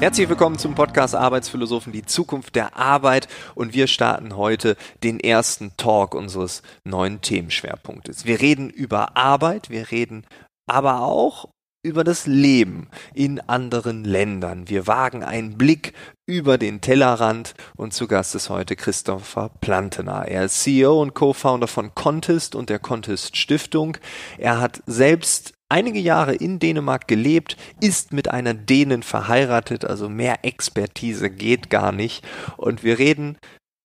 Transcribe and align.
Herzlich 0.00 0.28
willkommen 0.28 0.58
zum 0.58 0.74
Podcast 0.74 1.14
Arbeitsphilosophen, 1.14 1.92
die 1.92 2.04
Zukunft 2.04 2.56
der 2.56 2.76
Arbeit. 2.76 3.28
Und 3.54 3.74
wir 3.74 3.86
starten 3.86 4.36
heute 4.36 4.76
den 5.02 5.20
ersten 5.20 5.76
Talk 5.76 6.14
unseres 6.14 6.62
neuen 6.84 7.20
Themenschwerpunktes. 7.20 8.26
Wir 8.26 8.40
reden 8.40 8.70
über 8.70 9.16
Arbeit, 9.16 9.70
wir 9.70 9.90
reden 9.90 10.26
aber 10.66 11.00
auch 11.00 11.48
über 11.84 12.02
das 12.02 12.26
Leben 12.26 12.88
in 13.14 13.40
anderen 13.40 14.04
Ländern. 14.04 14.68
Wir 14.68 14.86
wagen 14.86 15.22
einen 15.22 15.56
Blick 15.56 15.92
über 16.26 16.58
den 16.58 16.80
Tellerrand 16.80 17.54
und 17.76 17.92
zu 17.92 18.08
Gast 18.08 18.34
ist 18.34 18.50
heute 18.50 18.74
Christopher 18.74 19.50
Plantener. 19.60 20.26
Er 20.26 20.46
ist 20.46 20.62
CEO 20.62 21.00
und 21.00 21.14
Co-Founder 21.14 21.68
von 21.68 21.94
Contest 21.94 22.54
und 22.54 22.70
der 22.70 22.78
Contest 22.78 23.36
Stiftung. 23.36 23.98
Er 24.38 24.60
hat 24.60 24.82
selbst 24.86 25.53
einige 25.68 25.98
Jahre 25.98 26.34
in 26.34 26.58
Dänemark 26.58 27.08
gelebt, 27.08 27.56
ist 27.80 28.12
mit 28.12 28.30
einer 28.30 28.54
Dänen 28.54 29.02
verheiratet, 29.02 29.84
also 29.84 30.08
mehr 30.08 30.44
Expertise 30.44 31.30
geht 31.30 31.70
gar 31.70 31.92
nicht. 31.92 32.24
Und 32.56 32.82
wir 32.82 32.98
reden 32.98 33.38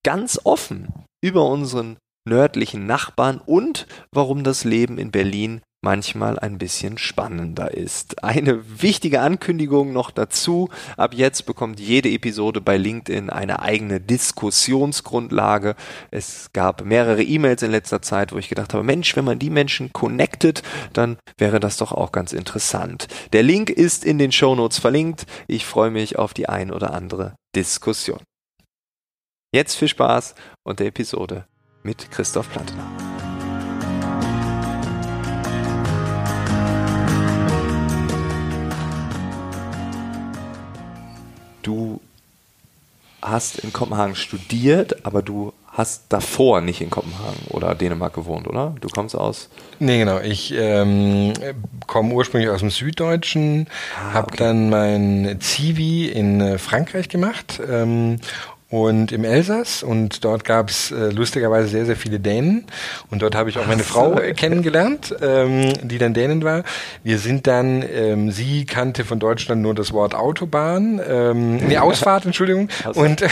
ganz 0.06 0.40
offen 0.44 0.88
über 1.22 1.46
unseren 1.46 1.98
nördlichen 2.28 2.86
Nachbarn 2.86 3.42
und 3.44 3.88
warum 4.12 4.44
das 4.44 4.64
Leben 4.64 4.98
in 4.98 5.12
Berlin 5.12 5.62
manchmal 5.82 6.38
ein 6.38 6.58
bisschen 6.58 6.98
spannender 6.98 7.74
ist. 7.74 8.24
Eine 8.24 8.82
wichtige 8.82 9.22
Ankündigung 9.22 9.94
noch 9.94 10.12
dazu. 10.12 10.70
Ab 10.98 11.14
jetzt 11.14 11.46
bekommt 11.46 11.80
jede 11.80 12.10
Episode 12.10 12.62
bei 12.62 12.78
LinkedIn 12.78 13.30
eine 13.30 13.62
eigene 13.62 14.02
Diskussionsgrundlage. 14.02 15.76
Es 16.12 16.52
gab 16.54 16.84
mehrere 16.84 17.24
E-Mails 17.24 17.64
in 17.64 17.72
letzter 17.72 18.02
Zeit, 18.02 18.34
wo 18.34 18.38
ich 18.38 18.50
gedacht 18.50 18.74
habe, 18.74 18.84
Mensch, 18.84 19.16
wenn 19.16 19.26
man 19.26 19.40
die 19.40 19.50
Menschen 19.50 19.94
connectet, 19.94 20.64
dann 20.94 21.18
wäre 21.38 21.60
das 21.60 21.78
doch 21.78 21.92
auch 21.92 22.12
ganz 22.12 22.34
interessant. 22.34 23.08
Der 23.34 23.44
Link 23.44 23.70
ist 23.70 24.04
in 24.04 24.18
den 24.18 24.32
Show 24.32 24.56
Notes 24.56 24.80
verlinkt. 24.80 25.26
Ich 25.48 25.66
freue 25.66 25.92
mich 25.92 26.18
auf 26.18 26.34
die 26.34 26.50
ein 26.50 26.72
oder 26.72 26.94
andere 26.94 27.36
Diskussion. 27.56 28.20
Jetzt 29.52 29.76
viel 29.76 29.88
Spaß 29.88 30.36
und 30.64 30.80
der 30.80 30.88
Episode 30.88 31.48
mit 31.84 32.12
Christoph 32.12 32.52
Plantner. 32.52 33.09
Hast 43.22 43.60
in 43.60 43.74
Kopenhagen 43.74 44.16
studiert, 44.16 45.06
aber 45.06 45.22
du 45.22 45.54
hast 45.72 46.06
davor 46.10 46.62
nicht 46.62 46.82
in 46.82 46.90
Kopenhagen 46.90 47.40
oder 47.50 47.76
Dänemark 47.76 48.14
gewohnt, 48.14 48.48
oder? 48.48 48.76
Du 48.82 48.90
kommst 48.90 49.16
aus? 49.16 49.50
Nee, 49.80 50.00
genau. 50.00 50.20
Ich 50.20 50.54
ähm, 50.56 51.34
komme 51.88 52.14
ursprünglich 52.14 52.50
aus 52.50 52.60
dem 52.60 52.70
Süddeutschen, 52.70 53.68
ah, 53.98 54.14
habe 54.14 54.36
dann 54.36 54.70
mein 54.70 55.38
Zivi 55.40 56.08
in 56.08 56.42
äh, 56.42 56.58
Frankreich 56.58 57.08
gemacht 57.08 57.62
ähm, 57.70 58.20
und 58.70 59.12
im 59.12 59.24
Elsass 59.24 59.82
und 59.82 60.24
dort 60.24 60.46
gab 60.46 60.70
es 60.70 60.92
äh, 60.92 61.10
lustigerweise 61.10 61.68
sehr, 61.70 61.86
sehr 61.86 61.96
viele 61.96 62.20
Dänen 62.20 62.66
und 63.10 63.24
dort 63.24 63.34
habe 63.34 63.50
ich 63.50 63.58
auch 63.58 63.66
meine 63.66 63.82
so, 63.82 63.94
Frau 63.94 64.12
okay. 64.12 64.34
kennengelernt, 64.34 65.16
ähm, 65.22 65.74
die 65.82 65.98
dann 65.98 66.14
Dänen 66.14 66.44
war. 66.44 66.64
Wir 67.04 67.18
sind 67.18 67.48
dann, 67.48 67.84
ähm, 67.84 68.30
sie 68.30 68.66
kannte 68.66 69.06
von 69.06 69.20
Deutschland 69.20 69.64
nur 69.64 69.74
das 69.74 69.92
Wort 69.92 70.14
Autobahn, 70.14 71.02
ähm, 71.08 71.58
nee, 71.58 71.78
Ausfahrt, 71.80 72.26
Entschuldigung, 72.26 72.70
und, 72.94 73.24
äh, 73.24 73.28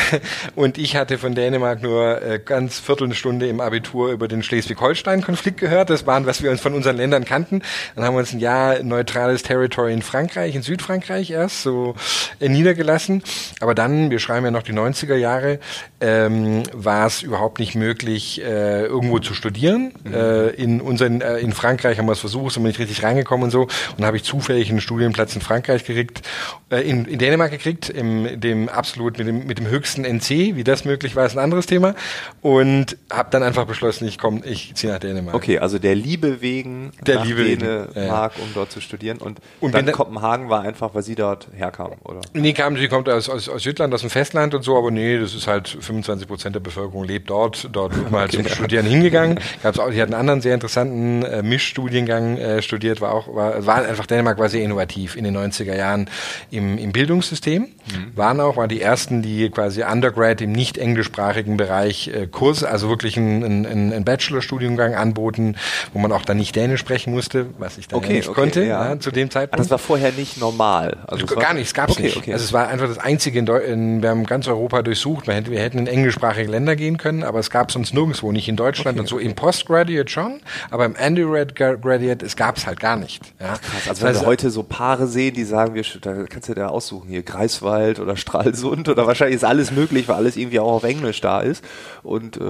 und 0.56 0.80
ich 0.80 0.96
hatte 0.96 1.20
von 1.20 1.36
Dänemark 1.36 1.84
nur 1.84 2.20
äh, 2.22 2.40
ganz 2.44 2.80
Viertelstunde 2.80 3.48
im 3.48 3.62
Abitur 3.62 4.12
über 4.12 4.28
den 4.28 4.42
Schleswig-Holstein-Konflikt 4.42 5.60
gehört. 5.60 5.92
Das 5.92 6.08
waren, 6.08 6.26
was 6.26 6.42
wir 6.42 6.50
uns 6.50 6.62
von 6.62 6.74
unseren 6.74 6.98
Ländern 6.98 7.26
kannten. 7.26 7.62
Dann 7.96 8.06
haben 8.06 8.16
wir 8.16 8.20
uns 8.20 8.34
ein 8.34 8.40
Jahr 8.40 8.82
neutrales 8.82 9.44
Territory 9.44 9.94
in 9.94 10.02
Frankreich, 10.02 10.56
in 10.56 10.64
Südfrankreich 10.64 11.30
erst 11.30 11.62
so 11.62 11.94
äh, 12.40 12.50
niedergelassen. 12.50 13.22
Aber 13.60 13.76
dann, 13.76 14.10
wir 14.10 14.20
schreiben 14.20 14.46
ja 14.46 14.52
noch 14.52 14.64
die 14.64 14.74
90er 14.74 15.16
Jahre, 15.16 15.27
Jahre 15.28 15.60
ähm, 16.00 16.64
war 16.74 17.08
es 17.08 17.22
überhaupt 17.22 17.60
nicht 17.60 17.76
möglich, 17.76 18.42
äh, 18.42 18.86
irgendwo 18.86 19.20
zu 19.20 19.34
studieren. 19.34 19.94
Mhm. 20.04 20.14
Äh, 20.14 20.48
in, 20.50 20.82
unseren, 20.82 21.22
äh, 21.22 21.40
in 21.40 21.52
Frankreich 21.52 21.98
haben 21.98 22.06
wir 22.06 22.12
es 22.12 22.20
versucht, 22.20 22.54
sind 22.54 22.64
wir 22.64 22.68
nicht 22.68 22.80
richtig 22.80 23.04
reingekommen 23.04 23.46
und 23.46 23.52
so. 23.52 23.64
Und 23.64 23.72
dann 23.98 24.06
habe 24.06 24.18
ich 24.18 24.24
zufällig 24.24 24.70
einen 24.70 24.82
Studienplatz 24.82 25.36
in 25.36 25.42
Frankreich 25.42 25.84
gekriegt, 25.86 26.22
äh, 26.70 26.82
in, 26.82 27.06
in 27.06 27.20
Dänemark 27.20 27.52
gekriegt, 27.52 27.90
im, 27.90 28.40
dem 28.40 28.70
absolut 28.70 29.18
mit 29.18 29.28
dem, 29.28 29.48
mit 29.48 29.58
dem 29.60 29.68
höchsten 29.68 30.06
NC. 30.06 30.56
Wie 30.56 30.64
das 30.64 30.86
möglich 30.86 31.16
war, 31.16 31.26
ist 31.26 31.36
ein 31.36 31.44
anderes 31.44 31.66
Thema. 31.66 31.96
Und 32.42 32.98
habe 33.10 33.30
dann 33.32 33.44
einfach 33.44 33.66
beschlossen, 33.66 34.08
ich 34.08 34.18
komme, 34.18 34.42
ich 34.46 34.76
ziehe 34.76 34.94
nach 34.94 35.00
Dänemark. 35.00 35.36
Okay, 35.36 35.60
also 35.60 35.80
der 35.80 35.96
Liebe 35.96 36.42
wegen 36.42 36.92
der 37.06 37.16
nach 37.16 37.26
Liebe 37.26 37.44
Dänemark, 37.44 38.36
wegen, 38.36 38.48
um 38.48 38.54
dort 38.54 38.72
zu 38.72 38.82
studieren. 38.82 39.18
Und, 39.18 39.40
und 39.60 39.74
dann 39.74 39.92
Kopenhagen 39.92 40.50
war 40.50 40.62
einfach, 40.62 40.94
weil 40.94 41.04
sie 41.04 41.16
dort 41.16 41.48
herkam, 41.56 41.94
oder? 42.04 42.22
Nee, 42.34 42.54
kam, 42.54 42.78
sie 42.78 42.88
kommt 42.88 43.10
aus, 43.10 43.30
aus, 43.30 43.50
aus 43.50 43.64
Südland, 43.64 43.94
aus 43.94 44.02
dem 44.02 44.10
Festland 44.10 44.54
und 44.54 44.62
so, 44.62 44.78
aber 44.78 44.92
nee, 44.92 45.17
das 45.20 45.34
ist 45.34 45.48
halt 45.48 45.68
25 45.68 46.28
Prozent 46.28 46.56
der 46.56 46.60
Bevölkerung 46.60 47.04
lebt 47.04 47.30
dort. 47.30 47.68
Dort 47.72 47.96
wird 47.96 48.12
man 48.12 48.22
halt 48.22 48.34
okay. 48.34 48.44
zum 48.44 48.54
Studieren 48.54 48.86
hingegangen. 48.86 49.40
Gab's 49.64 49.80
auch, 49.80 49.90
die 49.90 50.02
hat 50.02 50.10
einen 50.10 50.20
anderen 50.20 50.42
sehr 50.42 50.54
interessanten 50.54 51.24
äh, 51.24 51.44
Mischstudiengang 51.44 52.38
äh, 52.38 52.62
studiert, 52.62 53.02
war 53.02 53.14
auch, 53.14 53.34
war, 53.34 53.66
war 53.66 53.86
einfach 53.86 54.06
Dänemark 54.06 54.38
war 54.38 54.50
sehr 54.50 54.64
innovativ 54.64 55.16
in 55.16 55.24
den 55.24 55.38
90er 55.38 55.76
Jahren 55.76 56.10
im, 56.52 56.78
im 56.78 56.92
Bildungssystem. 56.92 57.64
Mhm. 57.64 58.16
Waren 58.16 58.40
auch, 58.40 58.58
waren 58.58 58.70
die 58.70 58.82
ersten, 58.82 59.22
die 59.22 59.50
quasi 59.50 59.84
Undergrad 59.84 60.42
im 60.42 60.52
nicht 60.52 60.78
englischsprachigen 60.78 61.58
Bereich 61.58 62.08
äh, 62.10 62.28
Kurse, 62.28 62.70
also 62.70 62.90
wirklich 62.90 63.18
einen, 63.18 63.44
einen, 63.44 63.66
einen 63.66 64.06
Bachelorstudiengang 64.06 64.96
anboten, 64.96 65.56
wo 65.94 66.00
man 66.00 66.12
auch 66.12 66.24
dann 66.24 66.38
nicht 66.38 66.56
Dänisch 66.56 66.80
sprechen 66.80 67.14
musste, 67.14 67.48
was 67.58 67.78
ich 67.78 67.88
dann 67.88 68.00
okay, 68.00 68.14
nicht 68.14 68.30
okay, 68.30 68.42
konnte 68.42 68.64
ja. 68.64 68.90
Ja, 68.90 69.00
zu 69.00 69.12
dem 69.12 69.30
Zeitpunkt. 69.30 69.60
das 69.60 69.70
war 69.70 69.78
vorher 69.78 70.12
nicht 70.12 70.38
normal. 70.38 70.98
Also 71.08 71.26
gar 71.26 71.54
nicht, 71.54 71.68
es 71.68 71.74
gab's 71.74 71.94
okay, 71.94 72.04
nicht. 72.04 72.18
Also 72.18 72.44
es 72.44 72.54
war 72.54 72.68
einfach 72.68 72.88
das 72.88 72.98
einzige 72.98 73.40
in, 73.40 73.46
Deu 73.46 73.60
in 73.60 74.02
wir 74.02 74.10
haben 74.10 74.26
ganz 74.26 74.48
Europa 74.48 74.82
durchsucht. 74.82 75.07
Man 75.14 75.36
hätte, 75.36 75.52
wir 75.52 75.60
hätten 75.60 75.80
in 75.80 75.88
englischsprachige 75.88 76.50
Länder 76.50 76.76
gehen 76.76 76.98
können, 76.98 77.24
aber 77.24 77.40
es 77.40 77.50
gab 77.50 77.72
sonst 77.72 77.94
nirgendwo, 77.94 78.32
nicht 78.32 78.48
in 78.48 78.56
Deutschland 78.56 79.00
und 79.00 79.08
so 79.08 79.20
im 79.20 79.36
Postgraduate 79.36 80.10
schon, 80.10 80.42
aber 80.70 80.86
im 80.86 80.96
Undergraduate, 80.96 82.26
es 82.26 82.36
gab 82.36 82.58
es 82.58 82.68
halt 82.68 82.80
gar 82.80 82.96
nicht. 82.96 83.24
Ja. 83.40 83.54
Ach, 83.54 83.62
krass. 83.62 83.90
Also 83.90 84.06
wenn 84.06 84.16
wir 84.16 84.26
heute 84.26 84.50
so 84.50 84.64
Paare 84.64 85.08
sehen, 85.08 85.34
die 85.34 85.44
sagen, 85.44 85.74
wir, 85.76 85.84
da 86.02 86.24
kannst 86.24 86.50
du 86.50 86.54
dir 86.54 86.70
aussuchen, 86.70 87.10
hier 87.10 87.24
Greifswald 87.24 88.00
oder 88.00 88.16
Stralsund 88.16 88.90
oder 88.90 89.08
wahrscheinlich 89.08 89.38
ist 89.38 89.44
alles 89.44 89.72
möglich, 89.72 90.08
weil 90.08 90.16
alles 90.16 90.38
irgendwie 90.38 90.60
auch 90.60 90.74
auf 90.74 90.84
Englisch 90.84 91.22
da 91.22 91.42
ist 91.42 91.64
und 92.04 92.38
äh, 92.38 92.42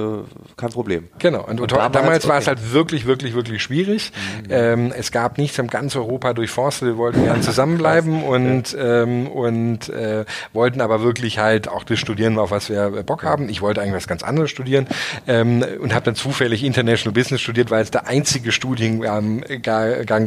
kein 0.55 0.69
Problem. 0.69 1.07
Genau. 1.19 1.43
Und, 1.45 1.61
und 1.61 1.71
damals, 1.71 1.91
damals 1.93 2.23
okay. 2.25 2.33
war 2.33 2.39
es 2.39 2.47
halt 2.47 2.73
wirklich, 2.73 3.05
wirklich, 3.05 3.33
wirklich 3.33 3.61
schwierig. 3.61 4.11
Mhm. 4.43 4.45
Ähm, 4.49 4.93
es 4.95 5.11
gab 5.11 5.37
nichts 5.37 5.57
in 5.57 5.67
ganz 5.67 5.95
Europa 5.95 6.33
durchforstet. 6.33 6.87
Wir 6.87 6.97
wollten 6.97 7.23
gerne 7.23 7.41
zusammenbleiben 7.47 8.23
und 8.23 8.75
ähm, 8.79 9.27
und 9.27 9.89
äh, 9.89 10.25
wollten 10.53 10.81
aber 10.81 11.01
wirklich 11.01 11.39
halt 11.39 11.67
auch 11.67 11.83
das 11.83 11.99
studieren, 11.99 12.37
auf 12.47 12.51
was 12.51 12.69
wir 12.69 13.03
Bock 13.03 13.23
haben. 13.23 13.49
Ich 13.49 13.61
wollte 13.61 13.81
eigentlich 13.81 13.95
was 13.95 14.07
ganz 14.07 14.23
anderes 14.23 14.49
studieren 14.49 14.87
ähm, 15.27 15.63
und 15.79 15.93
habe 15.93 16.05
dann 16.05 16.15
zufällig 16.15 16.63
International 16.63 17.13
Business 17.13 17.41
studiert, 17.41 17.69
weil 17.69 17.83
es 17.83 17.91
der 17.91 18.07
einzige 18.07 18.51
Studiengang 18.51 19.43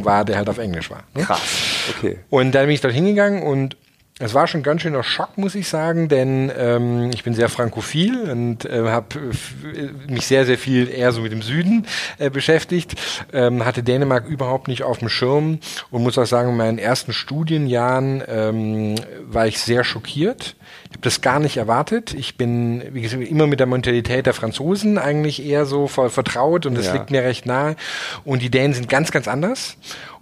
war, 0.05 0.25
der 0.25 0.37
halt 0.37 0.49
auf 0.49 0.57
Englisch 0.57 0.89
war. 0.89 1.03
Ne? 1.15 1.23
Krass. 1.23 1.41
Okay. 1.97 2.19
Und 2.29 2.53
dann 2.53 2.65
bin 2.65 2.75
ich 2.75 2.81
dort 2.81 2.93
hingegangen 2.93 3.43
und 3.43 3.75
es 4.19 4.33
war 4.33 4.45
schon 4.47 4.61
ein 4.61 4.63
ganz 4.63 4.81
schöner 4.83 5.03
Schock, 5.03 5.37
muss 5.37 5.55
ich 5.55 5.67
sagen, 5.67 6.07
denn 6.07 6.51
ähm, 6.55 7.09
ich 7.13 7.23
bin 7.23 7.33
sehr 7.33 7.49
frankophil 7.49 8.29
und 8.29 8.65
äh, 8.65 8.83
habe 8.89 9.31
mich 10.07 10.27
sehr, 10.27 10.45
sehr 10.45 10.57
viel 10.57 10.89
eher 10.89 11.11
so 11.11 11.21
mit 11.21 11.31
dem 11.31 11.41
Süden 11.41 11.87
äh, 12.19 12.29
beschäftigt, 12.29 12.95
ähm, 13.33 13.65
hatte 13.65 13.81
Dänemark 13.81 14.27
überhaupt 14.27 14.67
nicht 14.67 14.83
auf 14.83 14.99
dem 14.99 15.09
Schirm 15.09 15.59
und 15.89 16.03
muss 16.03 16.17
auch 16.17 16.25
sagen, 16.25 16.51
in 16.51 16.57
meinen 16.57 16.77
ersten 16.77 17.13
Studienjahren 17.13 18.23
ähm, 18.27 18.95
war 19.23 19.47
ich 19.47 19.59
sehr 19.59 19.83
schockiert. 19.83 20.55
Ich 20.85 20.91
habe 20.91 21.01
das 21.01 21.21
gar 21.21 21.39
nicht 21.39 21.57
erwartet. 21.57 22.13
Ich 22.13 22.37
bin, 22.37 22.83
wie 22.93 23.01
gesagt, 23.01 23.23
immer 23.23 23.47
mit 23.47 23.59
der 23.59 23.67
Mentalität 23.67 24.25
der 24.25 24.33
Franzosen 24.33 24.97
eigentlich 24.97 25.43
eher 25.43 25.65
so 25.65 25.87
vertraut 25.87 26.65
und 26.65 26.75
das 26.75 26.87
ja. 26.87 26.93
liegt 26.93 27.11
mir 27.11 27.23
recht 27.23 27.45
nahe. 27.45 27.75
Und 28.23 28.41
die 28.41 28.49
Dänen 28.49 28.73
sind 28.73 28.89
ganz, 28.89 29.11
ganz 29.11 29.27
anders. 29.27 29.77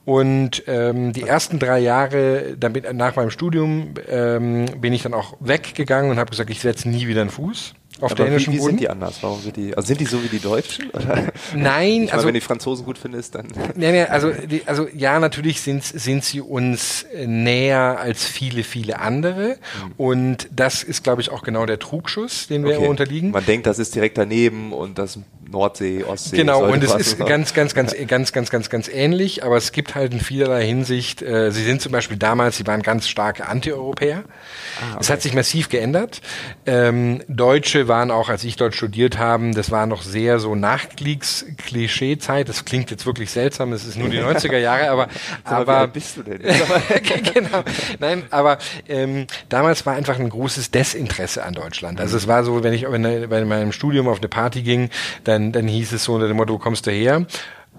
Und 0.09 0.63
ähm, 0.65 1.13
die 1.13 1.21
ersten 1.21 1.59
drei 1.59 1.77
Jahre 1.77 2.57
damit, 2.59 2.91
nach 2.95 3.15
meinem 3.15 3.29
Studium 3.29 3.93
ähm, 4.09 4.65
bin 4.81 4.91
ich 4.91 5.03
dann 5.03 5.13
auch 5.13 5.37
weggegangen 5.39 6.09
und 6.09 6.17
habe 6.17 6.31
gesagt, 6.31 6.49
ich 6.49 6.61
setze 6.61 6.89
nie 6.89 7.05
wieder 7.05 7.21
einen 7.21 7.29
Fuß 7.29 7.75
auf 8.01 8.13
Aber 8.13 8.23
dänischen 8.23 8.53
wie, 8.53 8.57
wie 8.57 8.59
Boden. 8.59 8.69
sind 8.71 8.79
die 8.79 8.89
anders? 8.89 9.19
Warum 9.21 9.39
sind 9.39 9.55
die? 9.55 9.77
Also 9.77 9.85
sind 9.85 9.99
die 9.99 10.05
so 10.05 10.23
wie 10.23 10.27
die 10.27 10.39
Deutschen? 10.39 10.89
Oder? 10.93 11.31
Nein, 11.53 12.05
ich 12.05 12.13
also 12.13 12.25
wenn 12.25 12.33
die 12.33 12.41
Franzosen 12.41 12.85
gut 12.85 12.97
findest, 12.97 13.35
dann. 13.35 13.49
Nein, 13.75 13.93
nein, 13.93 14.07
also 14.09 14.31
die, 14.31 14.63
also 14.65 14.87
ja, 14.95 15.19
natürlich 15.19 15.61
sind 15.61 15.83
sind 15.83 16.23
sie 16.23 16.41
uns 16.41 17.05
näher 17.13 17.99
als 17.99 18.25
viele 18.25 18.63
viele 18.63 18.99
andere 18.99 19.57
mhm. 19.57 19.93
und 19.97 20.49
das 20.51 20.81
ist, 20.81 21.03
glaube 21.03 21.21
ich, 21.21 21.29
auch 21.29 21.43
genau 21.43 21.67
der 21.67 21.77
Trugschuss, 21.77 22.47
den 22.47 22.63
wir 22.65 22.77
okay. 22.77 22.87
unterliegen. 22.87 23.29
Man 23.29 23.45
denkt, 23.45 23.67
das 23.67 23.77
ist 23.77 23.93
direkt 23.93 24.17
daneben 24.17 24.73
und 24.73 24.97
das 24.97 25.19
Nordsee, 25.51 26.03
Ostsee. 26.03 26.37
Genau, 26.37 26.63
und 26.63 26.83
es 26.83 26.93
ist 26.93 27.17
ganz, 27.19 27.53
ganz, 27.53 27.73
ganz, 27.73 27.93
ganz, 28.07 28.31
ganz, 28.31 28.49
ganz, 28.49 28.69
ganz 28.69 28.87
ähnlich, 28.87 29.43
aber 29.43 29.57
es 29.57 29.71
gibt 29.71 29.95
halt 29.95 30.13
in 30.13 30.19
vielerlei 30.19 30.65
Hinsicht, 30.65 31.21
äh, 31.21 31.51
sie 31.51 31.63
sind 31.63 31.81
zum 31.81 31.91
Beispiel 31.91 32.17
damals, 32.17 32.57
sie 32.57 32.67
waren 32.67 32.81
ganz 32.81 33.07
starke 33.07 33.47
Anti-Europäer. 33.47 34.23
Ah, 34.25 34.91
okay. 34.91 34.97
Es 34.99 35.09
hat 35.09 35.21
sich 35.21 35.33
massiv 35.33 35.69
geändert. 35.69 36.21
Ähm, 36.65 37.21
Deutsche 37.27 37.87
waren 37.87 38.11
auch, 38.11 38.29
als 38.29 38.43
ich 38.43 38.55
dort 38.55 38.75
studiert 38.75 39.17
habe, 39.17 39.51
das 39.51 39.71
war 39.71 39.85
noch 39.85 40.01
sehr 40.01 40.39
so 40.39 40.55
Nachkriegsklischee-Zeit. 40.55 42.49
Das 42.49 42.65
klingt 42.65 42.91
jetzt 42.91 43.05
wirklich 43.05 43.31
seltsam, 43.31 43.73
es 43.73 43.85
ist 43.85 43.97
nur 43.97 44.09
die 44.09 44.19
90er 44.21 44.57
Jahre, 44.57 44.89
aber, 44.89 45.07
aber 45.43 45.87
bist 45.87 46.17
du 46.17 46.23
denn? 46.23 46.41
genau. 47.33 47.63
Nein, 47.99 48.23
aber 48.29 48.57
ähm, 48.87 49.27
damals 49.49 49.85
war 49.85 49.95
einfach 49.95 50.19
ein 50.19 50.29
großes 50.29 50.71
Desinteresse 50.71 51.43
an 51.43 51.53
Deutschland. 51.53 51.99
Also 51.99 52.17
es 52.17 52.27
war 52.27 52.43
so, 52.43 52.63
wenn 52.63 52.73
ich 52.73 52.85
bei 52.85 53.45
meinem 53.45 53.71
Studium 53.71 54.07
auf 54.07 54.19
eine 54.19 54.27
Party 54.27 54.61
ging, 54.61 54.89
dann, 55.23 55.38
dann 55.51 55.67
hieß 55.67 55.93
es 55.93 56.03
so 56.03 56.13
unter 56.13 56.27
dem 56.27 56.37
Motto, 56.37 56.53
wo 56.53 56.57
kommst 56.57 56.87
du 56.87 56.91
her? 56.91 57.25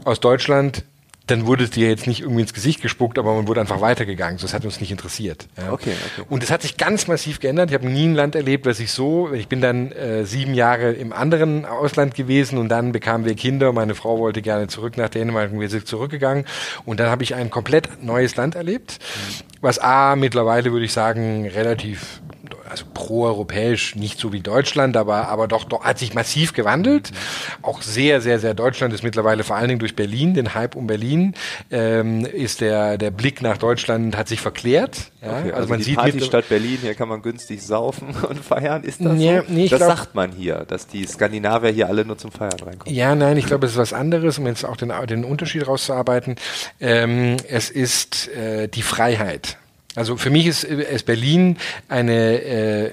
Aus 0.04 0.20
Deutschland, 0.20 0.84
dann 1.30 1.46
wurde 1.46 1.64
es 1.64 1.70
dir 1.70 1.88
jetzt 1.88 2.06
nicht 2.06 2.20
irgendwie 2.20 2.42
ins 2.42 2.52
Gesicht 2.52 2.82
gespuckt, 2.82 3.18
aber 3.18 3.34
man 3.34 3.46
wurde 3.46 3.60
einfach 3.60 3.80
weitergegangen. 3.80 4.38
So, 4.38 4.46
das 4.46 4.54
hat 4.54 4.64
uns 4.64 4.80
nicht 4.80 4.90
interessiert. 4.90 5.46
Ja. 5.56 5.72
Okay, 5.72 5.92
okay. 6.12 6.26
Und 6.28 6.42
es 6.42 6.50
hat 6.50 6.62
sich 6.62 6.76
ganz 6.76 7.06
massiv 7.06 7.38
geändert. 7.38 7.70
Ich 7.70 7.74
habe 7.74 7.88
nie 7.88 8.08
ein 8.08 8.14
Land 8.14 8.34
erlebt, 8.34 8.66
was 8.66 8.80
ich 8.80 8.90
so, 8.90 9.32
ich 9.32 9.48
bin 9.48 9.60
dann 9.60 9.92
äh, 9.92 10.24
sieben 10.24 10.54
Jahre 10.54 10.92
im 10.92 11.12
anderen 11.12 11.64
Ausland 11.64 12.14
gewesen 12.14 12.58
und 12.58 12.68
dann 12.68 12.92
bekamen 12.92 13.26
wir 13.26 13.34
Kinder. 13.34 13.72
Meine 13.72 13.94
Frau 13.94 14.18
wollte 14.18 14.42
gerne 14.42 14.66
zurück 14.66 14.96
nach 14.96 15.08
Dänemark 15.08 15.52
und 15.52 15.60
wir 15.60 15.68
sind 15.68 15.86
zurückgegangen. 15.86 16.46
Und 16.84 16.98
dann 16.98 17.10
habe 17.10 17.22
ich 17.22 17.34
ein 17.34 17.50
komplett 17.50 18.02
neues 18.02 18.34
Land 18.36 18.56
erlebt, 18.56 18.98
mhm. 18.98 19.44
was 19.60 19.78
A, 19.78 20.16
mittlerweile 20.16 20.72
würde 20.72 20.86
ich 20.86 20.92
sagen, 20.92 21.46
relativ 21.46 22.20
also 22.70 22.84
pro-europäisch, 22.92 23.96
nicht 23.96 24.18
so 24.18 24.32
wie 24.32 24.40
Deutschland, 24.40 24.96
aber, 24.96 25.28
aber 25.28 25.48
doch, 25.48 25.64
doch 25.64 25.84
hat 25.84 25.98
sich 25.98 26.14
massiv 26.14 26.52
gewandelt. 26.52 27.10
Mhm. 27.10 27.64
Auch 27.64 27.82
sehr, 27.82 28.20
sehr, 28.20 28.38
sehr 28.38 28.54
Deutschland 28.54 28.94
ist 28.94 29.02
mittlerweile 29.02 29.44
vor 29.44 29.56
allen 29.56 29.68
Dingen 29.68 29.80
durch 29.80 29.96
Berlin, 29.96 30.34
den 30.34 30.54
Hype 30.54 30.76
um 30.76 30.86
Berlin, 30.86 31.34
ähm, 31.70 32.24
ist 32.24 32.60
der, 32.60 32.98
der 32.98 33.10
Blick 33.10 33.42
nach 33.42 33.58
Deutschland 33.58 34.16
hat 34.16 34.28
sich 34.28 34.40
verklärt. 34.40 35.10
Ja? 35.22 35.28
Okay, 35.28 35.36
also, 35.36 35.54
also, 35.54 35.68
man 35.68 35.78
die 35.78 35.84
sieht 35.84 35.96
Partystadt 35.96 36.48
Berlin, 36.48 36.78
hier 36.82 36.94
kann 36.94 37.08
man 37.08 37.22
günstig 37.22 37.62
saufen 37.62 38.14
und 38.28 38.44
feiern. 38.44 38.84
Ist 38.84 39.00
das 39.04 39.12
nee, 39.12 39.38
so? 39.38 39.44
Nee, 39.48 39.68
das 39.68 39.78
glaub, 39.78 39.96
sagt 39.96 40.14
man 40.14 40.32
hier, 40.32 40.64
dass 40.66 40.86
die 40.86 41.06
Skandinavier 41.06 41.70
hier 41.70 41.88
alle 41.88 42.04
nur 42.04 42.18
zum 42.18 42.30
Feiern 42.30 42.58
reinkommen. 42.60 42.94
Ja, 42.94 43.14
nein, 43.14 43.36
ich 43.36 43.46
glaube, 43.46 43.66
es 43.66 43.72
ist 43.72 43.78
was 43.78 43.92
anderes, 43.92 44.38
um 44.38 44.46
jetzt 44.46 44.64
auch 44.64 44.76
den, 44.76 44.92
den 45.08 45.24
Unterschied 45.24 45.66
rauszuarbeiten. 45.66 46.36
Ähm, 46.80 47.36
es 47.48 47.70
ist 47.70 48.28
äh, 48.28 48.68
die 48.68 48.82
Freiheit. 48.82 49.59
Also 49.96 50.16
für 50.16 50.30
mich 50.30 50.46
ist, 50.46 50.62
ist 50.62 51.04
Berlin 51.04 51.56
eine, 51.88 52.42
äh, 52.42 52.92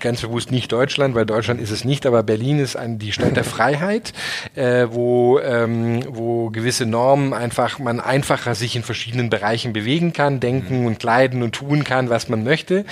ganz 0.00 0.22
bewusst 0.22 0.50
nicht 0.50 0.72
Deutschland, 0.72 1.14
weil 1.14 1.24
Deutschland 1.24 1.60
ist 1.60 1.70
es 1.70 1.84
nicht, 1.84 2.04
aber 2.04 2.24
Berlin 2.24 2.58
ist 2.58 2.74
ein, 2.74 2.98
die 2.98 3.12
Stadt 3.12 3.36
der 3.36 3.44
Freiheit, 3.44 4.12
äh, 4.56 4.88
wo, 4.90 5.38
ähm, 5.38 6.00
wo 6.08 6.50
gewisse 6.50 6.84
Normen 6.84 7.32
einfach, 7.32 7.78
man 7.78 8.00
einfacher 8.00 8.56
sich 8.56 8.74
in 8.74 8.82
verschiedenen 8.82 9.30
Bereichen 9.30 9.72
bewegen 9.72 10.12
kann, 10.12 10.40
denken 10.40 10.80
mhm. 10.80 10.86
und 10.86 10.98
kleiden 10.98 11.44
und 11.44 11.54
tun 11.54 11.84
kann, 11.84 12.10
was 12.10 12.28
man 12.28 12.42
möchte. 12.42 12.84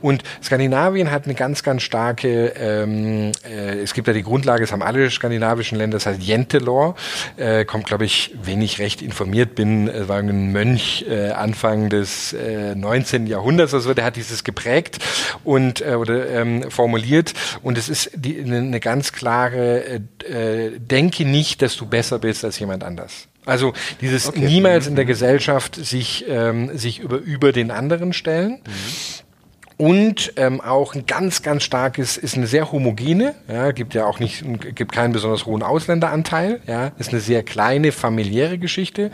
Und 0.00 0.22
Skandinavien 0.42 1.10
hat 1.10 1.26
eine 1.26 1.34
ganz, 1.34 1.62
ganz 1.62 1.82
starke, 1.82 2.54
ähm, 2.58 3.32
äh, 3.44 3.80
es 3.82 3.92
gibt 3.92 4.08
ja 4.08 4.14
die 4.14 4.22
Grundlage, 4.22 4.64
es 4.64 4.72
haben 4.72 4.82
alle 4.82 5.10
skandinavischen 5.10 5.76
Länder, 5.76 5.96
das 5.96 6.06
heißt 6.06 6.22
Jente 6.22 6.56
Law, 6.56 6.94
äh, 7.36 7.66
kommt, 7.66 7.84
glaube 7.84 8.06
ich, 8.06 8.34
wenn 8.42 8.62
ich 8.62 8.78
recht 8.78 9.02
informiert 9.02 9.54
bin, 9.56 9.88
äh, 9.88 10.08
war 10.08 10.20
ein 10.20 10.52
Mönch 10.52 11.04
äh, 11.06 11.32
Anfang 11.32 11.90
des 11.90 12.32
äh, 12.32 12.74
19. 12.94 13.26
Jahrhunderts, 13.26 13.74
also 13.74 13.92
der 13.92 14.04
hat 14.04 14.16
dieses 14.16 14.44
geprägt 14.44 14.98
und 15.42 15.80
äh, 15.80 15.94
oder 15.94 16.28
ähm, 16.30 16.70
formuliert 16.70 17.34
und 17.62 17.76
es 17.76 17.88
ist 17.88 18.10
die, 18.14 18.40
eine, 18.40 18.58
eine 18.58 18.80
ganz 18.80 19.12
klare 19.12 19.84
äh, 19.84 20.66
äh, 20.68 20.78
denke 20.78 21.24
nicht, 21.24 21.60
dass 21.62 21.76
du 21.76 21.86
besser 21.86 22.18
bist 22.18 22.44
als 22.44 22.58
jemand 22.58 22.84
anders. 22.84 23.28
Also 23.46 23.74
dieses 24.00 24.28
okay. 24.28 24.40
niemals 24.40 24.86
in 24.86 24.94
der 24.94 25.04
mhm. 25.04 25.08
Gesellschaft 25.08 25.74
sich 25.74 26.24
ähm, 26.28 26.76
sich 26.78 27.00
über 27.00 27.18
über 27.18 27.52
den 27.52 27.70
anderen 27.70 28.12
stellen. 28.12 28.62
Mhm 28.64 29.23
und 29.76 30.32
ähm, 30.36 30.60
auch 30.60 30.94
ein 30.94 31.06
ganz, 31.06 31.42
ganz 31.42 31.64
starkes, 31.64 32.16
ist 32.16 32.36
eine 32.36 32.46
sehr 32.46 32.70
homogene, 32.70 33.34
ja, 33.48 33.72
gibt 33.72 33.94
ja 33.94 34.06
auch 34.06 34.20
nicht, 34.20 34.44
gibt 34.74 34.92
keinen 34.92 35.12
besonders 35.12 35.46
hohen 35.46 35.62
Ausländeranteil, 35.62 36.60
ja, 36.66 36.92
ist 36.98 37.10
eine 37.10 37.20
sehr 37.20 37.42
kleine 37.42 37.90
familiäre 37.90 38.58
Geschichte. 38.58 39.10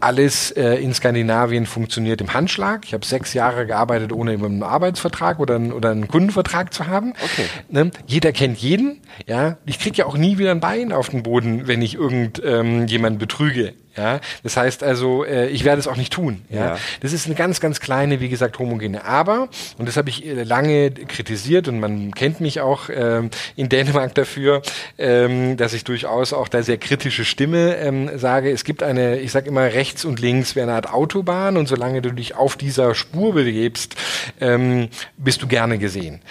Alles 0.00 0.50
äh, 0.50 0.74
in 0.74 0.92
Skandinavien 0.92 1.66
funktioniert 1.66 2.20
im 2.20 2.34
Handschlag. 2.34 2.84
Ich 2.84 2.92
habe 2.92 3.06
sechs 3.06 3.32
Jahre 3.32 3.66
gearbeitet, 3.66 4.12
ohne 4.12 4.32
einen 4.32 4.62
Arbeitsvertrag 4.62 5.38
oder, 5.40 5.56
einen, 5.56 5.72
oder 5.72 5.90
einen 5.90 6.08
Kundenvertrag 6.08 6.74
zu 6.74 6.86
haben. 6.86 7.14
Okay. 7.22 7.46
Ne? 7.70 7.90
Jeder 8.06 8.32
kennt 8.32 8.58
jeden, 8.58 9.00
ja. 9.26 9.56
Ich 9.64 9.78
krieg 9.78 9.96
ja 9.96 10.06
auch 10.06 10.16
nie 10.16 10.36
wieder 10.38 10.50
ein 10.50 10.60
Bein 10.60 10.92
auf 10.92 11.08
den 11.08 11.22
Boden, 11.22 11.66
wenn 11.66 11.80
ich 11.80 11.94
irgend 11.94 12.42
ähm, 12.44 12.86
betrüge. 13.18 13.74
Ja, 13.96 14.20
das 14.42 14.56
heißt 14.56 14.82
also, 14.82 15.24
äh, 15.24 15.48
ich 15.48 15.64
werde 15.64 15.78
es 15.78 15.86
auch 15.86 15.96
nicht 15.96 16.12
tun. 16.12 16.42
Ja? 16.48 16.60
ja? 16.60 16.78
das 17.00 17.12
ist 17.12 17.26
eine 17.26 17.34
ganz, 17.34 17.60
ganz 17.60 17.78
kleine, 17.78 18.20
wie 18.20 18.30
gesagt, 18.30 18.58
homogene. 18.58 19.04
Aber 19.04 19.48
und 19.76 19.86
das 19.86 19.98
habe 19.98 20.08
ich 20.08 20.26
äh, 20.26 20.44
lange 20.44 20.90
kritisiert 20.90 21.68
und 21.68 21.78
man 21.78 22.12
kennt 22.12 22.40
mich 22.40 22.60
auch 22.60 22.88
ähm, 22.88 23.28
in 23.54 23.68
Dänemark 23.68 24.14
dafür, 24.14 24.62
ähm, 24.96 25.58
dass 25.58 25.74
ich 25.74 25.84
durchaus 25.84 26.32
auch 26.32 26.48
da 26.48 26.62
sehr 26.62 26.78
kritische 26.78 27.26
Stimme 27.26 27.76
ähm, 27.76 28.18
sage. 28.18 28.50
Es 28.50 28.64
gibt 28.64 28.82
eine, 28.82 29.18
ich 29.18 29.30
sage 29.30 29.48
immer 29.48 29.64
rechts 29.64 30.06
und 30.06 30.20
links 30.20 30.56
wie 30.56 30.62
eine 30.62 30.72
Art 30.72 30.90
Autobahn 30.90 31.58
und 31.58 31.68
solange 31.68 32.00
du 32.00 32.12
dich 32.12 32.34
auf 32.34 32.56
dieser 32.56 32.94
Spur 32.94 33.34
begibst, 33.34 33.96
ähm, 34.40 34.88
bist 35.18 35.42
du 35.42 35.46
gerne 35.46 35.76
gesehen. 35.76 36.22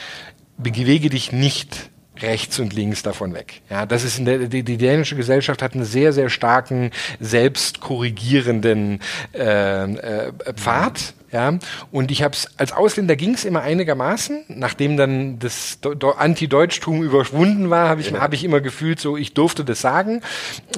Bewege 0.58 1.12
dich 1.12 1.32
nicht 1.32 1.91
rechts 2.20 2.60
und 2.60 2.74
links 2.74 3.04
davon 3.04 3.34
weg. 3.34 3.62
Ja, 3.70 3.86
das 3.86 4.04
ist 4.04 4.20
in 4.20 4.26
der, 4.26 4.38
die, 4.40 4.64
die 4.64 4.78
dänische 4.78 5.16
Gesellschaft 5.16 5.62
hat 5.62 5.74
einen 5.74 5.86
sehr, 5.86 6.14
sehr 6.14 6.30
starken 6.30 6.92
selbstkorrigierenden 7.20 9.00
äh, 9.34 9.84
äh, 9.84 10.32
Pfad. 10.54 11.14
Ja, 11.32 11.58
und 11.92 12.12
ich 12.12 12.24
habe 12.24 12.34
es 12.34 12.48
als 12.58 12.74
Ausländer 12.74 13.16
ging 13.16 13.34
es 13.34 13.46
immer 13.46 13.62
einigermaßen. 13.62 14.46
Nachdem 14.50 14.98
dann 14.98 15.40
das 15.40 15.80
Anti-Deutschtum 16.18 17.04
überwunden 17.04 17.70
war, 17.70 17.90
habe 17.90 18.02
ich, 18.02 18.12
ja. 18.12 18.20
hab 18.20 18.34
ich 18.34 18.44
immer 18.44 18.60
gefühlt, 18.60 19.00
so 19.00 19.16
ich 19.18 19.34
durfte 19.34 19.64
das 19.64 19.82
sagen. 19.82 20.22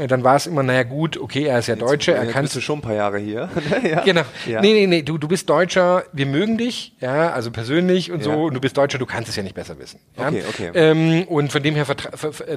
Dann 0.07 0.23
war 0.23 0.35
es 0.35 0.47
immer, 0.47 0.63
naja 0.63 0.83
gut, 0.83 1.17
okay, 1.17 1.45
er 1.45 1.59
ist 1.59 1.67
ja 1.67 1.75
Deutscher, 1.75 2.15
er 2.15 2.27
kann. 2.27 2.43
Bist 2.43 2.55
du 2.55 2.61
schon 2.61 2.79
ein 2.79 2.81
paar 2.81 2.93
Jahre 2.93 3.17
hier? 3.17 3.49
ja. 3.83 4.03
Genau. 4.13 4.23
Ja. 4.45 4.61
Nee, 4.61 4.73
nee, 4.73 4.87
nee, 4.87 5.01
du, 5.01 5.17
du 5.17 5.27
bist 5.27 5.49
Deutscher, 5.49 6.03
wir 6.11 6.25
mögen 6.25 6.57
dich, 6.57 6.93
ja, 6.99 7.31
also 7.31 7.51
persönlich 7.51 8.11
und 8.11 8.19
ja. 8.19 8.25
so, 8.25 8.43
und 8.43 8.53
du 8.53 8.59
bist 8.59 8.77
Deutscher, 8.77 8.97
du 8.97 9.05
kannst 9.05 9.29
es 9.29 9.35
ja 9.35 9.43
nicht 9.43 9.55
besser 9.55 9.79
wissen. 9.79 9.99
Ja? 10.17 10.27
Okay, 10.27 10.43
okay. 10.47 10.71
Ähm, 10.73 11.23
und 11.23 11.51
von 11.51 11.63
dem 11.63 11.75
her, 11.75 11.85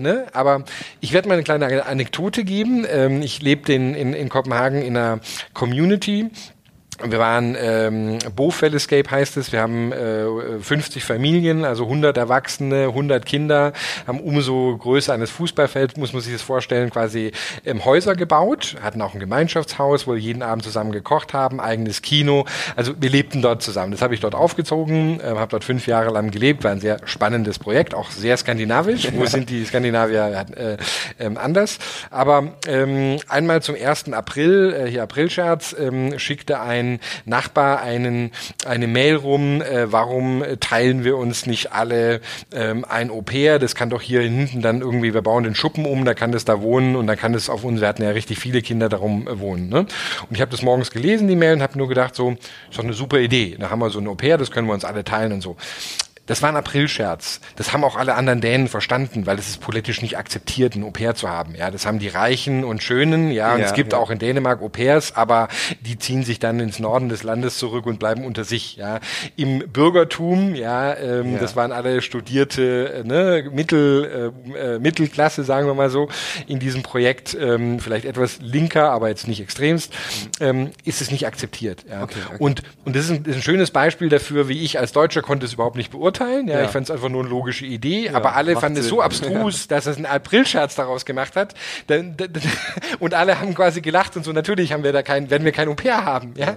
ne, 0.00 0.26
aber 0.32 0.64
ich 1.00 1.12
werde 1.12 1.28
mal 1.28 1.34
eine 1.34 1.44
kleine 1.44 1.86
Anekdote 1.86 2.44
geben. 2.44 2.84
Ähm, 2.90 3.22
ich 3.22 3.40
lebe 3.42 3.72
in, 3.72 3.94
in, 3.94 4.12
in 4.12 4.28
Kopenhagen 4.28 4.82
in 4.82 4.96
einer 4.96 5.20
Community, 5.54 6.30
wir 7.02 7.18
waren, 7.18 7.56
ähm, 7.60 8.18
Bofell 8.34 8.74
Escape 8.74 9.10
heißt 9.10 9.36
es, 9.36 9.52
wir 9.52 9.60
haben 9.60 9.92
äh, 9.92 10.60
50 10.60 11.04
Familien, 11.04 11.64
also 11.64 11.84
100 11.84 12.16
Erwachsene, 12.16 12.86
100 12.88 13.26
Kinder, 13.26 13.72
haben 14.06 14.20
umso 14.20 14.76
größer 14.76 15.12
eines 15.12 15.30
Fußballfelds, 15.30 15.96
muss 15.96 16.12
man 16.12 16.22
sich 16.22 16.32
das 16.32 16.42
vorstellen, 16.42 16.90
quasi 16.90 17.32
ähm, 17.64 17.84
Häuser 17.84 18.16
gebaut, 18.16 18.76
hatten 18.82 19.02
auch 19.02 19.14
ein 19.14 19.20
Gemeinschaftshaus, 19.20 20.06
wo 20.06 20.14
wir 20.14 20.20
jeden 20.20 20.42
Abend 20.42 20.64
zusammen 20.64 20.92
gekocht 20.92 21.34
haben, 21.34 21.60
eigenes 21.60 22.00
Kino, 22.00 22.46
also 22.76 22.94
wir 22.98 23.10
lebten 23.10 23.42
dort 23.42 23.62
zusammen. 23.62 23.92
Das 23.92 24.00
habe 24.00 24.14
ich 24.14 24.20
dort 24.20 24.34
aufgezogen, 24.34 25.20
äh, 25.20 25.24
habe 25.24 25.50
dort 25.50 25.64
fünf 25.64 25.86
Jahre 25.86 26.10
lang 26.10 26.30
gelebt, 26.30 26.64
war 26.64 26.70
ein 26.70 26.80
sehr 26.80 26.98
spannendes 27.04 27.58
Projekt, 27.58 27.94
auch 27.94 28.10
sehr 28.10 28.36
skandinavisch, 28.36 29.08
wo 29.12 29.26
sind 29.26 29.50
die 29.50 29.64
Skandinavier? 29.64 30.46
Äh, 30.56 30.76
äh, 31.18 31.36
anders, 31.36 31.78
aber 32.10 32.54
ähm, 32.66 33.18
einmal 33.28 33.60
zum 33.62 33.74
1. 33.74 34.12
April, 34.12 34.72
äh, 34.72 34.90
hier 34.90 35.02
Aprilscherz, 35.02 35.76
ähm, 35.78 36.18
schickte 36.18 36.60
ein 36.60 36.85
ein 36.94 37.00
Nachbar 37.24 37.80
einen, 37.80 38.30
eine 38.66 38.86
Mail 38.86 39.16
rum, 39.16 39.62
äh, 39.62 39.90
warum 39.92 40.42
teilen 40.60 41.04
wir 41.04 41.16
uns 41.16 41.46
nicht 41.46 41.72
alle 41.72 42.20
ähm, 42.52 42.84
ein 42.88 43.10
Au-pair, 43.10 43.58
das 43.58 43.74
kann 43.74 43.90
doch 43.90 44.00
hier 44.00 44.22
hinten 44.22 44.62
dann 44.62 44.80
irgendwie, 44.80 45.14
wir 45.14 45.22
bauen 45.22 45.44
den 45.44 45.54
Schuppen 45.54 45.84
um, 45.84 46.04
da 46.04 46.14
kann 46.14 46.32
das 46.32 46.44
da 46.44 46.60
wohnen 46.60 46.96
und 46.96 47.06
dann 47.06 47.16
kann 47.16 47.32
das 47.32 47.48
auf 47.48 47.64
uns, 47.64 47.80
wir 47.80 47.88
hatten 47.88 48.02
ja 48.02 48.10
richtig 48.10 48.38
viele 48.38 48.62
Kinder 48.62 48.88
darum 48.88 49.26
äh, 49.26 49.38
wohnen. 49.38 49.68
Ne? 49.68 49.80
Und 49.80 50.32
ich 50.32 50.40
habe 50.40 50.50
das 50.50 50.62
morgens 50.62 50.90
gelesen, 50.90 51.28
die 51.28 51.36
Mail, 51.36 51.54
und 51.54 51.62
habe 51.62 51.78
nur 51.78 51.88
gedacht, 51.88 52.14
so, 52.14 52.32
ist 52.70 52.78
doch 52.78 52.84
eine 52.84 52.92
super 52.92 53.18
Idee. 53.18 53.56
Da 53.58 53.70
haben 53.70 53.78
wir 53.78 53.90
so 53.90 53.98
ein 53.98 54.08
Au-pair, 54.08 54.38
das 54.38 54.50
können 54.50 54.66
wir 54.66 54.74
uns 54.74 54.84
alle 54.84 55.04
teilen 55.04 55.32
und 55.32 55.40
so. 55.40 55.56
Das 56.26 56.42
war 56.42 56.48
ein 56.48 56.56
Aprilscherz. 56.56 57.40
Das 57.54 57.72
haben 57.72 57.84
auch 57.84 57.96
alle 57.96 58.14
anderen 58.14 58.40
Dänen 58.40 58.68
verstanden, 58.68 59.26
weil 59.26 59.38
es 59.38 59.48
ist 59.48 59.60
politisch 59.60 60.02
nicht 60.02 60.18
akzeptiert, 60.18 60.74
ein 60.74 60.82
Au-pair 60.82 61.14
zu 61.14 61.28
haben. 61.28 61.54
Ja, 61.54 61.70
das 61.70 61.86
haben 61.86 61.98
die 61.98 62.08
Reichen 62.08 62.64
und 62.64 62.82
Schönen. 62.82 63.30
Ja, 63.30 63.54
und 63.54 63.60
ja, 63.60 63.66
es 63.66 63.74
gibt 63.74 63.92
ja. 63.92 63.98
auch 63.98 64.10
in 64.10 64.18
Dänemark 64.18 64.60
Au-pairs, 64.60 65.14
aber 65.14 65.48
die 65.80 65.98
ziehen 65.98 66.24
sich 66.24 66.38
dann 66.38 66.58
ins 66.58 66.78
Norden 66.80 67.08
des 67.08 67.22
Landes 67.22 67.58
zurück 67.58 67.86
und 67.86 67.98
bleiben 67.98 68.24
unter 68.24 68.44
sich. 68.44 68.76
Ja, 68.76 69.00
im 69.36 69.60
Bürgertum, 69.70 70.54
ja, 70.54 70.94
ähm, 70.94 71.34
ja. 71.34 71.38
das 71.38 71.54
waren 71.54 71.70
alle 71.70 72.02
studierte 72.02 73.04
äh, 73.04 73.04
ne, 73.04 73.48
Mittel, 73.52 74.34
äh, 74.54 74.74
äh, 74.74 74.78
Mittelklasse, 74.80 75.44
sagen 75.44 75.66
wir 75.66 75.74
mal 75.74 75.90
so, 75.90 76.08
in 76.48 76.58
diesem 76.58 76.82
Projekt, 76.82 77.36
ähm, 77.40 77.78
vielleicht 77.78 78.04
etwas 78.04 78.38
linker, 78.40 78.90
aber 78.90 79.08
jetzt 79.08 79.28
nicht 79.28 79.40
extremst, 79.40 79.92
ähm, 80.40 80.70
ist 80.84 81.00
es 81.00 81.10
nicht 81.10 81.26
akzeptiert. 81.26 81.84
Ja. 81.88 82.02
Okay, 82.02 82.18
okay. 82.26 82.36
Und 82.38 82.62
und 82.84 82.96
das 82.96 83.04
ist 83.04 83.10
ein, 83.10 83.24
ist 83.24 83.36
ein 83.36 83.42
schönes 83.42 83.70
Beispiel 83.70 84.08
dafür, 84.08 84.48
wie 84.48 84.64
ich 84.64 84.78
als 84.78 84.92
Deutscher 84.92 85.22
konnte 85.22 85.46
es 85.46 85.52
überhaupt 85.52 85.76
nicht 85.76 85.90
beurteilen 85.90 86.15
verurteilen. 86.16 86.48
Ja, 86.48 86.58
ja. 86.58 86.64
ich 86.64 86.70
fand 86.70 86.84
es 86.84 86.90
einfach 86.90 87.08
nur 87.08 87.22
eine 87.22 87.30
logische 87.30 87.66
Idee, 87.66 88.06
ja, 88.06 88.14
aber 88.14 88.34
alle 88.34 88.56
fanden 88.56 88.78
es 88.78 88.88
so 88.88 89.00
abstrus, 89.00 89.66
dass 89.68 89.86
es 89.86 89.96
einen 89.96 90.06
Aprilscherz 90.06 90.74
daraus 90.74 91.04
gemacht 91.04 91.36
hat. 91.36 91.54
Und 92.98 93.14
alle 93.14 93.40
haben 93.40 93.54
quasi 93.54 93.80
gelacht 93.80 94.16
und 94.16 94.24
so, 94.24 94.32
natürlich 94.32 94.72
haben 94.72 94.82
wir 94.82 94.92
da 94.92 95.02
kein, 95.02 95.30
werden 95.30 95.44
wir 95.44 95.52
kein 95.52 95.68
Au-pair 95.68 96.04
haben. 96.04 96.34
Ja? 96.36 96.56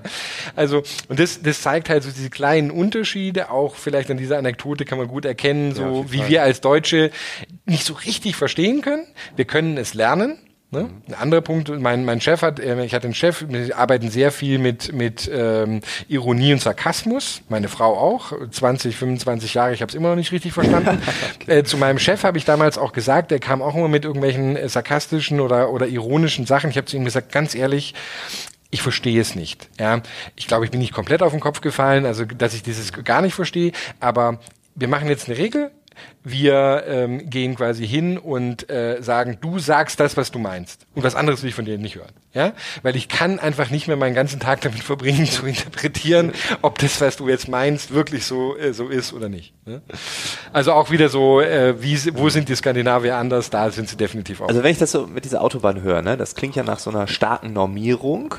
Also, 0.56 0.84
und 1.08 1.20
das, 1.20 1.42
das 1.42 1.62
zeigt 1.62 1.90
halt 1.90 2.04
so 2.04 2.10
diese 2.12 2.30
kleinen 2.30 2.72
Unterschiede, 2.72 3.52
auch 3.52 3.76
vielleicht 3.76 4.10
an 4.12 4.18
dieser 4.18 4.38
Anekdote 4.38 4.86
kann 4.86 4.98
man 4.98 5.08
gut 5.08 5.26
erkennen, 5.26 5.74
so 5.74 6.06
wie 6.12 6.20
Fall. 6.20 6.30
wir 6.30 6.44
als 6.44 6.62
Deutsche 6.62 7.12
nicht 7.66 7.86
so 7.86 7.94
richtig 7.94 8.36
verstehen 8.36 8.82
können. 8.82 9.06
Wir 9.36 9.46
können 9.46 9.78
es 9.78 9.94
lernen, 9.94 10.38
Ne? 10.72 10.88
Ein 11.08 11.14
anderer 11.16 11.42
Punkt, 11.42 11.70
mein, 11.80 12.06
mein 12.06 12.22
Chef 12.22 12.44
hat, 12.44 12.60
äh, 12.60 12.86
ich 12.86 12.94
hatte 12.94 13.06
einen 13.06 13.16
Chef, 13.16 13.44
wir 13.48 13.76
arbeiten 13.76 14.12
sehr 14.12 14.32
viel 14.32 14.60
mit, 14.60 14.94
mit 14.94 15.28
ähm, 15.34 15.82
Ironie 16.08 16.54
und 16.54 16.62
Sarkasmus, 16.62 17.42
meine 17.50 17.70
Frau 17.70 17.98
auch, 17.98 18.34
20, 18.52 18.96
25 18.96 19.56
Jahre, 19.56 19.74
ich 19.74 19.82
habe 19.82 19.90
es 19.90 19.96
immer 19.96 20.10
noch 20.10 20.16
nicht 20.16 20.32
richtig 20.32 20.54
verstanden. 20.54 21.02
okay. 21.42 21.60
äh, 21.60 21.64
zu 21.64 21.78
meinem 21.78 21.98
Chef 21.98 22.24
habe 22.24 22.38
ich 22.38 22.46
damals 22.46 22.78
auch 22.78 22.94
gesagt, 22.94 23.32
der 23.32 23.40
kam 23.40 23.64
auch 23.64 23.74
immer 23.74 23.88
mit 23.88 24.06
irgendwelchen 24.06 24.56
äh, 24.56 24.70
sarkastischen 24.70 25.40
oder, 25.40 25.72
oder 25.72 25.88
ironischen 25.88 26.46
Sachen. 26.46 26.70
Ich 26.70 26.78
habe 26.78 26.86
zu 26.86 26.98
ihm 26.98 27.06
gesagt, 27.06 27.32
ganz 27.32 27.56
ehrlich, 27.56 27.96
ich 28.70 28.84
verstehe 28.84 29.20
es 29.20 29.34
nicht. 29.34 29.70
Ja, 29.80 30.04
ich 30.36 30.46
glaube, 30.46 30.66
ich 30.66 30.72
bin 30.72 30.82
nicht 30.82 30.94
komplett 30.94 31.24
auf 31.24 31.32
den 31.32 31.40
Kopf 31.40 31.62
gefallen, 31.62 32.06
also 32.06 32.26
dass 32.26 32.54
ich 32.54 32.62
dieses 32.62 32.94
gar 32.94 33.24
nicht 33.24 33.34
verstehe. 33.34 33.72
Aber 34.00 34.40
wir 34.76 34.88
machen 34.88 35.10
jetzt 35.10 35.28
eine 35.28 35.40
Regel 35.40 35.72
wir 36.24 36.84
ähm, 36.88 37.30
gehen 37.30 37.56
quasi 37.56 37.88
hin 37.88 38.18
und 38.18 38.70
äh, 38.70 39.02
sagen, 39.02 39.38
du 39.42 39.60
sagst 39.60 40.00
das, 40.00 40.18
was 40.18 40.32
du 40.32 40.40
meinst. 40.40 40.86
Und 40.96 41.04
was 41.04 41.16
anderes 41.16 41.42
will 41.42 41.50
ich 41.50 41.56
von 41.56 41.66
dir 41.66 41.78
nicht 41.78 41.96
hören. 41.96 42.12
Ja? 42.34 42.54
Weil 42.82 42.96
ich 42.96 43.08
kann 43.08 43.40
einfach 43.40 43.70
nicht 43.70 43.88
mehr 43.88 43.96
meinen 43.96 44.16
ganzen 44.16 44.40
Tag 44.40 44.62
damit 44.62 44.84
verbringen, 44.84 45.26
zu 45.32 45.46
interpretieren, 45.46 46.34
ob 46.62 46.78
das, 46.78 47.00
was 47.02 47.18
du 47.18 47.30
jetzt 47.30 47.48
meinst, 47.48 47.94
wirklich 47.94 48.26
so, 48.26 48.58
äh, 48.58 48.74
so 48.74 48.90
ist 48.90 49.14
oder 49.14 49.30
nicht. 49.30 49.54
Ne? 49.66 49.82
Also 50.54 50.74
auch 50.74 50.92
wieder 50.92 51.10
so, 51.10 51.42
äh, 51.42 51.82
wie, 51.82 51.98
wo 52.16 52.30
sind 52.30 52.50
die 52.50 52.56
Skandinavier 52.56 53.16
anders? 53.16 53.50
Da 53.50 53.72
sind 53.72 53.90
sie 53.90 53.98
definitiv 53.98 54.42
auch. 54.42 54.50
Also 54.50 54.64
wenn 54.64 54.72
ich 54.72 54.80
das 54.80 54.92
so 54.92 55.08
mit 55.08 55.26
dieser 55.26 55.42
Autobahn 55.42 55.82
höre, 55.82 56.02
ne, 56.02 56.18
das 56.18 56.36
klingt 56.36 56.56
ja 56.56 56.64
nach 56.64 56.80
so 56.80 56.90
einer 56.90 57.08
starken 57.08 57.54
Normierung 57.54 58.36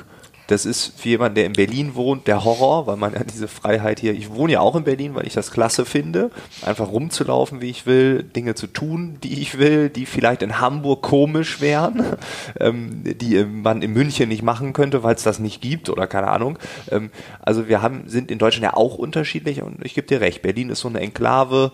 das 0.51 0.67
ist 0.67 0.93
für 0.97 1.11
jemanden, 1.11 1.37
der 1.37 1.47
in 1.47 1.53
Berlin 1.53 1.95
wohnt, 1.95 2.27
der 2.27 2.45
Horror, 2.45 2.89
weil 2.89 2.97
man 2.97 3.13
ja 3.15 3.23
diese 3.23 3.47
Freiheit 3.47 4.01
hier, 4.01 4.15
ich 4.15 4.31
wohne 4.31 4.55
ja 4.55 4.61
auch 4.61 4.75
in 4.75 4.83
Berlin, 4.83 5.15
weil 5.15 5.27
ich 5.27 5.35
das 5.35 5.53
klasse 5.53 5.85
finde, 5.85 6.31
einfach 6.63 6.89
rumzulaufen, 6.89 7.61
wie 7.61 7.71
ich 7.71 7.87
will, 7.87 8.25
Dinge 8.25 8.57
zu 8.57 8.67
tun, 8.67 9.19
die 9.23 9.41
ich 9.41 9.59
will, 9.59 9.91
die 9.91 10.07
vielleicht 10.07 10.43
in 10.43 10.61
Hamburg 10.61 11.03
komisch 11.03 11.61
wären, 11.61 12.03
ähm, 12.61 13.03
die 13.05 13.45
man 13.45 13.83
in 13.83 13.93
München 13.93 14.29
nicht 14.29 14.43
machen 14.43 14.73
könnte, 14.73 15.05
weil 15.05 15.15
es 15.15 15.23
das 15.23 15.39
nicht 15.39 15.61
gibt 15.61 15.89
oder 15.89 16.09
keine 16.09 16.29
Ahnung. 16.29 16.59
Ähm, 16.91 17.11
also 17.41 17.69
wir 17.69 17.81
haben, 17.81 18.09
sind 18.09 18.31
in 18.31 18.39
Deutschland 18.39 18.65
ja 18.65 18.77
auch 18.77 18.97
unterschiedlich 18.97 19.63
und 19.63 19.85
ich 19.85 19.95
gebe 19.95 20.09
dir 20.09 20.21
recht, 20.21 20.43
Berlin 20.43 20.71
ist 20.71 20.81
so 20.81 20.89
eine 20.89 20.99
Enklave, 20.99 21.71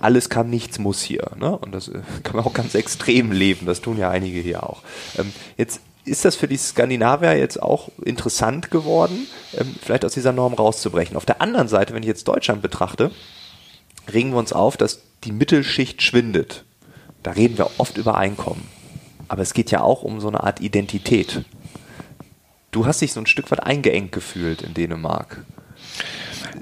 alles 0.00 0.28
kann, 0.28 0.50
nichts 0.50 0.80
muss 0.80 1.02
hier. 1.02 1.30
Ne? 1.38 1.56
Und 1.56 1.72
das 1.72 1.86
äh, 1.86 2.00
kann 2.24 2.34
man 2.34 2.44
auch 2.44 2.54
ganz 2.54 2.74
extrem 2.74 3.30
leben, 3.30 3.66
das 3.66 3.80
tun 3.80 3.96
ja 3.96 4.10
einige 4.10 4.40
hier 4.40 4.64
auch. 4.64 4.82
Ähm, 5.18 5.32
jetzt 5.56 5.80
ist 6.08 6.24
das 6.24 6.36
für 6.36 6.48
die 6.48 6.56
Skandinavier 6.56 7.36
jetzt 7.36 7.62
auch 7.62 7.88
interessant 8.04 8.70
geworden, 8.70 9.26
ähm, 9.56 9.74
vielleicht 9.80 10.04
aus 10.04 10.14
dieser 10.14 10.32
Norm 10.32 10.54
rauszubrechen. 10.54 11.16
Auf 11.16 11.26
der 11.26 11.40
anderen 11.40 11.68
Seite, 11.68 11.94
wenn 11.94 12.02
ich 12.02 12.08
jetzt 12.08 12.28
Deutschland 12.28 12.62
betrachte, 12.62 13.10
regen 14.12 14.30
wir 14.30 14.38
uns 14.38 14.52
auf, 14.52 14.76
dass 14.76 15.00
die 15.24 15.32
Mittelschicht 15.32 16.02
schwindet. 16.02 16.64
Da 17.22 17.32
reden 17.32 17.58
wir 17.58 17.70
oft 17.78 17.98
über 17.98 18.16
Einkommen. 18.16 18.68
Aber 19.28 19.42
es 19.42 19.52
geht 19.52 19.70
ja 19.70 19.82
auch 19.82 20.02
um 20.02 20.20
so 20.20 20.28
eine 20.28 20.42
Art 20.42 20.60
Identität. 20.60 21.44
Du 22.70 22.86
hast 22.86 23.00
dich 23.00 23.12
so 23.12 23.20
ein 23.20 23.26
Stück 23.26 23.50
weit 23.50 23.62
eingeengt 23.62 24.12
gefühlt 24.12 24.62
in 24.62 24.74
Dänemark 24.74 25.44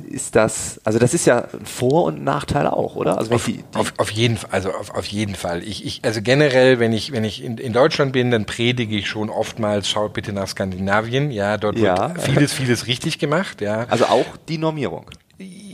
ist 0.05 0.37
das, 0.37 0.81
also 0.85 0.99
das 0.99 1.15
ist 1.15 1.26
ja 1.26 1.49
ein 1.53 1.67
Vor- 1.67 2.05
und 2.05 2.23
Nachteil 2.23 2.67
auch, 2.67 2.97
oder? 2.97 3.19
Also 3.19 3.35
auf, 3.35 3.45
die, 3.45 3.59
die 3.59 3.79
auf, 3.79 3.93
auf, 3.99 4.11
jeden 4.11 4.37
Fall, 4.37 4.50
also 4.53 4.73
auf, 4.73 4.95
auf 4.95 5.07
jeden 5.07 5.35
Fall. 5.35 5.62
Ich, 5.62 5.85
ich, 5.85 6.00
also 6.05 6.23
generell, 6.23 6.79
wenn 6.79 6.93
ich, 6.93 7.12
wenn 7.12 7.25
ich 7.25 7.43
in, 7.43 7.59
in 7.59 7.73
Deutschland 7.73 8.12
bin, 8.12 8.31
dann 8.31 8.45
predige 8.45 8.97
ich 8.97 9.09
schon 9.09 9.31
oftmals, 9.31 9.88
schaut 9.88 10.12
bitte 10.12 10.33
nach 10.33 10.49
Skandinavien, 10.49 11.31
ja, 11.31 11.57
dort 11.57 11.79
ja. 11.79 12.15
wird 12.15 12.23
vieles, 12.23 12.53
vieles 12.53 12.87
richtig 12.87 13.19
gemacht, 13.19 13.61
ja. 13.61 13.87
Also 13.88 14.07
auch 14.07 14.37
die 14.49 14.59
Normierung. 14.59 15.11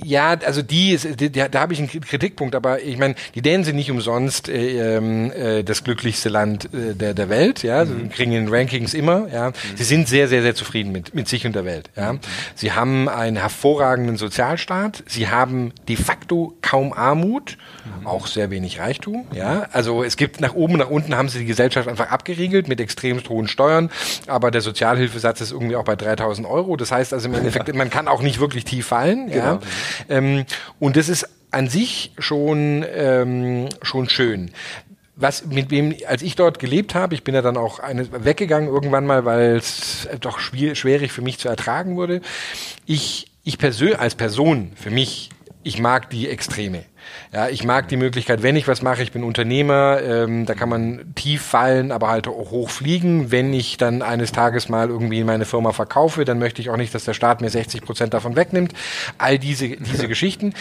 Ja, 0.05 0.37
also 0.45 0.63
die 0.63 0.93
ist, 0.93 1.21
die, 1.21 1.31
da, 1.31 1.49
da 1.49 1.61
habe 1.61 1.73
ich 1.73 1.79
einen 1.79 1.89
Kritikpunkt, 1.89 2.55
aber 2.55 2.83
ich 2.83 2.99
meine, 2.99 3.15
die 3.35 3.43
Dänen 3.43 3.65
sind 3.65 3.77
nicht 3.77 3.91
umsonst 3.91 4.49
äh, 4.49 4.97
ähm, 4.97 5.33
äh, 5.33 5.63
das 5.63 5.85
glücklichste 5.85 6.29
Land 6.29 6.69
äh, 6.73 6.95
der, 6.95 7.15
der 7.15 7.29
Welt, 7.29 7.63
ja, 7.63 7.85
mhm. 7.85 7.89
sie 7.89 8.09
kriegen 8.09 8.33
in 8.33 8.47
den 8.47 8.55
Rankings 8.55 8.95
immer, 8.95 9.29
ja. 9.33 9.51
Mhm. 9.51 9.55
Sie 9.77 9.85
sind 9.85 10.09
sehr, 10.09 10.29
sehr, 10.29 10.43
sehr 10.43 10.55
zufrieden 10.55 10.93
mit, 10.93 11.15
mit 11.15 11.29
sich 11.29 11.47
und 11.47 11.55
der 11.55 11.65
Welt, 11.65 11.91
ja. 11.97 12.15
Mhm. 12.15 12.21
Sie 12.55 12.73
haben 12.73 13.09
einen 13.09 13.37
hervorragenden 13.37 14.17
Sozialstaat, 14.17 15.03
sie 15.07 15.29
haben 15.29 15.73
de 15.89 15.97
facto 15.97 16.55
kaum 16.63 16.93
Armut, 16.93 17.57
mhm. 18.01 18.07
auch 18.07 18.27
sehr 18.27 18.51
wenig 18.51 18.81
Reichtum, 18.81 19.27
ja. 19.35 19.67
Also 19.73 20.03
es 20.03 20.17
gibt 20.17 20.41
nach 20.41 20.55
oben, 20.55 20.79
nach 20.79 20.91
unten 20.91 21.17
haben 21.17 21.29
sie 21.29 21.41
die 21.41 21.47
Gesellschaft 21.47 21.89
einfach 21.89 22.11
abgeriegelt 22.11 22.69
mit 22.69 22.81
extrem 22.81 23.21
hohen 23.29 23.49
Steuern, 23.49 23.91
aber 24.27 24.51
der 24.51 24.61
Sozialhilfesatz 24.61 25.41
ist 25.41 25.53
irgendwie 25.53 25.77
auch 25.77 25.85
bei 25.85 25.97
3000 25.97 26.47
Euro, 26.47 26.77
das 26.77 26.91
heißt 26.91 27.13
also 27.13 27.29
im 27.29 27.35
Endeffekt, 27.35 27.73
man 27.75 27.91
kann 27.91 28.09
auch 28.09 28.23
nicht 28.23 28.41
wirklich 28.41 28.65
tief 28.65 28.87
fallen, 28.87 29.31
genau. 29.31 29.61
Ähm, 30.09 30.45
und 30.79 30.97
das 30.97 31.09
ist 31.09 31.29
an 31.51 31.69
sich 31.69 32.13
schon, 32.19 32.85
ähm, 32.95 33.69
schon 33.83 34.09
schön 34.09 34.51
was 35.15 35.47
mit 35.47 35.71
wem, 35.71 35.95
als 36.07 36.23
ich 36.23 36.37
dort 36.37 36.59
gelebt 36.59 36.95
habe, 36.95 37.15
ich 37.15 37.25
bin 37.25 37.35
ja 37.35 37.43
dann 37.43 37.57
auch 37.57 37.79
eine, 37.79 38.25
weggegangen 38.25 38.69
irgendwann 38.69 39.07
mal, 39.07 39.25
weil 39.25 39.57
es 39.57 40.09
doch 40.21 40.39
schwierig, 40.39 40.79
schwierig 40.79 41.13
für 41.13 41.23
mich 41.23 41.39
zu 41.39 41.49
ertragen 41.49 41.97
wurde. 41.97 42.21
Ich, 42.87 43.31
ich 43.45 43.59
persönlich, 43.59 43.99
als 43.99 44.15
Person, 44.15 44.73
für 44.75 44.91
mich, 44.91 45.31
ich 45.63 45.79
mag 45.79 46.11
die 46.11 46.29
Extreme. 46.29 46.85
Ja, 47.33 47.49
ich 47.49 47.65
mag 47.65 47.89
die 47.89 47.97
Möglichkeit, 47.97 48.43
wenn 48.43 48.57
ich 48.57 48.69
was 48.69 48.83
mache, 48.83 49.03
ich 49.03 49.13
bin 49.13 49.25
Unternehmer, 49.25 50.01
ähm, 50.03 50.47
da 50.47 50.55
kann 50.55 50.69
man 50.69 51.15
tief 51.15 51.43
fallen, 51.43 51.93
aber 51.93 52.09
halt 52.09 52.29
auch 52.29 52.51
hoch 52.51 52.71
fliegen. 52.71 53.31
Wenn 53.31 53.53
ich 53.53 53.77
dann 53.77 54.03
eines 54.03 54.33
Tages 54.33 54.69
mal 54.69 54.89
irgendwie 54.89 55.25
meine 55.25 55.45
Firma 55.45 55.73
verkaufe, 55.73 56.25
dann 56.25 56.39
möchte 56.39 56.61
ich 56.61 56.71
auch 56.71 56.77
nicht, 56.77 56.95
dass 56.95 57.05
der 57.05 57.15
Staat 57.15 57.41
mir 57.41 57.51
60 57.51 57.83
Prozent 57.83 58.15
davon 58.15 58.37
wegnimmt. 58.37 58.73
All 59.19 59.39
diese, 59.39 59.69
diese 59.69 60.09
Geschichten. 60.13 60.55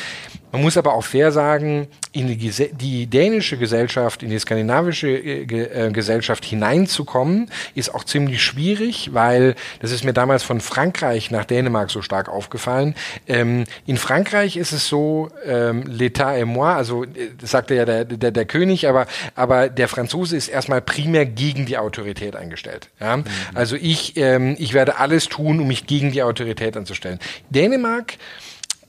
Man 0.51 0.61
muss 0.61 0.75
aber 0.75 0.93
auch 0.93 1.03
fair 1.03 1.31
sagen, 1.31 1.87
in 2.11 2.27
die, 2.27 2.51
die 2.73 3.07
dänische 3.07 3.57
Gesellschaft, 3.57 4.21
in 4.21 4.29
die 4.29 4.39
skandinavische 4.39 5.07
äh, 5.07 5.43
äh, 5.43 5.91
Gesellschaft 5.91 6.43
hineinzukommen, 6.43 7.49
ist 7.73 7.93
auch 7.95 8.03
ziemlich 8.03 8.43
schwierig, 8.43 9.13
weil 9.13 9.55
das 9.79 9.91
ist 9.91 10.03
mir 10.03 10.13
damals 10.13 10.43
von 10.43 10.59
Frankreich 10.59 11.31
nach 11.31 11.45
Dänemark 11.45 11.89
so 11.89 12.01
stark 12.01 12.27
aufgefallen. 12.27 12.95
Ähm, 13.27 13.63
in 13.85 13.97
Frankreich 13.97 14.57
ist 14.57 14.73
es 14.73 14.87
so, 14.87 15.29
ähm, 15.45 15.83
l'état 15.83 16.30
et 16.37 16.45
moi, 16.45 16.73
also 16.73 17.03
äh, 17.03 17.31
das 17.39 17.51
sagte 17.51 17.75
ja 17.75 17.85
der, 17.85 18.05
der, 18.05 18.31
der 18.31 18.45
König, 18.45 18.87
aber, 18.87 19.07
aber 19.35 19.69
der 19.69 19.87
Franzose 19.87 20.35
ist 20.35 20.47
erstmal 20.47 20.81
primär 20.81 21.25
gegen 21.25 21.65
die 21.65 21.77
Autorität 21.77 22.35
eingestellt. 22.35 22.89
Ja? 22.99 23.17
Mhm. 23.17 23.23
Also 23.53 23.75
ich, 23.75 24.17
ähm, 24.17 24.55
ich 24.59 24.73
werde 24.73 24.97
alles 24.97 25.27
tun, 25.29 25.59
um 25.59 25.67
mich 25.67 25.87
gegen 25.87 26.11
die 26.11 26.23
Autorität 26.23 26.77
anzustellen. 26.77 27.19
Dänemark 27.49 28.17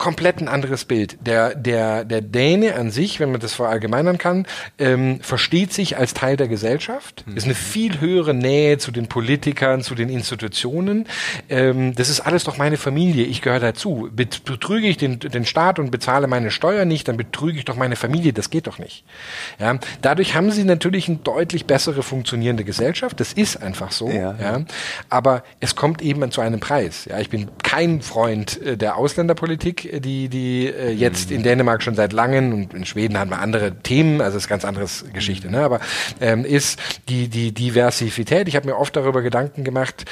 komplett 0.03 0.41
ein 0.41 0.49
anderes 0.49 0.85
Bild. 0.85 1.17
Der, 1.21 1.55
der, 1.55 2.05
der 2.05 2.23
Däne 2.23 2.75
an 2.75 2.91
sich, 2.91 3.21
wenn 3.21 3.31
man 3.31 3.41
das 3.41 3.55
verallgemeinern 3.55 4.19
kann, 4.19 4.47
ähm, 4.77 5.21
versteht 5.21 5.73
sich 5.73 5.97
als 5.97 6.13
Teil 6.13 6.37
der 6.37 6.49
Gesellschaft, 6.49 7.25
mhm. 7.25 7.37
ist 7.37 7.45
eine 7.45 7.55
viel 7.55 8.01
höhere 8.01 8.35
Nähe 8.35 8.79
zu 8.79 8.91
den 8.91 9.07
Politikern, 9.07 9.81
zu 9.81 9.95
den 9.95 10.09
Institutionen. 10.09 11.07
Ähm, 11.49 11.95
das 11.95 12.09
ist 12.09 12.19
alles 12.19 12.43
doch 12.43 12.59
meine 12.59 12.79
Familie, 12.79 13.27
ich 13.27 13.43
gehöre 13.43 13.61
dazu. 13.61 14.11
Betrüge 14.13 14.89
ich 14.89 14.97
den, 14.97 15.21
den 15.21 15.47
Staat 15.47 15.79
und 15.79 15.93
bezahle 15.93 16.27
meine 16.27 16.51
Steuer 16.51 16.85
nicht, 16.85 17.07
dann 17.07 17.17
betrüge 17.17 17.59
ich 17.59 17.65
doch 17.65 17.77
meine 17.77 17.95
Familie, 17.95 18.33
das 18.33 18.51
geht 18.51 18.67
doch 18.67 18.81
nicht. 18.81 19.05
Ja, 19.61 19.79
dadurch 20.01 20.35
haben 20.35 20.51
sie 20.51 20.65
natürlich 20.65 21.07
eine 21.07 21.19
deutlich 21.19 21.67
bessere 21.67 22.03
funktionierende 22.03 22.65
Gesellschaft, 22.65 23.21
das 23.21 23.35
ist 23.35 23.63
einfach 23.63 23.93
so. 23.93 24.09
Ja, 24.09 24.35
ja. 24.41 24.65
Aber 25.11 25.45
es 25.61 25.77
kommt 25.77 26.03
eben 26.03 26.33
zu 26.33 26.41
einem 26.41 26.59
Preis. 26.59 27.05
Ja, 27.05 27.21
ich 27.21 27.31
bin 27.31 27.53
kein 27.63 28.03
Freund 28.03 28.61
äh, 28.61 28.77
der 28.77 28.97
Ausländerpolitik, 28.97 29.92
die, 30.01 30.29
die 30.29 30.67
äh, 30.67 30.91
jetzt 30.91 31.31
in 31.31 31.43
Dänemark 31.43 31.83
schon 31.83 31.95
seit 31.95 32.13
langem 32.13 32.53
und 32.53 32.75
in 32.75 32.85
Schweden 32.85 33.19
haben 33.19 33.31
wir 33.31 33.39
andere 33.39 33.75
Themen, 33.83 34.21
also 34.21 34.39
ist 34.39 34.49
ganz 34.49 34.65
anderes 34.65 35.05
Geschichte, 35.13 35.51
ne? 35.51 35.63
aber 35.63 35.81
ähm, 36.21 36.45
ist 36.45 36.79
die, 37.09 37.29
die 37.29 37.53
Diversität. 37.53 38.49
Ich 38.49 38.57
habe 38.57 38.67
mir 38.67 38.77
oft 38.77 38.97
darüber 38.97 39.23
Gedanken 39.23 39.65
gemacht, 39.65 40.05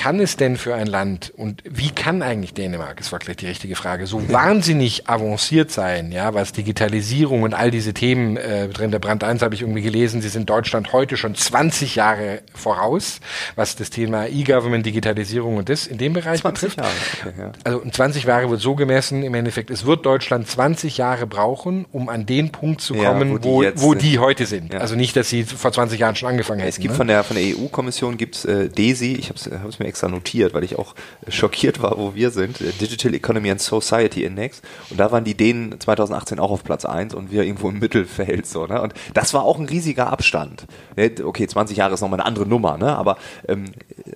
kann 0.00 0.18
es 0.18 0.38
denn 0.38 0.56
für 0.56 0.74
ein 0.74 0.86
Land 0.86 1.30
und 1.36 1.62
wie 1.68 1.90
kann 1.90 2.22
eigentlich 2.22 2.54
Dänemark, 2.54 2.98
ist 3.00 3.12
wirklich 3.12 3.36
die 3.36 3.48
richtige 3.48 3.76
Frage, 3.76 4.06
so 4.06 4.30
wahnsinnig 4.30 5.10
avanciert 5.10 5.70
sein, 5.70 6.10
ja, 6.10 6.32
was 6.32 6.52
Digitalisierung 6.52 7.42
und 7.42 7.52
all 7.52 7.70
diese 7.70 7.92
Themen 7.92 8.38
äh, 8.38 8.68
drin, 8.68 8.92
der 8.92 8.98
Brand 8.98 9.22
1 9.22 9.42
habe 9.42 9.54
ich 9.54 9.60
irgendwie 9.60 9.82
gelesen, 9.82 10.22
sie 10.22 10.30
sind 10.30 10.48
Deutschland 10.48 10.94
heute 10.94 11.18
schon 11.18 11.34
20 11.34 11.96
Jahre 11.96 12.40
voraus, 12.54 13.20
was 13.56 13.76
das 13.76 13.90
Thema 13.90 14.26
E-Government, 14.26 14.86
Digitalisierung 14.86 15.58
und 15.58 15.68
das 15.68 15.86
in 15.86 15.98
dem 15.98 16.14
Bereich 16.14 16.40
20 16.40 16.54
betrifft. 16.54 16.80
Jahre. 16.80 16.92
Okay, 17.20 17.42
ja. 17.42 17.52
Also 17.64 17.82
20 17.90 18.24
Jahre 18.24 18.48
wird 18.48 18.62
so 18.62 18.74
gemessen, 18.76 19.22
im 19.22 19.34
Endeffekt, 19.34 19.68
es 19.68 19.84
wird 19.84 20.06
Deutschland 20.06 20.48
20 20.48 20.96
Jahre 20.96 21.26
brauchen, 21.26 21.84
um 21.92 22.08
an 22.08 22.24
den 22.24 22.52
Punkt 22.52 22.80
zu 22.80 22.94
kommen, 22.94 23.34
ja, 23.34 23.34
wo, 23.34 23.60
die, 23.60 23.72
wo, 23.76 23.82
wo 23.82 23.94
die 23.94 24.18
heute 24.18 24.46
sind. 24.46 24.72
Ja. 24.72 24.80
Also 24.80 24.96
nicht, 24.96 25.14
dass 25.14 25.28
sie 25.28 25.44
vor 25.44 25.72
20 25.72 26.00
Jahren 26.00 26.16
schon 26.16 26.30
angefangen 26.30 26.60
hätten. 26.60 26.70
Es 26.70 26.78
gibt 26.78 26.92
ne? 26.92 26.96
von 26.96 27.06
der 27.06 27.22
von 27.22 27.36
der 27.36 27.44
EU-Kommission 27.54 28.16
gibt's 28.16 28.46
äh, 28.46 28.70
DESI, 28.70 29.16
ich 29.16 29.28
habe 29.28 29.68
es 29.68 29.78
mir 29.78 29.89
extra 29.90 30.08
notiert, 30.08 30.54
weil 30.54 30.64
ich 30.64 30.78
auch 30.78 30.94
schockiert 31.28 31.82
war, 31.82 31.98
wo 31.98 32.14
wir 32.14 32.30
sind. 32.30 32.58
Digital 32.80 33.14
Economy 33.14 33.50
and 33.50 33.60
Society 33.60 34.24
Index. 34.24 34.62
Und 34.88 34.98
da 34.98 35.12
waren 35.12 35.24
die 35.24 35.34
Dänen 35.34 35.78
2018 35.78 36.38
auch 36.38 36.50
auf 36.50 36.64
Platz 36.64 36.84
1 36.84 37.14
und 37.14 37.30
wir 37.30 37.42
irgendwo 37.42 37.68
im 37.68 37.78
Mittelfeld. 37.78 38.46
So, 38.46 38.66
ne? 38.66 38.80
Und 38.80 38.94
das 39.14 39.34
war 39.34 39.42
auch 39.44 39.58
ein 39.58 39.66
riesiger 39.66 40.10
Abstand. 40.10 40.66
Okay, 41.22 41.46
20 41.46 41.76
Jahre 41.76 41.94
ist 41.94 42.00
nochmal 42.00 42.20
eine 42.20 42.26
andere 42.26 42.46
Nummer, 42.46 42.78
ne? 42.78 42.96
aber 42.96 43.16
ähm, 43.48 43.72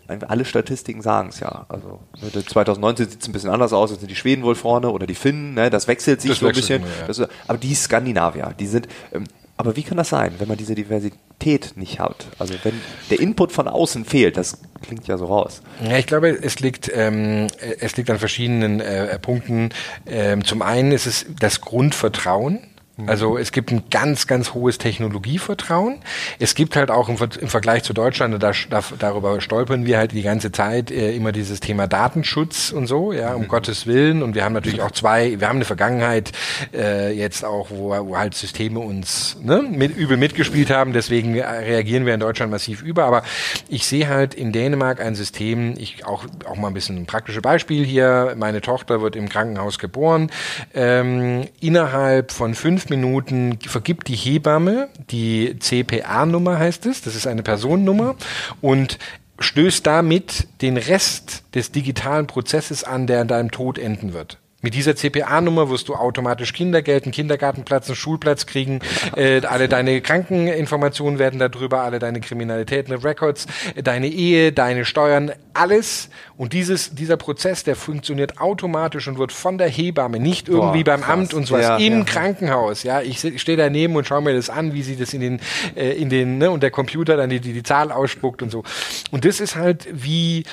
alle 0.07 0.45
Statistiken 0.45 1.02
sagen 1.02 1.28
es 1.28 1.40
ja. 1.40 1.66
Also 1.69 2.00
2019 2.47 3.11
sieht 3.11 3.23
es 3.23 3.28
ein 3.28 3.33
bisschen 3.33 3.50
anders 3.50 3.73
aus, 3.73 3.90
jetzt 3.90 4.00
sind 4.00 4.11
die 4.11 4.16
Schweden 4.16 4.43
wohl 4.43 4.54
vorne 4.54 4.90
oder 4.90 5.07
die 5.07 5.14
Finnen, 5.14 5.54
ne? 5.54 5.71
das 5.71 5.88
wechselt 5.88 6.21
sich 6.21 6.31
das 6.31 6.40
so 6.40 6.47
ein 6.47 6.54
bisschen. 6.54 6.83
Ja. 6.83 7.07
das, 7.07 7.21
aber 7.47 7.59
die 7.59 7.75
Skandinavier, 7.75 8.54
die 8.59 8.66
sind, 8.66 8.88
ähm, 9.12 9.25
aber 9.56 9.76
wie 9.76 9.82
kann 9.84 9.96
das 9.96 10.08
sein, 10.08 10.34
wenn 10.38 10.49
man 10.49 10.56
diese 10.56 10.75
Diversität 10.75 11.73
nicht 11.76 12.00
hat? 12.00 12.26
Also 12.38 12.54
wenn 12.64 12.80
der 13.11 13.20
Input 13.20 13.52
von 13.52 13.68
außen 13.68 14.04
fehlt, 14.04 14.37
das 14.37 14.58
klingt 14.82 15.06
ja 15.06 15.16
so 15.16 15.26
raus. 15.26 15.62
Ja, 15.82 15.96
ich 15.96 16.06
glaube, 16.06 16.30
es 16.30 16.58
liegt, 16.61 16.90
ähm, 16.92 17.46
es 17.78 17.96
liegt 17.96 18.11
an 18.11 18.18
verschiedenen 18.18 18.80
äh, 18.80 19.18
Punkten. 19.18 19.70
Ähm, 20.06 20.44
zum 20.44 20.62
einen 20.62 20.90
ist 20.90 21.06
es 21.06 21.26
das 21.38 21.61
Grundvertrauen. 21.61 22.61
Also 23.08 23.36
es 23.38 23.50
gibt 23.50 23.72
ein 23.72 23.82
ganz, 23.90 24.28
ganz 24.28 24.54
hohes 24.54 24.78
Technologievertrauen. 24.78 25.98
Es 26.38 26.54
gibt 26.54 26.76
halt 26.76 26.92
auch 26.92 27.08
im, 27.08 27.16
im 27.40 27.48
Vergleich 27.48 27.82
zu 27.82 27.92
Deutschland, 27.92 28.40
da, 28.40 28.52
da, 28.70 28.84
darüber 28.98 29.40
stolpern 29.40 29.84
wir 29.84 29.98
halt 29.98 30.12
die 30.12 30.22
ganze 30.22 30.52
Zeit 30.52 30.92
äh, 30.92 31.12
immer 31.14 31.32
dieses 31.32 31.58
Thema 31.58 31.88
Datenschutz 31.88 32.70
und 32.70 32.86
so, 32.86 33.12
ja, 33.12 33.34
um 33.34 33.42
mhm. 33.42 33.48
Gottes 33.48 33.88
Willen. 33.88 34.22
Und 34.22 34.36
wir 34.36 34.44
haben 34.44 34.52
natürlich 34.52 34.80
auch 34.80 34.92
zwei, 34.92 35.40
wir 35.40 35.48
haben 35.48 35.56
eine 35.56 35.64
Vergangenheit 35.64 36.30
äh, 36.72 37.12
jetzt 37.12 37.44
auch, 37.44 37.70
wo, 37.70 37.90
wo 38.06 38.16
halt 38.16 38.34
Systeme 38.34 38.78
uns 38.78 39.38
ne, 39.42 39.62
mit, 39.62 39.96
übel 39.96 40.16
mitgespielt 40.16 40.70
haben. 40.70 40.92
Deswegen 40.92 41.36
reagieren 41.36 42.06
wir 42.06 42.14
in 42.14 42.20
Deutschland 42.20 42.52
massiv 42.52 42.80
über. 42.82 43.06
Aber 43.06 43.24
ich 43.68 43.88
sehe 43.88 44.08
halt 44.08 44.34
in 44.34 44.52
Dänemark 44.52 45.00
ein 45.00 45.16
System, 45.16 45.74
ich 45.76 46.06
auch, 46.06 46.26
auch 46.48 46.56
mal 46.56 46.68
ein 46.68 46.74
bisschen 46.74 46.96
ein 46.96 47.06
praktisches 47.06 47.42
Beispiel 47.42 47.84
hier. 47.84 48.36
Meine 48.38 48.60
Tochter 48.60 49.02
wird 49.02 49.16
im 49.16 49.28
Krankenhaus 49.28 49.80
geboren. 49.80 50.30
Ähm, 50.74 51.48
innerhalb 51.60 52.30
von 52.30 52.54
fünf 52.54 52.84
Minuten 52.91 53.59
vergibt 53.61 54.09
die 54.09 54.17
Hebamme 54.17 54.88
die 55.11 55.59
CPA-Nummer, 55.59 56.59
heißt 56.59 56.87
es, 56.87 57.03
das 57.03 57.14
ist 57.14 57.26
eine 57.26 57.43
Personennummer, 57.43 58.17
und 58.61 58.99
stößt 59.38 59.87
damit 59.87 60.47
den 60.62 60.76
Rest 60.76 61.45
des 61.55 61.73
digitalen 61.73 62.26
Prozesses 62.26 62.85
an, 62.85 63.07
der 63.07 63.21
an 63.21 63.29
deinem 63.29 63.50
Tod 63.50 63.79
enden 63.79 64.12
wird. 64.12 64.38
Mit 64.64 64.73
dieser 64.73 64.97
CPA-Nummer 64.97 65.68
wirst 65.68 65.88
du 65.90 65.94
automatisch 65.94 66.54
Kindergeld, 66.54 67.04
einen 67.04 67.12
Kindergartenplatz, 67.12 67.88
einen 67.88 67.97
Schulplatz 67.97 68.47
kriegen. 68.47 68.80
Äh, 69.14 69.42
alle 69.44 69.68
deine 69.68 70.00
Krankeninformationen 70.00 71.18
werden 71.18 71.38
darüber, 71.38 71.83
alle 71.83 71.99
deine 71.99 72.21
Kriminalitäten, 72.21 72.94
Records, 72.94 73.47
deine 73.76 74.09
Ehe, 74.09 74.52
deine 74.52 74.87
Steuern, 74.87 75.33
alles. 75.52 76.09
Und 76.38 76.54
dieses, 76.54 76.94
dieser 76.94 77.18
Prozess, 77.18 77.64
der 77.64 77.76
funktioniert 77.76 78.40
automatisch 78.40 79.06
und 79.06 79.18
wird 79.18 79.33
von 79.33 79.59
der 79.59 79.68
Hebamme, 79.68 80.18
nicht 80.18 80.49
irgendwie 80.49 80.83
Boah, 80.83 80.92
beim 80.92 81.02
krass. 81.02 81.12
Amt 81.12 81.35
und 81.35 81.47
sowas, 81.47 81.64
ja, 81.64 81.76
im 81.76 81.99
ja. 81.99 82.04
Krankenhaus. 82.04 82.85
Ja, 82.85 83.02
ich 83.02 83.18
stehe 83.38 83.59
daneben 83.59 83.94
und 83.97 84.06
schaue 84.06 84.23
mir 84.23 84.33
das 84.33 84.49
an, 84.49 84.73
wie 84.73 84.83
sie 84.83 84.97
das 84.97 85.12
in 85.12 85.21
den, 85.21 85.40
äh, 85.76 85.90
in 85.90 86.09
den, 86.09 86.38
ne, 86.38 86.50
und 86.50 86.62
der 86.62 86.71
Computer 86.71 87.18
dann 87.18 87.28
die, 87.28 87.40
die, 87.40 87.52
die 87.52 87.62
Zahl 87.62 87.92
ausspuckt 87.92 88.40
und 88.40 88.49
so. 88.49 88.64
Und 89.11 89.26
das 89.26 89.40
ist 89.40 89.56
halt, 89.56 89.87
wie 89.92 90.44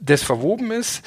das 0.00 0.24
verwoben 0.24 0.72
ist 0.72 1.04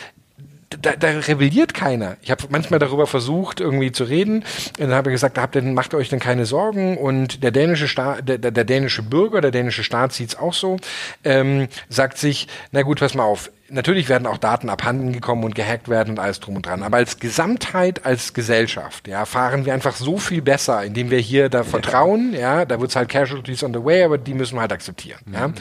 da, 0.82 0.96
da 0.96 1.10
rebelliert 1.10 1.74
keiner. 1.74 2.18
Ich 2.22 2.32
habe 2.32 2.44
manchmal 2.50 2.80
darüber 2.80 3.08
versucht, 3.08 3.60
irgendwie 3.60 3.92
zu 3.92 4.04
reden. 4.04 4.44
Und 4.80 4.80
dann 4.80 4.94
habe 4.94 5.10
ich 5.10 5.16
gesagt, 5.16 5.38
habt 5.38 5.56
ihr, 5.56 5.62
macht 5.62 5.94
euch 5.94 6.10
denn 6.10 6.20
keine 6.20 6.46
Sorgen. 6.46 6.98
Und 6.98 7.44
der 7.44 7.52
dänische 7.52 7.88
Staat, 7.88 8.28
der, 8.28 8.38
der 8.38 8.64
dänische 8.64 9.04
Bürger, 9.04 9.42
der 9.42 9.52
dänische 9.52 9.84
Staat 9.84 10.14
sieht's 10.14 10.36
auch 10.36 10.54
so, 10.54 10.78
ähm, 11.24 11.68
sagt 11.90 12.18
sich, 12.18 12.48
na 12.72 12.82
gut, 12.82 13.00
pass 13.00 13.14
mal 13.14 13.24
auf. 13.24 13.52
Natürlich 13.70 14.08
werden 14.08 14.28
auch 14.28 14.38
Daten 14.38 14.70
abhanden 14.70 15.14
gekommen 15.14 15.44
und 15.44 15.56
gehackt 15.56 15.90
werden 15.90 16.12
und 16.12 16.20
alles 16.20 16.40
drum 16.40 16.58
und 16.58 16.66
dran. 16.66 16.84
Aber 16.84 16.98
als 16.98 17.20
Gesamtheit, 17.20 18.06
als 18.06 18.34
Gesellschaft, 18.34 19.08
ja, 19.08 19.26
fahren 19.26 19.66
wir 19.66 19.74
einfach 19.74 19.96
so 19.96 20.18
viel 20.18 20.42
besser, 20.42 20.84
indem 20.84 21.10
wir 21.10 21.18
hier 21.18 21.50
da 21.50 21.64
vertrauen, 21.64 22.34
ja, 22.34 22.66
da 22.66 22.80
wird's 22.80 22.96
halt 22.96 23.10
Casualties 23.10 23.64
on 23.64 23.74
the 23.74 23.84
way, 23.84 24.04
aber 24.04 24.18
die 24.18 24.36
müssen 24.36 24.56
wir 24.56 24.62
halt 24.62 24.74
akzeptieren, 24.74 25.22
mhm. 25.26 25.34
ja. 25.34 25.54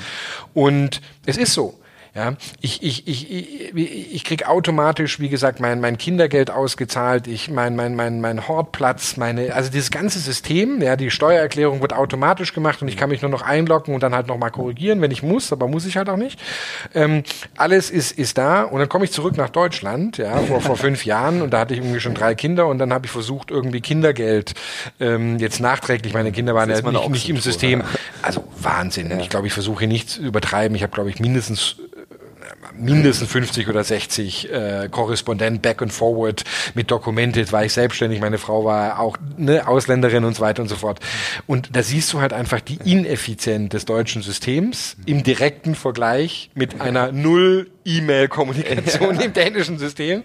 Und 0.52 1.00
es 1.24 1.38
ist 1.38 1.54
so. 1.54 1.78
Ja, 2.14 2.34
ich, 2.60 2.82
ich, 2.82 3.08
ich, 3.08 3.30
ich, 3.30 4.14
ich 4.14 4.24
krieg 4.24 4.46
automatisch, 4.46 5.18
wie 5.18 5.30
gesagt, 5.30 5.60
mein, 5.60 5.80
mein 5.80 5.96
Kindergeld 5.96 6.50
ausgezahlt, 6.50 7.26
ich 7.26 7.50
mein, 7.50 7.74
mein, 7.74 7.94
mein, 7.96 8.20
mein 8.20 8.48
Hortplatz, 8.48 9.16
meine, 9.16 9.54
also 9.54 9.70
dieses 9.70 9.90
ganze 9.90 10.18
System, 10.18 10.82
ja, 10.82 10.96
die 10.96 11.10
Steuererklärung 11.10 11.80
wird 11.80 11.94
automatisch 11.94 12.52
gemacht 12.52 12.82
und 12.82 12.88
ich 12.88 12.98
kann 12.98 13.08
mich 13.08 13.22
nur 13.22 13.30
noch 13.30 13.40
einloggen 13.40 13.94
und 13.94 14.02
dann 14.02 14.14
halt 14.14 14.26
nochmal 14.26 14.50
korrigieren, 14.50 15.00
wenn 15.00 15.10
ich 15.10 15.22
muss, 15.22 15.54
aber 15.54 15.68
muss 15.68 15.86
ich 15.86 15.96
halt 15.96 16.10
auch 16.10 16.18
nicht. 16.18 16.38
Ähm, 16.94 17.22
alles 17.56 17.88
ist, 17.88 18.18
ist 18.18 18.36
da 18.36 18.64
und 18.64 18.78
dann 18.78 18.90
komme 18.90 19.06
ich 19.06 19.12
zurück 19.12 19.38
nach 19.38 19.48
Deutschland, 19.48 20.18
ja, 20.18 20.36
vor, 20.36 20.60
vor 20.60 20.76
fünf 20.76 21.06
Jahren 21.06 21.40
und 21.40 21.54
da 21.54 21.60
hatte 21.60 21.72
ich 21.72 21.80
irgendwie 21.80 22.00
schon 22.00 22.12
drei 22.12 22.34
Kinder 22.34 22.66
und 22.66 22.78
dann 22.78 22.92
habe 22.92 23.06
ich 23.06 23.10
versucht, 23.10 23.50
irgendwie 23.50 23.80
Kindergeld 23.80 24.52
ähm, 25.00 25.38
jetzt 25.38 25.60
nachträglich, 25.60 26.12
meine 26.12 26.30
Kinder 26.30 26.54
waren 26.54 26.68
ja 26.68 26.78
nicht, 26.78 27.08
nicht 27.08 27.28
im 27.30 27.38
System. 27.38 27.82
Also 28.20 28.44
Wahnsinn. 28.60 29.10
Ja. 29.10 29.18
Ich 29.18 29.30
glaube, 29.30 29.46
ich 29.46 29.52
versuche 29.54 29.86
nichts 29.86 30.14
zu 30.14 30.22
übertreiben. 30.22 30.76
Ich 30.76 30.82
habe, 30.82 30.92
glaube 30.92 31.08
ich, 31.10 31.18
mindestens 31.18 31.76
mindestens 32.76 33.30
50 33.30 33.68
oder 33.68 33.84
60 33.84 34.50
äh, 34.50 34.88
Korrespondent 34.90 35.62
back 35.62 35.82
and 35.82 35.92
forward 35.92 36.44
mit 36.74 36.90
Documented, 36.90 37.52
war 37.52 37.64
ich 37.64 37.72
selbstständig, 37.72 38.20
meine 38.20 38.38
Frau 38.38 38.64
war 38.64 38.98
auch 38.98 39.16
ne, 39.36 39.66
Ausländerin 39.66 40.24
und 40.24 40.36
so 40.36 40.42
weiter 40.42 40.62
und 40.62 40.68
so 40.68 40.76
fort. 40.76 41.00
Und 41.46 41.74
da 41.74 41.82
siehst 41.82 42.12
du 42.12 42.20
halt 42.20 42.32
einfach 42.32 42.60
die 42.60 42.78
Ineffizienz 42.84 43.70
des 43.70 43.84
deutschen 43.84 44.22
Systems 44.22 44.96
im 45.06 45.22
direkten 45.22 45.74
Vergleich 45.74 46.50
mit 46.54 46.80
einer 46.80 47.12
Null 47.12 47.70
E-Mail-Kommunikation 47.84 49.16
ja. 49.16 49.20
im 49.24 49.32
dänischen 49.32 49.78
System. 49.78 50.22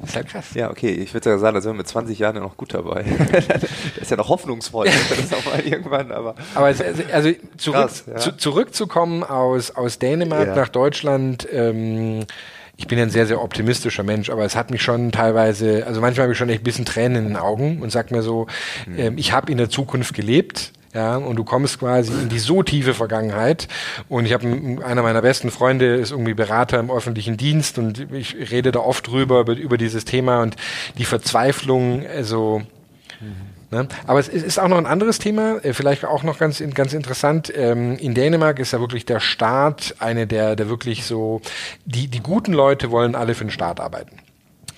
Das 0.00 0.10
ist 0.10 0.16
halt 0.16 0.28
krass. 0.28 0.46
Ja, 0.54 0.70
okay, 0.70 0.90
ich 0.90 1.12
würde 1.14 1.30
ja 1.30 1.38
sagen, 1.38 1.54
da 1.54 1.60
sind 1.60 1.72
wir 1.72 1.78
mit 1.78 1.88
20 1.88 2.18
Jahren 2.18 2.36
ja 2.36 2.42
noch 2.42 2.56
gut 2.56 2.74
dabei. 2.74 3.04
das 3.32 3.64
ist 4.00 4.10
ja 4.10 4.16
noch 4.16 4.28
hoffnungsvoll, 4.28 4.86
das 4.86 5.32
auch 5.32 5.44
mal 5.44 5.60
irgendwann, 5.60 6.12
aber. 6.12 6.34
Aber 6.54 6.70
es, 6.70 6.82
also 7.12 7.30
zurück, 7.56 7.80
krass, 7.80 8.04
ja. 8.06 8.16
zu, 8.16 8.36
zurückzukommen 8.36 9.24
aus, 9.24 9.70
aus 9.70 9.98
Dänemark 9.98 10.48
ja. 10.48 10.56
nach 10.56 10.68
Deutschland, 10.68 11.46
ähm, 11.52 12.26
ich 12.78 12.86
bin 12.86 12.98
ein 12.98 13.10
sehr, 13.10 13.26
sehr 13.26 13.42
optimistischer 13.42 14.02
Mensch, 14.02 14.28
aber 14.28 14.44
es 14.44 14.54
hat 14.54 14.70
mich 14.70 14.82
schon 14.82 15.10
teilweise, 15.10 15.86
also 15.86 16.00
manchmal 16.00 16.24
habe 16.24 16.32
ich 16.32 16.38
schon 16.38 16.50
echt 16.50 16.60
ein 16.60 16.64
bisschen 16.64 16.84
Tränen 16.84 17.16
in 17.16 17.28
den 17.28 17.36
Augen 17.36 17.80
und 17.80 17.90
sag 17.90 18.10
mir 18.10 18.22
so, 18.22 18.46
mhm. 18.86 18.98
ähm, 18.98 19.18
ich 19.18 19.32
habe 19.32 19.50
in 19.50 19.58
der 19.58 19.70
Zukunft 19.70 20.14
gelebt, 20.14 20.72
ja, 20.96 21.16
und 21.18 21.36
du 21.36 21.44
kommst 21.44 21.78
quasi 21.78 22.10
in 22.10 22.30
die 22.30 22.38
so 22.38 22.62
tiefe 22.62 22.94
Vergangenheit. 22.94 23.68
Und 24.08 24.24
ich 24.24 24.32
habe 24.32 24.46
einer 24.82 25.02
meiner 25.02 25.20
besten 25.20 25.50
Freunde 25.50 25.96
ist 25.96 26.10
irgendwie 26.10 26.32
Berater 26.32 26.80
im 26.80 26.90
öffentlichen 26.90 27.36
Dienst 27.36 27.76
und 27.76 28.10
ich 28.12 28.50
rede 28.50 28.72
da 28.72 28.80
oft 28.80 29.06
drüber 29.06 29.40
über, 29.40 29.52
über 29.52 29.76
dieses 29.76 30.06
Thema 30.06 30.40
und 30.40 30.56
die 30.96 31.04
Verzweiflung, 31.04 32.06
also 32.06 32.62
mhm. 33.20 33.56
Ne? 33.72 33.88
Aber 34.06 34.20
es 34.20 34.28
ist 34.28 34.60
auch 34.60 34.68
noch 34.68 34.78
ein 34.78 34.86
anderes 34.86 35.18
Thema, 35.18 35.58
äh, 35.64 35.72
vielleicht 35.72 36.04
auch 36.04 36.22
noch 36.22 36.38
ganz, 36.38 36.62
ganz 36.72 36.92
interessant. 36.92 37.52
Ähm, 37.52 37.98
in 37.98 38.14
Dänemark 38.14 38.60
ist 38.60 38.72
ja 38.72 38.78
wirklich 38.78 39.06
der 39.06 39.18
Staat 39.18 39.96
eine 39.98 40.28
der, 40.28 40.54
der 40.54 40.68
wirklich 40.68 41.04
so, 41.04 41.40
die, 41.84 42.06
die 42.06 42.20
guten 42.20 42.52
Leute 42.52 42.92
wollen 42.92 43.16
alle 43.16 43.34
für 43.34 43.44
den 43.44 43.50
Staat 43.50 43.80
arbeiten. 43.80 44.18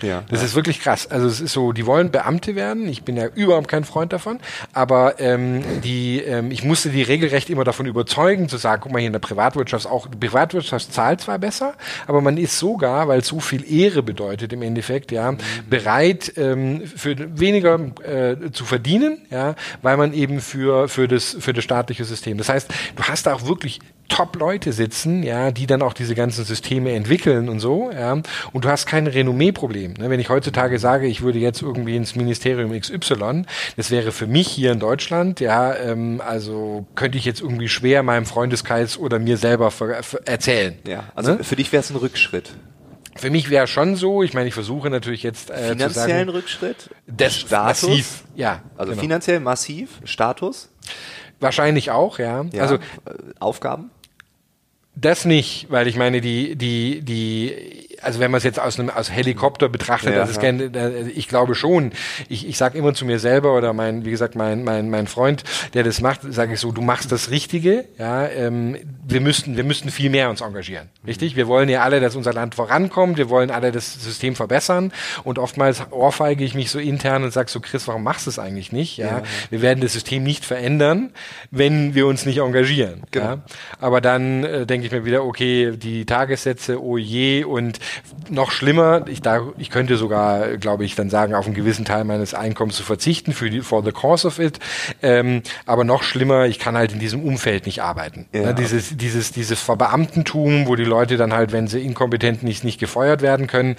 Ja, 0.02 0.22
das 0.28 0.40
ja. 0.40 0.46
ist 0.46 0.54
wirklich 0.54 0.80
krass. 0.80 1.10
Also 1.10 1.26
es 1.26 1.40
ist 1.40 1.52
so, 1.52 1.72
die 1.72 1.86
wollen 1.86 2.10
Beamte 2.10 2.54
werden. 2.54 2.88
Ich 2.88 3.02
bin 3.02 3.16
ja 3.16 3.26
überhaupt 3.26 3.68
kein 3.68 3.84
Freund 3.84 4.12
davon. 4.12 4.38
Aber 4.72 5.20
ähm, 5.20 5.62
die, 5.82 6.20
ähm, 6.20 6.50
ich 6.50 6.64
musste 6.64 6.90
die 6.90 7.02
regelrecht 7.02 7.50
immer 7.50 7.64
davon 7.64 7.86
überzeugen, 7.86 8.48
zu 8.48 8.56
sagen, 8.56 8.82
guck 8.82 8.92
mal, 8.92 8.98
hier 8.98 9.08
in 9.08 9.12
der 9.12 9.20
Privatwirtschaft 9.20 9.86
auch, 9.86 10.06
die 10.06 10.16
Privatwirtschaft 10.16 10.92
zahlt 10.92 11.20
zwar 11.20 11.38
besser, 11.38 11.74
aber 12.06 12.20
man 12.20 12.36
ist 12.36 12.58
sogar, 12.58 13.08
weil 13.08 13.20
es 13.20 13.26
so 13.26 13.40
viel 13.40 13.64
Ehre 13.70 14.02
bedeutet 14.02 14.52
im 14.52 14.62
Endeffekt, 14.62 15.12
ja, 15.12 15.32
mhm. 15.32 15.38
bereit 15.68 16.32
ähm, 16.36 16.82
für 16.86 17.16
weniger 17.38 17.80
äh, 18.04 18.50
zu 18.52 18.64
verdienen, 18.64 19.18
ja, 19.30 19.54
weil 19.82 19.96
man 19.96 20.12
eben 20.12 20.40
für 20.40 20.88
für 20.88 21.08
das 21.08 21.36
für 21.38 21.52
das 21.52 21.64
staatliche 21.64 22.04
System. 22.04 22.38
Das 22.38 22.48
heißt, 22.48 22.68
du 22.96 23.02
hast 23.04 23.26
da 23.26 23.34
auch 23.34 23.46
wirklich 23.46 23.80
Top-Leute 24.08 24.72
sitzen, 24.72 25.22
ja, 25.22 25.50
die 25.50 25.66
dann 25.66 25.82
auch 25.82 25.92
diese 25.92 26.14
ganzen 26.14 26.44
Systeme 26.44 26.92
entwickeln 26.92 27.48
und 27.48 27.60
so, 27.60 27.90
ja, 27.92 28.12
und 28.52 28.64
du 28.64 28.68
hast 28.68 28.86
kein 28.86 29.06
Renommee-Problem. 29.06 29.94
Ne? 29.94 30.10
Wenn 30.10 30.18
ich 30.18 30.28
heutzutage 30.28 30.78
sage, 30.78 31.06
ich 31.06 31.22
würde 31.22 31.38
jetzt 31.38 31.62
irgendwie 31.62 31.96
ins 31.96 32.16
Ministerium 32.16 32.78
XY, 32.78 33.44
das 33.76 33.90
wäre 33.90 34.10
für 34.12 34.26
mich 34.26 34.48
hier 34.48 34.72
in 34.72 34.80
Deutschland, 34.80 35.40
ja, 35.40 35.74
ähm, 35.74 36.22
also 36.24 36.86
könnte 36.94 37.18
ich 37.18 37.24
jetzt 37.24 37.40
irgendwie 37.40 37.68
schwer 37.68 38.02
meinem 38.02 38.26
Freundeskreis 38.26 38.98
oder 38.98 39.18
mir 39.18 39.36
selber 39.36 39.72
erzählen. 40.24 40.78
Ja, 40.86 41.04
also 41.14 41.34
ne? 41.34 41.44
für 41.44 41.56
dich 41.56 41.70
wäre 41.72 41.82
es 41.82 41.90
ein 41.90 41.96
Rückschritt. 41.96 42.50
Für 43.18 43.30
mich 43.30 43.50
wäre 43.50 43.66
schon 43.66 43.96
so, 43.96 44.22
ich 44.22 44.32
meine, 44.32 44.48
ich 44.48 44.54
versuche 44.54 44.90
natürlich 44.90 45.24
jetzt 45.24 45.50
äh, 45.50 45.70
finanziellen 45.70 46.26
sagen, 46.26 46.28
Rückschritt, 46.30 46.90
des 47.06 47.36
Status, 47.36 47.88
massiv, 47.88 48.24
ja, 48.36 48.62
also 48.76 48.92
genau. 48.92 49.02
finanziell 49.02 49.40
massiv, 49.40 50.00
Status, 50.04 50.70
wahrscheinlich 51.40 51.90
auch, 51.90 52.18
ja. 52.20 52.44
ja 52.52 52.62
also 52.62 52.76
äh, 52.76 52.78
Aufgaben, 53.40 53.90
das 55.00 55.24
nicht, 55.24 55.66
weil 55.70 55.86
ich 55.86 55.96
meine, 55.96 56.20
die, 56.20 56.56
die, 56.56 57.02
die, 57.02 57.87
also 58.02 58.20
wenn 58.20 58.30
man 58.30 58.38
es 58.38 58.44
jetzt 58.44 58.60
aus 58.60 58.78
einem 58.78 58.90
aus 58.90 59.10
Helikopter 59.10 59.68
betrachtet, 59.68 60.12
Ja, 60.12 60.20
das 60.20 60.30
ist 60.30 60.36
ja. 60.36 60.42
kein, 60.42 60.74
äh, 60.74 61.08
ich 61.08 61.28
glaube 61.28 61.54
schon. 61.54 61.92
Ich, 62.28 62.46
ich 62.48 62.56
sage 62.56 62.78
immer 62.78 62.94
zu 62.94 63.04
mir 63.04 63.18
selber 63.18 63.56
oder 63.56 63.72
mein, 63.72 64.04
wie 64.04 64.10
gesagt, 64.10 64.34
mein, 64.34 64.64
mein, 64.64 64.90
mein 64.90 65.06
Freund, 65.06 65.44
der 65.74 65.82
das 65.82 66.00
macht, 66.00 66.20
sage 66.32 66.54
ich 66.54 66.60
so, 66.60 66.72
du 66.72 66.82
machst 66.82 67.12
das 67.12 67.30
Richtige. 67.30 67.84
Ja, 67.98 68.26
ähm, 68.28 68.76
wir 69.06 69.20
müssten, 69.20 69.56
wir 69.56 69.64
müssten 69.64 69.90
viel 69.90 70.10
mehr 70.10 70.30
uns 70.30 70.40
engagieren. 70.40 70.88
Richtig? 71.06 71.36
Wir 71.36 71.46
wollen 71.46 71.68
ja 71.68 71.82
alle, 71.82 72.00
dass 72.00 72.16
unser 72.16 72.32
Land 72.32 72.54
vorankommt. 72.54 73.18
Wir 73.18 73.30
wollen 73.30 73.50
alle 73.50 73.72
das 73.72 73.94
System 73.94 74.36
verbessern. 74.36 74.92
Und 75.24 75.38
oftmals 75.38 75.82
ohrfeige 75.90 76.44
ich 76.44 76.54
mich 76.54 76.70
so 76.70 76.78
intern 76.78 77.24
und 77.24 77.32
sage 77.32 77.50
so, 77.50 77.60
Chris, 77.60 77.88
warum 77.88 78.02
machst 78.02 78.26
du 78.26 78.30
es 78.30 78.38
eigentlich 78.38 78.72
nicht? 78.72 78.98
Ja, 78.98 79.22
wir 79.50 79.62
werden 79.62 79.80
das 79.80 79.92
System 79.92 80.22
nicht 80.22 80.44
verändern, 80.44 81.10
wenn 81.50 81.94
wir 81.94 82.06
uns 82.06 82.26
nicht 82.26 82.38
engagieren. 82.38 83.02
Genau. 83.10 83.26
Ja? 83.26 83.42
Aber 83.80 84.00
dann 84.00 84.44
äh, 84.44 84.66
denke 84.66 84.86
ich 84.86 84.92
mir 84.92 85.04
wieder, 85.04 85.24
okay, 85.24 85.72
die 85.76 86.04
Tagessätze, 86.04 86.82
oh 86.82 86.98
je, 86.98 87.44
und 87.44 87.78
noch 88.30 88.50
schlimmer, 88.50 89.04
ich, 89.06 89.22
da, 89.22 89.48
ich 89.58 89.70
könnte 89.70 89.96
sogar, 89.96 90.56
glaube 90.56 90.84
ich, 90.84 90.94
dann 90.94 91.10
sagen, 91.10 91.34
auf 91.34 91.46
einen 91.46 91.54
gewissen 91.54 91.84
Teil 91.84 92.04
meines 92.04 92.34
Einkommens 92.34 92.76
zu 92.76 92.82
verzichten 92.82 93.32
für 93.32 93.50
die, 93.50 93.60
for 93.60 93.82
the 93.84 93.92
cause 93.92 94.26
of 94.26 94.38
it. 94.38 94.58
Ähm, 95.02 95.42
aber 95.66 95.84
noch 95.84 96.02
schlimmer, 96.02 96.46
ich 96.46 96.58
kann 96.58 96.76
halt 96.76 96.92
in 96.92 96.98
diesem 96.98 97.22
Umfeld 97.22 97.66
nicht 97.66 97.82
arbeiten. 97.82 98.26
Ja. 98.32 98.46
Ne, 98.46 98.54
dieses, 98.54 98.96
dieses, 98.96 99.32
dieses 99.32 99.60
Verbeamtentum, 99.60 100.66
wo 100.66 100.76
die 100.76 100.84
Leute 100.84 101.16
dann 101.16 101.32
halt, 101.32 101.52
wenn 101.52 101.68
sie 101.68 101.80
inkompetent 101.80 102.42
nicht, 102.42 102.64
nicht 102.64 102.78
gefeuert 102.78 103.22
werden 103.22 103.46
können, 103.46 103.76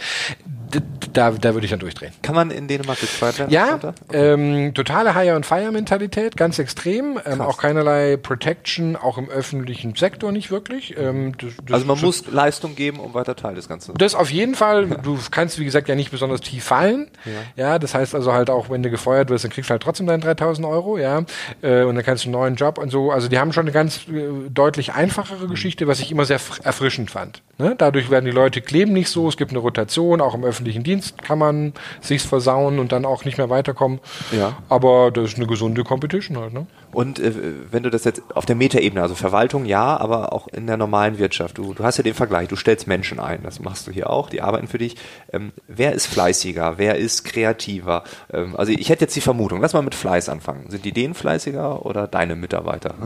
da, 1.13 1.31
da 1.31 1.53
würde 1.53 1.65
ich 1.65 1.71
dann 1.71 1.79
durchdrehen. 1.79 2.13
Kann 2.21 2.35
man 2.35 2.51
in 2.51 2.67
Dänemark 2.67 2.99
gefeuert 2.99 3.39
werden? 3.39 3.51
Ja, 3.51 3.79
ähm, 4.13 4.73
totale 4.73 5.15
Hire-and-Fire-Mentalität, 5.15 6.37
ganz 6.37 6.59
extrem. 6.59 7.19
Ähm, 7.25 7.41
auch 7.41 7.57
keinerlei 7.57 8.17
Protection, 8.17 8.95
auch 8.95 9.17
im 9.17 9.29
öffentlichen 9.29 9.95
Sektor 9.95 10.31
nicht 10.31 10.51
wirklich. 10.51 10.95
Ähm, 10.97 11.33
das, 11.37 11.51
das, 11.65 11.73
Also 11.73 11.85
man 11.87 11.99
muss 11.99 12.27
Leistung 12.31 12.75
geben, 12.75 12.99
um 12.99 13.13
weiter 13.13 13.35
Teil 13.35 13.55
des 13.55 13.67
Ganzen. 13.67 13.95
das 13.95 14.13
auf 14.15 14.29
jeden 14.31 14.55
Fall. 14.55 14.85
Du 15.03 15.17
kannst, 15.31 15.57
wie 15.59 15.65
gesagt, 15.65 15.87
ja 15.89 15.95
nicht 15.95 16.11
besonders 16.11 16.41
tief 16.41 16.63
fallen. 16.63 17.09
Ja. 17.55 17.79
das 17.79 17.93
heißt 17.95 18.13
also 18.15 18.33
halt 18.33 18.49
auch, 18.49 18.69
wenn 18.69 18.83
du 18.83 18.89
gefeuert 18.89 19.29
wirst, 19.29 19.43
dann 19.43 19.51
kriegst 19.51 19.69
du 19.69 19.71
halt 19.71 19.81
trotzdem 19.83 20.05
deine 20.07 20.21
3000 20.23 20.67
Euro, 20.67 20.97
ja. 20.97 21.23
Äh, 21.61 21.83
und 21.83 21.95
dann 21.95 22.03
kannst 22.05 22.23
du 22.25 22.27
einen 22.27 22.33
neuen 22.33 22.55
Job 22.55 22.77
und 22.77 22.91
so. 22.91 23.11
Also 23.11 23.27
die 23.27 23.39
haben 23.39 23.53
schon 23.53 23.63
eine 23.63 23.71
ganz 23.71 24.01
äh, 24.07 24.49
deutlich 24.49 24.93
einfachere 24.93 25.47
Geschichte, 25.47 25.87
was 25.87 25.99
ich 25.99 26.11
immer 26.11 26.25
sehr 26.25 26.39
fr- 26.39 26.63
erfrischend 26.63 27.11
fand. 27.11 27.41
Ne? 27.57 27.75
Dadurch 27.77 28.09
werden 28.11 28.25
die 28.25 28.31
Leute 28.31 28.61
kleben 28.61 28.93
nicht 28.93 29.09
so. 29.09 29.27
Es 29.27 29.35
gibt 29.37 29.51
eine 29.51 29.59
Rotation. 29.59 30.21
Auch 30.21 30.33
im 30.35 30.43
öffentlichen 30.43 30.58
Dienst 30.63 31.21
kann 31.21 31.39
man 31.39 31.73
sich's 32.01 32.25
versauen 32.25 32.79
und 32.79 32.91
dann 32.91 33.05
auch 33.05 33.25
nicht 33.25 33.37
mehr 33.37 33.49
weiterkommen. 33.49 33.99
Ja. 34.31 34.57
Aber 34.69 35.11
das 35.11 35.31
ist 35.31 35.37
eine 35.37 35.47
gesunde 35.47 35.83
Competition 35.83 36.37
halt, 36.37 36.53
ne? 36.53 36.67
Und 36.91 37.19
äh, 37.19 37.31
wenn 37.71 37.83
du 37.83 37.89
das 37.89 38.03
jetzt 38.03 38.21
auf 38.33 38.45
der 38.45 38.55
Metaebene, 38.55 39.01
also 39.01 39.15
Verwaltung 39.15 39.65
ja, 39.65 39.97
aber 39.97 40.33
auch 40.33 40.47
in 40.47 40.67
der 40.67 40.77
normalen 40.77 41.19
Wirtschaft, 41.19 41.57
du, 41.57 41.73
du 41.73 41.83
hast 41.83 41.97
ja 41.97 42.03
den 42.03 42.13
Vergleich, 42.13 42.47
du 42.47 42.55
stellst 42.55 42.87
Menschen 42.87 43.19
ein, 43.19 43.43
das 43.43 43.59
machst 43.59 43.87
du 43.87 43.91
hier 43.91 44.09
auch, 44.09 44.29
die 44.29 44.41
arbeiten 44.41 44.67
für 44.67 44.79
dich. 44.79 44.95
Ähm, 45.31 45.51
wer 45.67 45.93
ist 45.93 46.07
fleißiger, 46.07 46.77
wer 46.77 46.95
ist 46.95 47.25
kreativer? 47.25 48.03
Ähm, 48.33 48.55
also 48.55 48.71
ich 48.71 48.89
hätte 48.89 49.01
jetzt 49.01 49.15
die 49.15 49.21
Vermutung, 49.21 49.61
lass 49.61 49.73
mal 49.73 49.81
mit 49.81 49.95
Fleiß 49.95 50.29
anfangen. 50.29 50.69
Sind 50.69 50.83
die 50.85 50.91
denen 50.91 51.13
fleißiger 51.13 51.85
oder 51.85 52.07
deine 52.07 52.35
Mitarbeiter? 52.35 52.95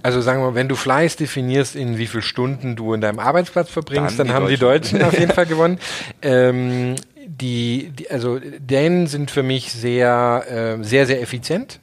Also 0.00 0.20
sagen 0.20 0.40
wir, 0.40 0.50
mal, 0.50 0.54
wenn 0.54 0.68
du 0.68 0.76
Fleiß 0.76 1.16
definierst, 1.16 1.74
in 1.74 1.98
wie 1.98 2.06
viel 2.06 2.22
Stunden 2.22 2.76
du 2.76 2.94
in 2.94 3.00
deinem 3.00 3.18
Arbeitsplatz 3.18 3.68
verbringst, 3.68 4.18
Dann 4.18 4.28
dann, 4.28 4.28
die 4.28 4.32
haben 4.32 4.48
die 4.48 4.56
Deutschen. 4.56 5.00
Deutschen 5.00 5.14
auf 5.14 5.18
jeden 5.18 5.32
Fall 5.34 5.46
gewonnen. 5.46 5.78
Ähm, 6.22 6.94
die, 7.26 7.90
die, 7.90 8.10
also 8.10 8.38
Dänen 8.38 9.06
sind 9.06 9.30
für 9.30 9.42
mich 9.42 9.72
sehr, 9.72 10.78
äh, 10.80 10.84
sehr, 10.84 11.06
sehr 11.06 11.20
effizient. 11.20 11.80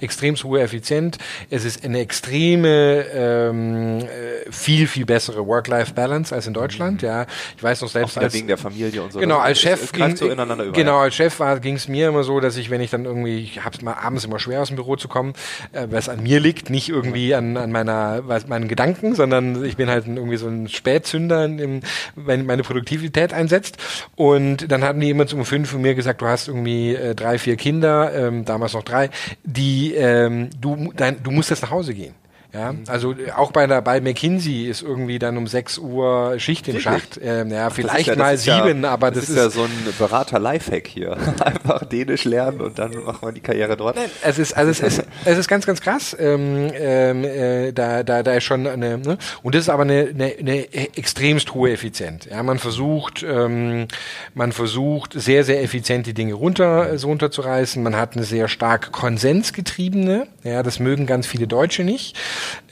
Extrem 0.00 0.34
hohe 0.36 0.60
Effizienz. 0.60 1.18
Es 1.50 1.64
ist 1.64 1.84
eine 1.84 2.00
extreme, 2.00 3.04
ähm, 3.14 3.98
äh, 4.00 4.50
viel, 4.50 4.86
viel 4.86 5.04
bessere 5.04 5.46
Work-Life-Balance 5.46 6.34
als 6.34 6.46
in 6.46 6.54
Deutschland. 6.54 7.02
Ja, 7.02 7.26
ich 7.56 7.62
weiß 7.62 7.82
noch 7.82 7.88
Auch 7.88 7.92
selbst 7.92 8.16
wieder 8.16 8.24
als 8.24 8.34
wegen 8.34 8.48
der 8.48 8.56
Familie 8.58 9.02
und 9.02 9.12
so. 9.12 9.18
Genau, 9.18 9.38
als 9.38 9.60
Chef 9.60 9.82
es 9.82 9.92
ging, 9.92 10.16
so 10.16 10.28
ineinander 10.28 10.64
über. 10.64 10.72
genau, 10.72 10.98
als 10.98 11.14
Chef 11.14 11.40
ging 11.60 11.76
es 11.76 11.88
mir 11.88 12.08
immer 12.08 12.22
so, 12.22 12.40
dass 12.40 12.56
ich, 12.56 12.70
wenn 12.70 12.80
ich 12.80 12.90
dann 12.90 13.04
irgendwie, 13.04 13.38
ich 13.38 13.64
habe 13.64 13.76
es 13.76 13.82
mal 13.82 13.94
abends 13.94 14.24
immer 14.24 14.38
schwer 14.38 14.62
aus 14.62 14.68
dem 14.68 14.76
Büro 14.76 14.96
zu 14.96 15.08
kommen, 15.08 15.34
äh, 15.72 15.86
es 15.92 16.08
an 16.08 16.22
mir 16.22 16.40
liegt, 16.40 16.70
nicht 16.70 16.88
irgendwie 16.88 17.34
an, 17.34 17.56
an 17.56 17.70
meiner, 17.70 18.22
was, 18.26 18.48
meinen 18.48 18.68
Gedanken, 18.68 19.14
sondern 19.14 19.64
ich 19.64 19.76
bin 19.76 19.90
halt 19.90 20.06
irgendwie 20.06 20.36
so 20.36 20.48
ein 20.48 20.68
Spätzünder, 20.68 21.44
in 21.44 21.58
dem 21.58 21.80
meine, 22.16 22.62
Produktivität 22.62 23.32
einsetzt. 23.32 23.76
Und 24.16 24.70
dann 24.70 24.82
hatten 24.82 25.00
die 25.00 25.10
immer 25.10 25.30
um 25.32 25.44
fünf 25.44 25.70
von 25.70 25.82
mir 25.82 25.94
gesagt, 25.94 26.22
du 26.22 26.26
hast 26.26 26.48
irgendwie 26.48 26.94
äh, 26.94 27.14
drei, 27.14 27.38
vier 27.38 27.56
Kinder, 27.56 28.12
ähm, 28.14 28.44
damals 28.44 28.72
noch 28.72 28.82
drei, 28.82 29.10
die 29.52 29.94
ähm, 29.94 30.50
du, 30.60 30.92
dein, 30.96 31.22
du 31.22 31.30
musst 31.30 31.50
jetzt 31.50 31.62
nach 31.62 31.70
Hause 31.70 31.94
gehen. 31.94 32.14
Ja, 32.52 32.74
also 32.88 33.12
äh, 33.12 33.30
auch 33.36 33.52
bei 33.52 33.66
der 33.66 33.80
bei 33.80 34.00
McKinsey 34.00 34.66
ist 34.68 34.82
irgendwie 34.82 35.18
dann 35.18 35.36
um 35.36 35.46
6 35.46 35.78
Uhr 35.78 36.34
Schicht 36.38 36.66
im? 36.68 36.80
Schacht. 36.80 37.18
Ähm, 37.22 37.50
ja, 37.50 37.64
Das 37.68 37.68
ist 37.68 37.74
vielleicht 37.76 38.06
ja- 38.08 38.14
das 38.14 38.18
mal 38.22 38.34
ist 38.34 38.46
ja- 38.46 38.64
sieben, 38.66 38.84
aber 38.84 39.10
das, 39.10 39.28
ist, 39.28 39.36
ja 39.36 39.48
so 39.50 39.62
ein 39.62 39.70
Berater-Lifehack 39.98 40.86
hier. 40.88 41.16
Einfach 41.44 41.84
Dänisch 41.84 42.24
lernen 42.24 42.60
und 42.60 42.78
dann 42.78 42.92
macht 43.04 43.22
man 43.22 43.34
die 43.34 43.40
Karriere 43.40 43.76
dort. 43.76 43.96
Es 44.22 44.38
ist, 44.38 44.56
also 44.56 44.70
es 44.70 44.80
ist, 44.80 45.04
es 45.24 45.38
ist 45.38 45.48
ganz, 45.48 45.64
ganz 45.66 45.80
krass. 45.80 46.16
Ähm, 46.18 46.70
ähm, 46.74 47.24
äh, 47.24 47.72
da, 47.72 48.02
da, 48.02 48.22
da 48.22 48.32
ist 48.34 48.44
schon 48.44 48.66
eine, 48.66 48.98
ne? 48.98 49.18
und 49.42 49.54
das 49.54 49.62
ist 49.62 49.68
aber 49.68 49.84
eine, 49.84 50.08
eine, 50.08 50.34
eine 50.38 50.72
extremst 50.96 51.54
hohe 51.54 51.70
Effizienz. 51.70 52.24
Ja, 52.30 52.42
man 52.42 52.58
versucht, 52.58 53.22
ähm, 53.22 53.86
man 54.34 54.52
versucht 54.52 55.12
sehr, 55.14 55.44
sehr 55.44 55.62
effizient 55.62 56.06
die 56.06 56.14
Dinge 56.14 56.34
runter, 56.34 56.98
so 56.98 57.06
runterzureißen. 57.08 57.82
Man 57.82 57.96
hat 57.96 58.16
eine 58.16 58.24
sehr 58.24 58.48
stark 58.48 58.90
konsensgetriebene. 58.92 60.26
Ja, 60.42 60.62
das 60.62 60.78
mögen 60.80 61.06
ganz 61.06 61.26
viele 61.26 61.46
Deutsche 61.46 61.84
nicht. 61.84 62.16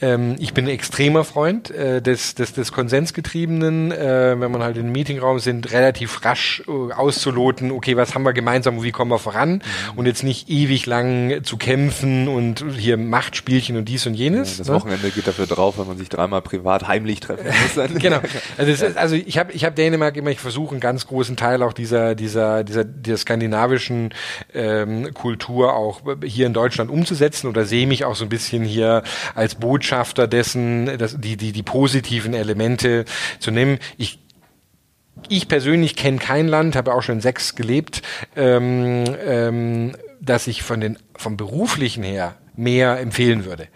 Ähm, 0.01 0.35
ich 0.39 0.53
bin 0.53 0.65
ein 0.65 0.71
extremer 0.71 1.23
Freund 1.23 1.71
äh, 1.71 2.01
des, 2.01 2.35
des, 2.35 2.53
des 2.53 2.71
Konsensgetriebenen, 2.71 3.91
äh, 3.91 4.39
wenn 4.39 4.51
man 4.51 4.63
halt 4.63 4.77
im 4.77 4.91
Meetingraum 4.91 5.39
sind, 5.39 5.71
relativ 5.71 6.23
rasch 6.25 6.63
äh, 6.67 6.93
auszuloten, 6.93 7.71
okay, 7.71 7.97
was 7.97 8.15
haben 8.15 8.23
wir 8.23 8.33
gemeinsam 8.33 8.77
und 8.77 8.83
wie 8.83 8.91
kommen 8.91 9.11
wir 9.11 9.19
voran 9.19 9.61
und 9.95 10.05
jetzt 10.05 10.23
nicht 10.23 10.49
ewig 10.49 10.85
lang 10.85 11.43
zu 11.43 11.57
kämpfen 11.57 12.27
und 12.27 12.63
hier 12.77 12.97
Machtspielchen 12.97 13.77
und 13.77 13.85
dies 13.85 14.05
und 14.05 14.13
jenes. 14.13 14.57
Das 14.57 14.67
ne? 14.67 14.75
Wochenende 14.75 15.09
geht 15.09 15.27
dafür 15.27 15.47
drauf, 15.47 15.77
wenn 15.77 15.87
man 15.87 15.97
sich 15.97 16.09
dreimal 16.09 16.41
privat 16.41 16.87
heimlich 16.87 17.19
treffen 17.19 17.45
muss. 17.75 18.01
genau. 18.01 18.19
Also, 18.57 18.71
ist, 18.71 18.97
also 18.97 19.15
ich 19.15 19.37
habe 19.37 19.51
ich 19.53 19.65
hab 19.65 19.75
Dänemark 19.75 20.17
immer, 20.17 20.31
ich 20.31 20.39
versuche 20.39 20.71
einen 20.71 20.79
ganz 20.79 21.07
großen 21.07 21.35
Teil 21.35 21.63
auch 21.63 21.73
dieser, 21.73 22.15
dieser, 22.15 22.63
dieser, 22.63 22.83
dieser 22.83 23.17
skandinavischen 23.17 24.13
ähm, 24.53 25.13
Kultur 25.13 25.73
auch 25.73 26.01
hier 26.23 26.47
in 26.47 26.53
Deutschland 26.53 26.89
umzusetzen 26.89 27.47
oder 27.47 27.65
sehe 27.65 27.87
mich 27.87 28.05
auch 28.05 28.15
so 28.15 28.25
ein 28.25 28.29
bisschen 28.29 28.63
hier 28.63 29.03
als 29.35 29.55
Botschafter 29.59 30.27
dessen, 30.27 30.97
dass 30.97 31.19
die, 31.19 31.37
die, 31.37 31.51
die 31.51 31.63
positiven 31.63 32.33
Elemente 32.33 33.05
zu 33.39 33.51
nehmen. 33.51 33.79
Ich 33.97 34.19
ich 35.27 35.49
persönlich 35.49 35.97
kenne 35.97 36.17
kein 36.17 36.47
Land, 36.47 36.77
habe 36.77 36.93
auch 36.93 37.01
schon 37.01 37.15
in 37.15 37.21
sechs 37.21 37.55
gelebt, 37.55 38.01
ähm, 38.37 39.03
ähm, 39.25 39.91
dass 40.21 40.47
ich 40.47 40.63
von 40.63 40.79
den 40.79 40.97
vom 41.15 41.35
beruflichen 41.35 42.03
her 42.03 42.35
mehr 42.55 42.99
empfehlen 42.99 43.43
würde. 43.43 43.67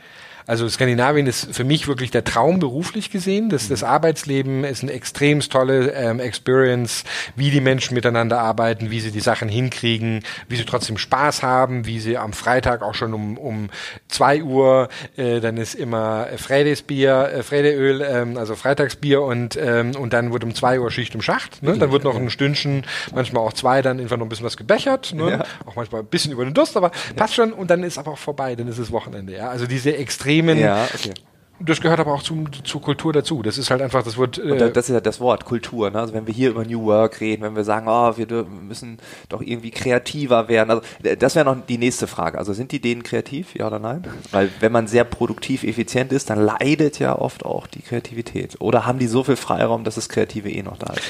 Also 0.46 0.68
Skandinavien 0.68 1.28
ist 1.28 1.56
für 1.56 1.64
mich 1.64 1.88
wirklich 1.88 2.12
der 2.12 2.24
Traum 2.24 2.60
beruflich 2.60 3.12
gesehen. 3.12 3.50
Das, 3.50 3.70
das 3.70 3.84
Arbeitsleben 3.84 4.64
ist 4.64 4.84
eine 4.84 4.92
extremst 4.92 5.52
tolle 5.52 5.92
ähm, 5.94 6.20
Experience, 6.20 7.04
wie 7.36 7.50
die 7.50 7.62
Menschen 7.62 7.94
miteinander 7.94 8.40
arbeiten, 8.40 8.92
wie 8.92 9.00
sie 9.00 9.12
die 9.12 9.20
Sachen 9.20 9.50
hinkriegen, 9.50 10.24
wie 10.48 10.56
sie 10.56 10.66
trotzdem 10.66 10.98
Spaß 10.98 11.44
haben, 11.44 11.86
wie 11.86 12.00
sie 12.00 12.18
am 12.18 12.34
Freitag 12.34 12.82
auch 12.82 12.96
schon 12.96 13.14
um, 13.14 13.38
um 13.38 13.70
zwei 14.08 14.44
Uhr, 14.44 14.90
äh, 15.16 15.40
dann 15.40 15.58
ist 15.58 15.76
immer 15.76 16.28
Fredagsbier, 16.38 17.32
äh, 17.34 17.44
Freideöl, 17.44 18.02
ähm, 18.02 18.38
also 18.38 18.56
Freitagsbier 18.56 19.22
und, 19.22 19.58
ähm, 19.60 19.96
und 19.96 20.14
dann 20.14 20.34
wird 20.34 20.44
um 20.44 20.54
zwei 20.54 20.80
Uhr 20.80 20.92
Schicht 20.92 21.16
im 21.16 21.22
Schacht. 21.22 21.64
Ne? 21.64 21.78
Dann 21.78 21.92
wird 21.92 22.04
noch 22.04 22.16
ein 22.16 22.30
Stündchen, 22.30 22.86
manchmal 23.14 23.44
auch 23.44 23.54
zwei, 23.54 23.82
dann 23.82 24.00
einfach 24.00 24.18
noch 24.18 24.26
ein 24.26 24.30
bisschen 24.30 24.46
was 24.46 24.58
gebechert. 24.58 25.14
Ne? 25.14 25.32
Ja. 25.32 25.46
Auch 25.66 25.76
manchmal 25.76 26.02
ein 26.02 26.08
bisschen 26.08 26.32
über 26.32 26.44
den 26.44 26.54
Durst, 26.54 26.76
aber 26.78 26.92
passt 27.16 27.36
schon 27.36 27.54
und 27.54 27.70
dann 27.70 27.84
ist 27.84 27.98
aber 27.98 28.12
auch 28.12 28.18
vorbei, 28.18 28.56
dann 28.56 28.68
ist 28.68 28.78
es 28.78 28.92
Wochenende. 28.92 29.34
Ja? 29.34 29.50
Also 29.50 29.68
diese 29.68 29.96
extremen, 30.40 30.60
Ja, 30.60 30.88
okay. 30.94 31.14
das 31.60 31.82
gehört 31.82 32.00
aber 32.00 32.14
auch 32.14 32.24
zum, 32.24 32.48
zur 32.64 32.82
Kultur 32.82 33.14
dazu. 33.14 33.42
Das 33.42 33.58
ist 33.58 33.70
halt 33.70 33.82
einfach, 33.82 34.04
das 34.04 34.18
wird. 34.18 34.38
Äh, 34.38 34.72
das 34.72 34.90
ist 34.90 34.94
ja 34.94 35.02
das 35.02 35.20
Wort, 35.20 35.46
Kultur. 35.46 35.90
Ne? 35.90 36.00
Also 36.00 36.14
wenn 36.14 36.28
wir 36.28 36.34
hier 36.34 36.50
über 36.50 36.66
New 36.66 36.84
Work 36.86 37.22
reden, 37.22 37.44
wenn 37.44 37.56
wir 37.56 37.64
sagen, 37.64 37.88
oh, 37.88 38.18
wir 38.18 38.28
müssen 38.44 38.98
doch 39.30 39.42
irgendwie 39.42 39.72
kreativer 39.72 40.48
werden. 40.48 40.72
Also 40.72 40.84
äh, 41.04 41.16
das 41.16 41.36
wäre 41.36 41.46
noch 41.46 41.58
die 41.66 41.78
nächste 41.78 42.08
Frage. 42.08 42.38
Also 42.38 42.54
sind 42.54 42.72
die 42.72 42.80
denen 42.80 43.04
kreativ, 43.04 43.56
ja 43.56 43.68
oder 43.68 43.80
nein? 43.80 44.04
Weil 44.32 44.50
wenn 44.60 44.72
man 44.72 44.88
sehr 44.88 45.04
produktiv, 45.04 45.64
effizient 45.64 46.12
ist, 46.12 46.30
dann 46.30 46.44
leidet 46.44 47.00
ja 47.00 47.18
oft 47.18 47.46
auch 47.46 47.68
die 47.68 47.82
Kreativität. 47.82 48.60
Oder 48.60 48.86
haben 48.86 49.00
die 49.00 49.08
so 49.08 49.24
viel 49.24 49.36
Freiraum, 49.36 49.84
dass 49.84 49.96
das 49.96 50.10
Kreative 50.10 50.50
eh 50.50 50.64
noch 50.64 50.78
da 50.78 50.94
ist? 50.94 51.04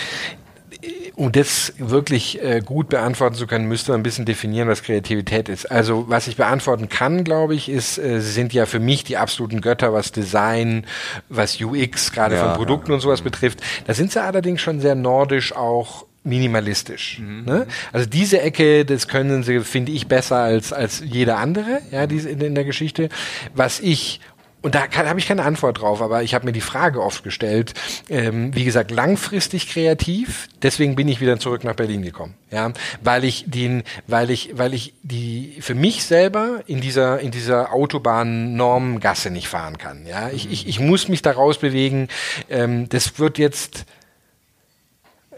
Um 1.15 1.31
das 1.31 1.73
wirklich 1.77 2.41
äh, 2.41 2.61
gut 2.63 2.89
beantworten 2.89 3.35
zu 3.35 3.45
können, 3.47 3.67
müsste 3.67 3.91
man 3.91 3.99
ein 3.99 4.03
bisschen 4.03 4.25
definieren, 4.25 4.67
was 4.67 4.83
Kreativität 4.83 5.47
ist. 5.49 5.69
Also 5.69 6.05
was 6.07 6.27
ich 6.27 6.35
beantworten 6.35 6.89
kann, 6.89 7.23
glaube 7.23 7.55
ich, 7.55 7.69
ist, 7.69 7.97
äh, 7.97 8.19
sie 8.19 8.31
sind 8.31 8.53
ja 8.53 8.65
für 8.65 8.79
mich 8.79 9.03
die 9.03 9.17
absoluten 9.17 9.61
Götter, 9.61 9.93
was 9.93 10.11
Design, 10.11 10.85
was 11.29 11.61
UX, 11.61 12.11
gerade 12.11 12.35
Ja, 12.35 12.45
von 12.45 12.55
Produkten 12.55 12.91
und 12.91 12.99
sowas 12.99 13.21
betrifft. 13.21 13.61
Da 13.85 13.93
sind 13.93 14.11
sie 14.11 14.21
allerdings 14.21 14.61
schon 14.61 14.79
sehr 14.79 14.95
nordisch 14.95 15.55
auch 15.55 16.05
minimalistisch. 16.23 17.19
Ne? 17.19 17.67
Also 17.91 18.09
diese 18.09 18.41
Ecke, 18.41 18.85
das 18.85 19.07
können 19.07 19.43
sie, 19.43 19.59
finde 19.59 19.91
ich, 19.91 20.07
besser 20.07 20.37
als, 20.37 20.71
als 20.71 21.03
jeder 21.05 21.37
andere, 21.37 21.81
ja, 21.91 22.07
diese 22.07 22.29
in, 22.29 22.39
in 22.39 22.55
der 22.55 22.63
Geschichte. 22.63 23.09
Was 23.53 23.79
ich 23.81 24.21
und 24.63 24.75
da 24.75 24.87
habe 24.89 25.19
ich 25.19 25.27
keine 25.27 25.43
Antwort 25.43 25.81
drauf, 25.81 26.01
aber 26.01 26.23
ich 26.23 26.33
habe 26.33 26.45
mir 26.45 26.53
die 26.53 26.61
Frage 26.61 27.03
oft 27.03 27.23
gestellt. 27.23 27.73
Ähm, 28.09 28.55
wie 28.55 28.63
gesagt, 28.63 28.91
langfristig 28.91 29.69
kreativ. 29.69 30.47
Deswegen 30.61 30.95
bin 30.95 31.09
ich 31.09 31.19
wieder 31.19 31.37
zurück 31.37 31.65
nach 31.65 31.75
Berlin 31.75 32.01
gekommen, 32.01 32.33
ja, 32.49 32.71
weil 33.01 33.25
ich 33.25 33.43
den, 33.45 33.83
weil 34.07 34.31
ich, 34.31 34.57
weil 34.57 34.73
ich 34.73 34.93
die 35.03 35.57
für 35.59 35.75
mich 35.75 36.05
selber 36.05 36.61
in 36.65 36.79
dieser 36.79 37.19
in 37.19 37.31
dieser 37.31 37.73
Autobahn-Normgasse 37.73 39.31
nicht 39.31 39.49
fahren 39.49 39.77
kann. 39.77 40.05
Ja, 40.05 40.29
ich, 40.29 40.49
ich, 40.49 40.65
ich 40.65 40.79
muss 40.79 41.09
mich 41.09 41.21
da 41.21 41.31
rausbewegen. 41.31 42.07
Ähm, 42.49 42.87
das 42.87 43.19
wird 43.19 43.37
jetzt 43.37 43.85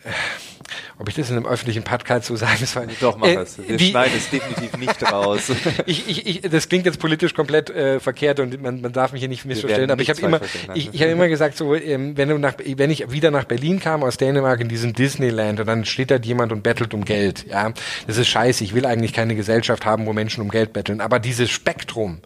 äh, 0.04 0.10
ob 0.98 1.10
ich 1.10 1.16
das 1.16 1.30
in 1.30 1.38
einem 1.38 1.46
öffentlichen 1.46 1.84
Podcast 1.84 2.28
so 2.28 2.36
sagen 2.36 2.66
soll. 2.66 2.88
Doch, 3.00 3.18
mach 3.18 3.28
äh, 3.28 3.36
es. 3.36 3.58
Wir 3.58 3.80
wie, 3.80 3.90
schneiden 3.90 4.14
es 4.18 4.30
definitiv 4.30 4.78
nicht 4.78 5.12
raus. 5.12 5.52
ich, 5.86 6.08
ich, 6.08 6.26
ich, 6.28 6.42
das 6.42 6.70
klingt 6.70 6.86
jetzt 6.86 7.00
politisch 7.00 7.34
komplett 7.34 7.70
äh, 7.70 8.00
verkehrt 8.00 8.40
und 8.40 8.62
man, 8.62 8.82
man 8.82 8.94
darf 8.94 9.12
mich 9.12 9.20
hier 9.20 9.30
nicht 9.30 9.46
missverstehen, 9.46 9.92
aber 9.92 10.02
ich 10.02 10.10
habe 10.10 10.22
immer, 10.22 10.40
ich, 10.74 10.94
ich 10.94 11.02
habe 11.02 11.12
immer 11.12 11.28
gesagt, 11.28 11.58
so, 11.58 11.76
ähm, 11.76 12.16
wenn, 12.18 12.30
du 12.30 12.38
nach, 12.38 12.56
wenn 12.58 12.90
ich 12.90 13.12
wieder 13.12 13.32
nach 13.32 13.46
Berlin 13.46 13.80
kam 13.80 14.04
aus 14.04 14.18
Dänemark 14.18 14.62
in 14.62 14.70
diesem 14.70 14.94
Disneyland 14.94 15.60
und 15.60 15.68
dann 15.68 15.86
steht 15.86 16.12
da 16.12 16.18
jemand 16.18 16.52
und 16.52 16.64
bettelt 16.64 16.94
um 16.94 17.04
Geld, 17.04 17.46
ja, 17.48 17.74
das 18.08 18.18
ist 18.18 18.28
scheiße. 18.28 18.64
Ich 18.64 18.74
will 18.74 18.86
eigentlich 18.86 19.14
keine 19.14 19.36
Gesellschaft 19.36 19.86
haben, 19.86 20.06
wo 20.06 20.14
Menschen 20.14 20.42
um 20.42 20.50
Geld 20.50 20.74
betteln, 20.74 21.02
aber 21.02 21.20
dieses 21.20 21.50
Spektrum, 21.50 22.20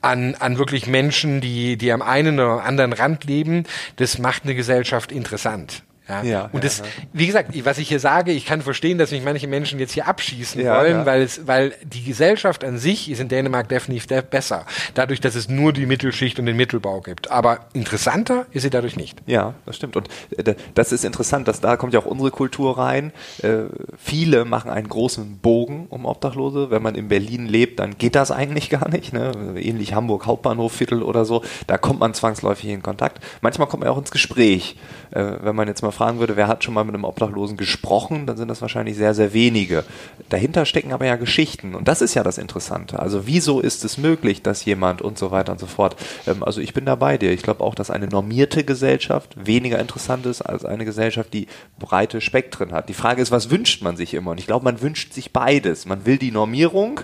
an, 0.00 0.34
an 0.36 0.58
wirklich 0.58 0.86
Menschen, 0.86 1.40
die, 1.40 1.76
die 1.76 1.92
am 1.92 2.02
einen 2.02 2.38
oder 2.38 2.64
anderen 2.64 2.92
Rand 2.92 3.24
leben, 3.24 3.64
das 3.96 4.18
macht 4.18 4.44
eine 4.44 4.54
Gesellschaft 4.54 5.12
interessant. 5.12 5.82
Ja. 6.08 6.22
ja 6.22 6.50
und 6.52 6.64
das, 6.64 6.78
ja, 6.78 6.84
wie 7.12 7.26
gesagt, 7.26 7.52
was 7.64 7.78
ich 7.78 7.88
hier 7.88 8.00
sage, 8.00 8.32
ich 8.32 8.46
kann 8.46 8.62
verstehen, 8.62 8.98
dass 8.98 9.10
mich 9.10 9.22
manche 9.22 9.46
Menschen 9.46 9.78
jetzt 9.78 9.92
hier 9.92 10.08
abschießen 10.08 10.60
ja, 10.60 10.78
wollen, 10.78 11.06
weil 11.06 11.22
es, 11.22 11.46
weil 11.46 11.74
die 11.84 12.02
Gesellschaft 12.02 12.64
an 12.64 12.78
sich 12.78 13.10
ist 13.10 13.20
in 13.20 13.28
Dänemark 13.28 13.68
definitiv 13.68 14.06
besser. 14.30 14.64
Dadurch, 14.94 15.20
dass 15.20 15.34
es 15.34 15.48
nur 15.48 15.72
die 15.72 15.86
Mittelschicht 15.86 16.38
und 16.38 16.46
den 16.46 16.56
Mittelbau 16.56 17.00
gibt. 17.00 17.30
Aber 17.30 17.60
interessanter 17.72 18.46
ist 18.52 18.62
sie 18.62 18.70
dadurch 18.70 18.96
nicht. 18.96 19.18
Ja, 19.26 19.54
das 19.66 19.76
stimmt. 19.76 19.96
Und 19.96 20.08
äh, 20.36 20.54
das 20.74 20.92
ist 20.92 21.04
interessant, 21.04 21.48
dass 21.48 21.60
da 21.60 21.76
kommt 21.76 21.92
ja 21.92 22.00
auch 22.00 22.06
unsere 22.06 22.30
Kultur 22.30 22.78
rein. 22.78 23.12
Äh, 23.42 23.64
viele 23.98 24.44
machen 24.44 24.70
einen 24.70 24.88
großen 24.88 25.38
Bogen 25.38 25.86
um 25.90 26.06
Obdachlose. 26.06 26.70
Wenn 26.70 26.82
man 26.82 26.94
in 26.94 27.08
Berlin 27.08 27.46
lebt, 27.46 27.80
dann 27.80 27.98
geht 27.98 28.14
das 28.14 28.30
eigentlich 28.30 28.70
gar 28.70 28.88
nicht. 28.88 29.12
Ne? 29.12 29.32
Ähnlich 29.56 29.94
Hamburg 29.94 30.26
Hauptbahnhofviertel 30.26 31.02
oder 31.02 31.24
so. 31.24 31.42
Da 31.66 31.78
kommt 31.78 32.00
man 32.00 32.14
zwangsläufig 32.14 32.70
in 32.70 32.82
Kontakt. 32.82 33.22
Manchmal 33.40 33.68
kommt 33.68 33.82
man 33.82 33.92
auch 33.92 33.98
ins 33.98 34.10
Gespräch. 34.10 34.76
Äh, 35.10 35.24
wenn 35.42 35.56
man 35.56 35.68
jetzt 35.68 35.82
mal 35.82 35.90
fragen 35.98 36.20
würde, 36.20 36.36
wer 36.36 36.46
hat 36.46 36.62
schon 36.62 36.74
mal 36.74 36.84
mit 36.84 36.94
einem 36.94 37.04
Obdachlosen 37.04 37.56
gesprochen, 37.56 38.24
dann 38.26 38.36
sind 38.36 38.46
das 38.48 38.62
wahrscheinlich 38.62 38.96
sehr, 38.96 39.14
sehr 39.14 39.32
wenige. 39.32 39.84
Dahinter 40.28 40.64
stecken 40.64 40.92
aber 40.92 41.06
ja 41.06 41.16
Geschichten 41.16 41.74
und 41.74 41.88
das 41.88 42.02
ist 42.02 42.14
ja 42.14 42.22
das 42.22 42.38
Interessante. 42.38 43.00
Also 43.00 43.26
wieso 43.26 43.60
ist 43.60 43.84
es 43.84 43.98
möglich, 43.98 44.42
dass 44.42 44.64
jemand 44.64 45.02
und 45.02 45.18
so 45.18 45.32
weiter 45.32 45.50
und 45.50 45.58
so 45.58 45.66
fort. 45.66 45.96
Ähm, 46.28 46.44
also 46.44 46.60
ich 46.60 46.72
bin 46.72 46.84
da 46.84 46.94
bei 46.94 47.18
dir. 47.18 47.32
Ich 47.32 47.42
glaube 47.42 47.64
auch, 47.64 47.74
dass 47.74 47.90
eine 47.90 48.06
normierte 48.06 48.62
Gesellschaft 48.62 49.34
weniger 49.44 49.80
interessant 49.80 50.24
ist 50.26 50.40
als 50.40 50.64
eine 50.64 50.84
Gesellschaft, 50.84 51.34
die 51.34 51.48
breite 51.80 52.20
Spektren 52.20 52.70
hat. 52.70 52.88
Die 52.88 52.94
Frage 52.94 53.20
ist, 53.20 53.32
was 53.32 53.50
wünscht 53.50 53.82
man 53.82 53.96
sich 53.96 54.14
immer? 54.14 54.30
Und 54.30 54.38
ich 54.38 54.46
glaube, 54.46 54.64
man 54.64 54.80
wünscht 54.80 55.12
sich 55.12 55.32
beides. 55.32 55.84
Man 55.84 56.06
will 56.06 56.18
die 56.18 56.30
Normierung, 56.30 57.00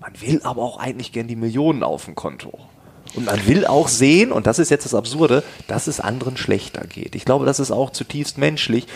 man 0.00 0.12
will 0.20 0.40
aber 0.44 0.62
auch 0.62 0.78
eigentlich 0.78 1.10
gern 1.10 1.26
die 1.26 1.34
Millionen 1.34 1.82
auf 1.82 2.04
dem 2.04 2.14
Konto. 2.14 2.56
Und 3.14 3.26
man 3.26 3.46
will 3.46 3.66
auch 3.66 3.88
sehen, 3.88 4.32
und 4.32 4.46
das 4.46 4.58
ist 4.58 4.70
jetzt 4.70 4.84
das 4.84 4.94
Absurde, 4.94 5.42
dass 5.66 5.86
es 5.86 6.00
anderen 6.00 6.36
schlechter 6.36 6.86
geht. 6.86 7.14
Ich 7.14 7.24
glaube, 7.24 7.46
das 7.46 7.60
ist 7.60 7.70
auch 7.70 7.90
zutiefst 7.90 8.38
menschlich. 8.38 8.86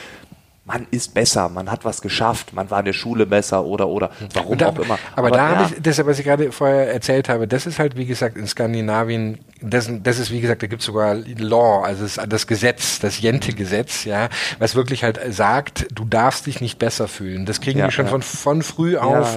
Man 0.65 0.87
ist 0.93 1.13
besser, 1.13 1.49
man 1.49 1.73
hat 1.73 1.85
was 1.85 2.03
geschafft, 2.03 2.53
man 2.53 2.71
war 2.71 2.79
in 2.79 2.85
der 2.85 2.93
Schule 2.93 3.27
besser 3.27 3.65
oder 3.65 3.89
oder 3.89 4.13
warum 4.33 4.59
da, 4.59 4.69
auch 4.69 4.79
immer. 4.79 4.97
Aber, 5.17 5.27
aber 5.27 5.31
da 5.33 5.37
ja. 5.37 5.57
habe 5.57 5.75
ich, 5.75 5.83
das, 5.83 6.07
was 6.07 6.21
ich 6.21 6.25
gerade 6.25 6.53
vorher 6.53 6.93
erzählt 6.93 7.29
habe, 7.29 7.49
das 7.49 7.67
ist 7.67 7.81
halt, 7.81 7.97
wie 7.97 8.07
gesagt, 8.07 8.37
in 8.37 8.47
Skandinavien, 8.47 9.39
das, 9.61 9.91
das 10.05 10.21
ist, 10.21 10.31
wie 10.31 10.41
gesagt, 10.41 10.63
da 10.63 10.69
gibt 10.69 10.83
es 10.83 10.87
sogar 10.87 11.17
Law, 11.17 11.83
also 11.83 12.05
das, 12.05 12.21
das 12.29 12.47
Gesetz, 12.47 13.01
das 13.01 13.21
Jente-Gesetz, 13.21 14.05
ja, 14.05 14.29
was 14.61 14.77
wirklich 14.77 15.03
halt 15.03 15.19
sagt, 15.31 15.89
du 15.93 16.05
darfst 16.05 16.47
dich 16.47 16.61
nicht 16.61 16.79
besser 16.79 17.09
fühlen. 17.09 17.45
Das 17.45 17.61
kriegen 17.61 17.81
ja, 17.81 17.87
die 17.87 17.93
schon 17.93 18.05
ja. 18.05 18.13
von, 18.13 18.23
von 18.23 18.63
früh 18.63 18.97
auf 18.97 19.37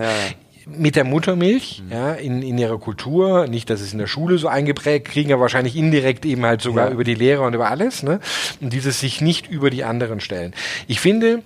mit 0.66 0.96
der 0.96 1.04
Muttermilch, 1.04 1.84
mhm. 1.86 1.92
ja, 1.92 2.14
in, 2.14 2.42
in 2.42 2.58
ihrer 2.58 2.80
Kultur, 2.80 3.48
nicht, 3.48 3.70
dass 3.70 3.82
es 3.82 3.94
in 3.94 4.00
der 4.00 4.08
Schule 4.08 4.38
so 4.38 4.48
eingeprägt, 4.48 5.08
kriegen 5.08 5.30
ja 5.30 5.40
wahrscheinlich 5.40 5.76
indirekt 5.76 6.26
eben 6.26 6.46
halt 6.46 6.62
sogar 6.62 6.88
ja. 6.88 6.94
über 6.94 7.04
die 7.04 7.16
Lehrer 7.16 7.46
und 7.46 7.54
über 7.54 7.70
alles, 7.70 8.04
ne? 8.04 8.20
Und 8.62 8.74
dieses 8.74 9.00
sich 9.00 9.22
nicht 9.22 9.48
über 9.48 9.70
die 9.70 9.84
anderen 9.84 10.20
stellen. 10.20 10.54
Ich 10.88 11.00
finde, 11.00 11.44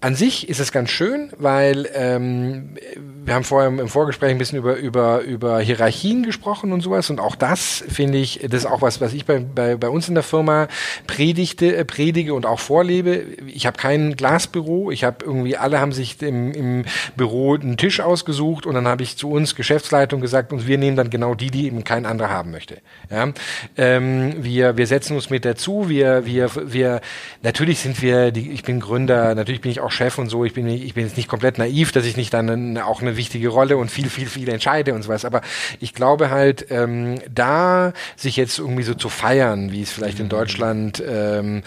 an 0.00 0.14
sich 0.14 0.48
ist 0.48 0.60
es 0.60 0.70
ganz 0.70 0.90
schön, 0.90 1.30
weil 1.38 1.88
ähm, 1.92 2.76
wir 3.24 3.34
haben 3.34 3.42
vorher 3.42 3.68
im 3.68 3.88
Vorgespräch 3.88 4.30
ein 4.30 4.38
bisschen 4.38 4.58
über, 4.58 4.76
über, 4.76 5.22
über 5.22 5.58
Hierarchien 5.58 6.22
gesprochen 6.22 6.70
und 6.70 6.82
sowas. 6.82 7.10
Und 7.10 7.18
auch 7.18 7.34
das 7.34 7.82
finde 7.88 8.18
ich, 8.18 8.38
das 8.48 8.60
ist 8.60 8.66
auch 8.66 8.80
was, 8.80 9.00
was 9.00 9.12
ich 9.12 9.26
bei, 9.26 9.40
bei, 9.40 9.74
bei 9.74 9.88
uns 9.88 10.08
in 10.08 10.14
der 10.14 10.22
Firma 10.22 10.68
predigte, 11.08 11.74
äh, 11.74 11.84
predige 11.84 12.34
und 12.34 12.46
auch 12.46 12.60
vorlebe. 12.60 13.24
Ich 13.48 13.66
habe 13.66 13.76
kein 13.76 14.14
Glasbüro. 14.14 14.92
Ich 14.92 15.02
habe 15.02 15.24
irgendwie, 15.24 15.56
alle 15.56 15.80
haben 15.80 15.90
sich 15.90 16.22
im, 16.22 16.52
im 16.52 16.84
Büro 17.16 17.56
einen 17.56 17.76
Tisch 17.76 17.98
ausgesucht 17.98 18.66
und 18.66 18.76
dann 18.76 18.86
habe 18.86 19.02
ich 19.02 19.16
zu 19.16 19.28
uns 19.28 19.56
Geschäftsleitung 19.56 20.20
gesagt, 20.20 20.52
und 20.52 20.68
wir 20.68 20.78
nehmen 20.78 20.96
dann 20.96 21.10
genau 21.10 21.34
die, 21.34 21.50
die 21.50 21.66
eben 21.66 21.82
kein 21.82 22.06
anderer 22.06 22.30
haben 22.30 22.52
möchte. 22.52 22.78
Ja? 23.10 23.32
Ähm, 23.76 24.44
wir, 24.44 24.76
wir 24.76 24.86
setzen 24.86 25.16
uns 25.16 25.28
mit 25.28 25.44
dazu. 25.44 25.88
Wir, 25.88 26.24
wir, 26.24 26.50
wir, 26.54 27.00
natürlich 27.42 27.80
sind 27.80 28.00
wir, 28.00 28.30
die, 28.30 28.52
ich 28.52 28.62
bin 28.62 28.78
Gründer, 28.78 29.34
natürlich 29.34 29.60
bin 29.60 29.72
ich 29.72 29.80
auch 29.80 29.87
auch 29.88 29.92
Chef 29.92 30.18
und 30.18 30.28
so. 30.28 30.44
Ich 30.44 30.52
bin, 30.52 30.68
ich 30.68 30.94
bin 30.94 31.04
jetzt 31.04 31.16
nicht 31.16 31.28
komplett 31.28 31.58
naiv, 31.58 31.92
dass 31.92 32.04
ich 32.04 32.16
nicht 32.16 32.32
dann 32.34 32.76
auch 32.78 33.00
eine 33.00 33.16
wichtige 33.16 33.48
Rolle 33.48 33.76
und 33.76 33.90
viel, 33.90 34.08
viel, 34.08 34.26
viel 34.26 34.48
entscheide 34.48 34.94
und 34.94 35.02
sowas. 35.02 35.24
Aber 35.24 35.40
ich 35.80 35.94
glaube 35.94 36.30
halt, 36.30 36.66
ähm, 36.70 37.16
da 37.32 37.92
sich 38.16 38.36
jetzt 38.36 38.58
irgendwie 38.58 38.82
so 38.82 38.94
zu 38.94 39.08
feiern, 39.08 39.72
wie 39.72 39.82
es 39.82 39.90
vielleicht 39.90 40.20
in 40.20 40.26
mhm. 40.26 40.30
Deutschland 40.30 41.02
ähm, 41.06 41.62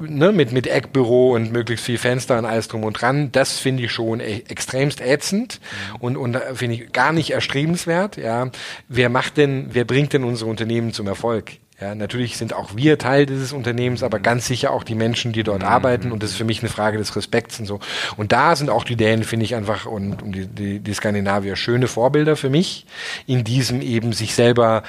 ne, 0.00 0.32
mit, 0.32 0.52
mit 0.52 0.66
Eckbüro 0.66 1.34
und 1.34 1.52
möglichst 1.52 1.84
viel 1.84 1.98
Fenster 1.98 2.38
und 2.38 2.44
alles 2.44 2.68
drum 2.68 2.84
und 2.84 2.94
dran, 2.94 3.32
das 3.32 3.58
finde 3.58 3.84
ich 3.84 3.92
schon 3.92 4.20
e 4.20 4.42
extremst 4.48 5.00
ätzend 5.00 5.60
mhm. 5.60 5.96
und, 5.96 6.16
und 6.16 6.38
finde 6.54 6.76
ich 6.76 6.92
gar 6.92 7.12
nicht 7.12 7.30
erstrebenswert. 7.30 8.16
Ja, 8.16 8.50
wer 8.88 9.08
macht 9.08 9.36
denn, 9.36 9.70
wer 9.72 9.84
bringt 9.84 10.12
denn 10.12 10.24
unsere 10.24 10.48
Unternehmen 10.48 10.92
zum 10.92 11.06
Erfolg? 11.06 11.58
Ja, 11.80 11.94
natürlich 11.94 12.36
sind 12.36 12.52
auch 12.52 12.76
wir 12.76 12.98
Teil 12.98 13.24
dieses 13.24 13.52
Unternehmens, 13.52 14.02
aber 14.02 14.20
ganz 14.20 14.46
sicher 14.46 14.70
auch 14.70 14.84
die 14.84 14.94
Menschen, 14.94 15.32
die 15.32 15.42
dort 15.42 15.62
mhm. 15.62 15.68
arbeiten. 15.68 16.12
Und 16.12 16.22
das 16.22 16.30
ist 16.30 16.36
für 16.36 16.44
mich 16.44 16.60
eine 16.60 16.68
Frage 16.68 16.98
des 16.98 17.16
Respekts 17.16 17.58
und 17.58 17.66
so. 17.66 17.80
Und 18.16 18.32
da 18.32 18.54
sind 18.54 18.68
auch 18.68 18.84
die 18.84 18.96
Dänen, 18.96 19.24
finde 19.24 19.44
ich 19.44 19.54
einfach, 19.54 19.86
und, 19.86 20.22
und 20.22 20.32
die, 20.32 20.46
die, 20.46 20.80
die 20.80 20.94
Skandinavier 20.94 21.56
schöne 21.56 21.86
Vorbilder 21.86 22.36
für 22.36 22.50
mich, 22.50 22.86
in 23.26 23.44
diesem 23.44 23.80
eben 23.80 24.12
sich 24.12 24.34
selber 24.34 24.82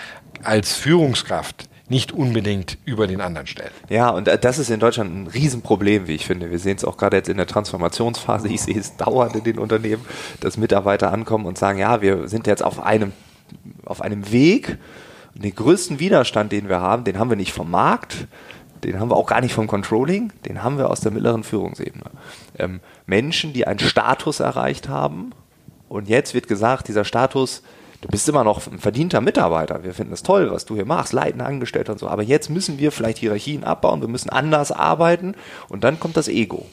als 0.43 0.75
Führungskraft 0.75 1.69
nicht 1.87 2.13
unbedingt 2.13 2.77
über 2.85 3.05
den 3.05 3.21
anderen 3.21 3.47
stellen. 3.47 3.71
Ja, 3.89 4.09
und 4.09 4.27
das 4.27 4.59
ist 4.59 4.69
in 4.69 4.79
Deutschland 4.79 5.13
ein 5.13 5.27
Riesenproblem, 5.27 6.07
wie 6.07 6.15
ich 6.15 6.25
finde. 6.25 6.49
Wir 6.49 6.59
sehen 6.59 6.77
es 6.77 6.85
auch 6.85 6.97
gerade 6.97 7.17
jetzt 7.17 7.29
in 7.29 7.37
der 7.37 7.47
Transformationsphase. 7.47 8.47
Ich 8.47 8.61
sehe 8.61 8.79
es 8.79 8.95
dauernd 8.97 9.35
in 9.35 9.43
den 9.43 9.59
Unternehmen, 9.59 10.03
dass 10.39 10.57
Mitarbeiter 10.57 11.11
ankommen 11.11 11.45
und 11.45 11.57
sagen, 11.57 11.79
ja, 11.79 12.01
wir 12.01 12.27
sind 12.27 12.47
jetzt 12.47 12.63
auf 12.63 12.81
einem, 12.81 13.11
auf 13.85 14.01
einem 14.01 14.31
Weg, 14.31 14.77
und 15.35 15.43
den 15.43 15.55
größten 15.55 15.99
Widerstand, 15.99 16.51
den 16.51 16.69
wir 16.69 16.79
haben, 16.79 17.03
den 17.03 17.17
haben 17.17 17.29
wir 17.29 17.37
nicht 17.37 17.53
vom 17.53 17.71
Markt, 17.71 18.27
den 18.83 18.99
haben 18.99 19.09
wir 19.09 19.15
auch 19.15 19.27
gar 19.27 19.41
nicht 19.41 19.53
vom 19.53 19.67
Controlling, 19.67 20.33
den 20.45 20.63
haben 20.63 20.77
wir 20.77 20.89
aus 20.89 21.01
der 21.01 21.11
mittleren 21.11 21.43
Führungsebene. 21.43 22.05
Ähm, 22.57 22.79
Menschen, 23.05 23.53
die 23.53 23.67
einen 23.67 23.79
Status 23.79 24.39
erreicht 24.39 24.89
haben 24.89 25.31
und 25.87 26.09
jetzt 26.09 26.33
wird 26.33 26.47
gesagt, 26.47 26.87
dieser 26.87 27.05
Status, 27.05 27.61
du 28.01 28.07
bist 28.07 28.27
immer 28.27 28.43
noch 28.43 28.65
ein 28.67 28.79
verdienter 28.79 29.21
Mitarbeiter, 29.21 29.83
wir 29.83 29.93
finden 29.93 30.13
es 30.13 30.23
toll, 30.23 30.51
was 30.51 30.65
du 30.65 30.75
hier 30.75 30.85
machst, 30.85 31.13
leitender 31.13 31.45
Angestellter 31.45 31.93
und 31.93 31.99
so, 31.99 32.07
aber 32.07 32.23
jetzt 32.23 32.49
müssen 32.49 32.79
wir 32.79 32.91
vielleicht 32.91 33.19
Hierarchien 33.19 33.63
abbauen, 33.63 34.01
wir 34.01 34.07
müssen 34.07 34.29
anders 34.29 34.71
arbeiten 34.71 35.35
und 35.69 35.83
dann 35.83 35.99
kommt 35.99 36.17
das 36.17 36.27
Ego. 36.27 36.65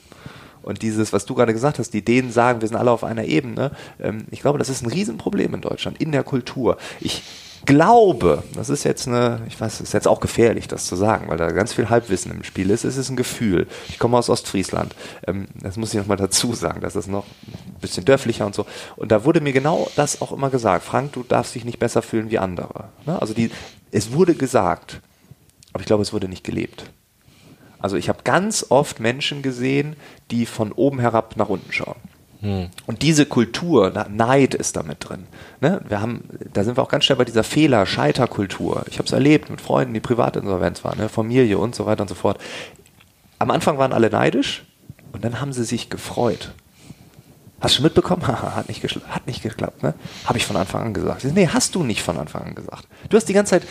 Und 0.62 0.82
dieses, 0.82 1.12
was 1.12 1.24
du 1.24 1.34
gerade 1.34 1.52
gesagt 1.52 1.78
hast, 1.78 1.94
die 1.94 2.04
Dänen 2.04 2.30
sagen, 2.30 2.60
wir 2.60 2.68
sind 2.68 2.76
alle 2.76 2.90
auf 2.90 3.04
einer 3.04 3.24
Ebene, 3.24 3.70
ähm, 4.00 4.26
ich 4.30 4.40
glaube, 4.40 4.58
das 4.58 4.68
ist 4.68 4.82
ein 4.82 4.90
Riesenproblem 4.90 5.54
in 5.54 5.60
Deutschland, 5.60 6.00
in 6.00 6.12
der 6.12 6.24
Kultur. 6.24 6.76
Ich 7.00 7.22
glaube, 7.64 8.42
das 8.54 8.68
ist 8.68 8.84
jetzt 8.84 9.06
eine, 9.06 9.40
ich 9.48 9.60
weiß, 9.60 9.80
ist 9.80 9.94
jetzt 9.94 10.08
auch 10.08 10.20
gefährlich, 10.20 10.68
das 10.68 10.86
zu 10.86 10.96
sagen, 10.96 11.28
weil 11.28 11.38
da 11.38 11.50
ganz 11.50 11.72
viel 11.72 11.88
Halbwissen 11.88 12.30
im 12.30 12.44
Spiel 12.44 12.70
ist. 12.70 12.84
Es 12.84 12.96
ist 12.96 13.10
ein 13.10 13.16
Gefühl. 13.16 13.66
Ich 13.88 13.98
komme 13.98 14.16
aus 14.16 14.28
Ostfriesland. 14.28 14.94
Ähm, 15.26 15.48
das 15.54 15.76
muss 15.76 15.92
ich 15.92 15.98
nochmal 15.98 16.16
dazu 16.16 16.54
sagen. 16.54 16.80
Das 16.80 16.96
ist 16.96 17.08
noch 17.08 17.26
ein 17.46 17.80
bisschen 17.80 18.04
dörflicher 18.04 18.46
und 18.46 18.54
so. 18.54 18.66
Und 18.96 19.12
da 19.12 19.24
wurde 19.24 19.40
mir 19.40 19.52
genau 19.52 19.90
das 19.96 20.20
auch 20.22 20.32
immer 20.32 20.50
gesagt. 20.50 20.84
Frank, 20.84 21.12
du 21.12 21.22
darfst 21.22 21.54
dich 21.54 21.64
nicht 21.64 21.78
besser 21.78 22.02
fühlen 22.02 22.30
wie 22.30 22.38
andere. 22.38 22.84
Ne? 23.06 23.20
Also 23.20 23.34
die, 23.34 23.50
es 23.90 24.12
wurde 24.12 24.34
gesagt, 24.34 25.00
aber 25.72 25.80
ich 25.80 25.86
glaube, 25.86 26.02
es 26.02 26.12
wurde 26.12 26.28
nicht 26.28 26.44
gelebt. 26.44 26.84
Also 27.78 27.96
ich 27.96 28.08
habe 28.08 28.22
ganz 28.24 28.66
oft 28.70 29.00
Menschen 29.00 29.42
gesehen, 29.42 29.96
die 30.30 30.46
von 30.46 30.72
oben 30.72 30.98
herab 30.98 31.36
nach 31.36 31.48
unten 31.48 31.72
schauen. 31.72 31.96
Und 32.40 33.02
diese 33.02 33.26
Kultur, 33.26 33.92
Neid 34.08 34.54
ist 34.54 34.76
damit 34.76 35.08
drin. 35.08 35.26
Ne? 35.60 35.80
Wir 35.88 36.00
haben, 36.00 36.22
da 36.52 36.62
sind 36.62 36.76
wir 36.76 36.82
auch 36.82 36.88
ganz 36.88 37.04
schnell 37.04 37.18
bei 37.18 37.24
dieser 37.24 37.42
Fehler, 37.42 37.84
Scheiterkultur. 37.84 38.84
Ich 38.88 38.98
habe 38.98 39.06
es 39.06 39.12
erlebt 39.12 39.50
mit 39.50 39.60
Freunden, 39.60 39.92
die 39.92 40.00
Privatinsolvenz 40.00 40.84
waren, 40.84 40.98
ne? 40.98 41.08
Familie 41.08 41.58
und 41.58 41.74
so 41.74 41.84
weiter 41.86 42.02
und 42.02 42.08
so 42.08 42.14
fort. 42.14 42.38
Am 43.40 43.50
Anfang 43.50 43.78
waren 43.78 43.92
alle 43.92 44.08
neidisch 44.08 44.64
und 45.12 45.24
dann 45.24 45.40
haben 45.40 45.52
sie 45.52 45.64
sich 45.64 45.90
gefreut. 45.90 46.52
Hast 47.60 47.74
du 47.74 47.76
schon 47.78 47.84
mitbekommen? 47.84 48.24
hat, 48.28 48.68
nicht 48.68 48.84
hat 48.84 49.26
nicht 49.26 49.42
geklappt, 49.42 49.82
ne? 49.82 49.94
Habe 50.24 50.38
ich 50.38 50.46
von 50.46 50.56
Anfang 50.56 50.82
an 50.82 50.94
gesagt. 50.94 51.24
Nee, 51.24 51.48
hast 51.48 51.74
du 51.74 51.82
nicht 51.82 52.02
von 52.02 52.18
Anfang 52.18 52.42
an 52.42 52.54
gesagt. 52.54 52.86
Du 53.08 53.16
hast 53.16 53.28
die 53.28 53.32
ganze 53.32 53.50
Zeit 53.50 53.62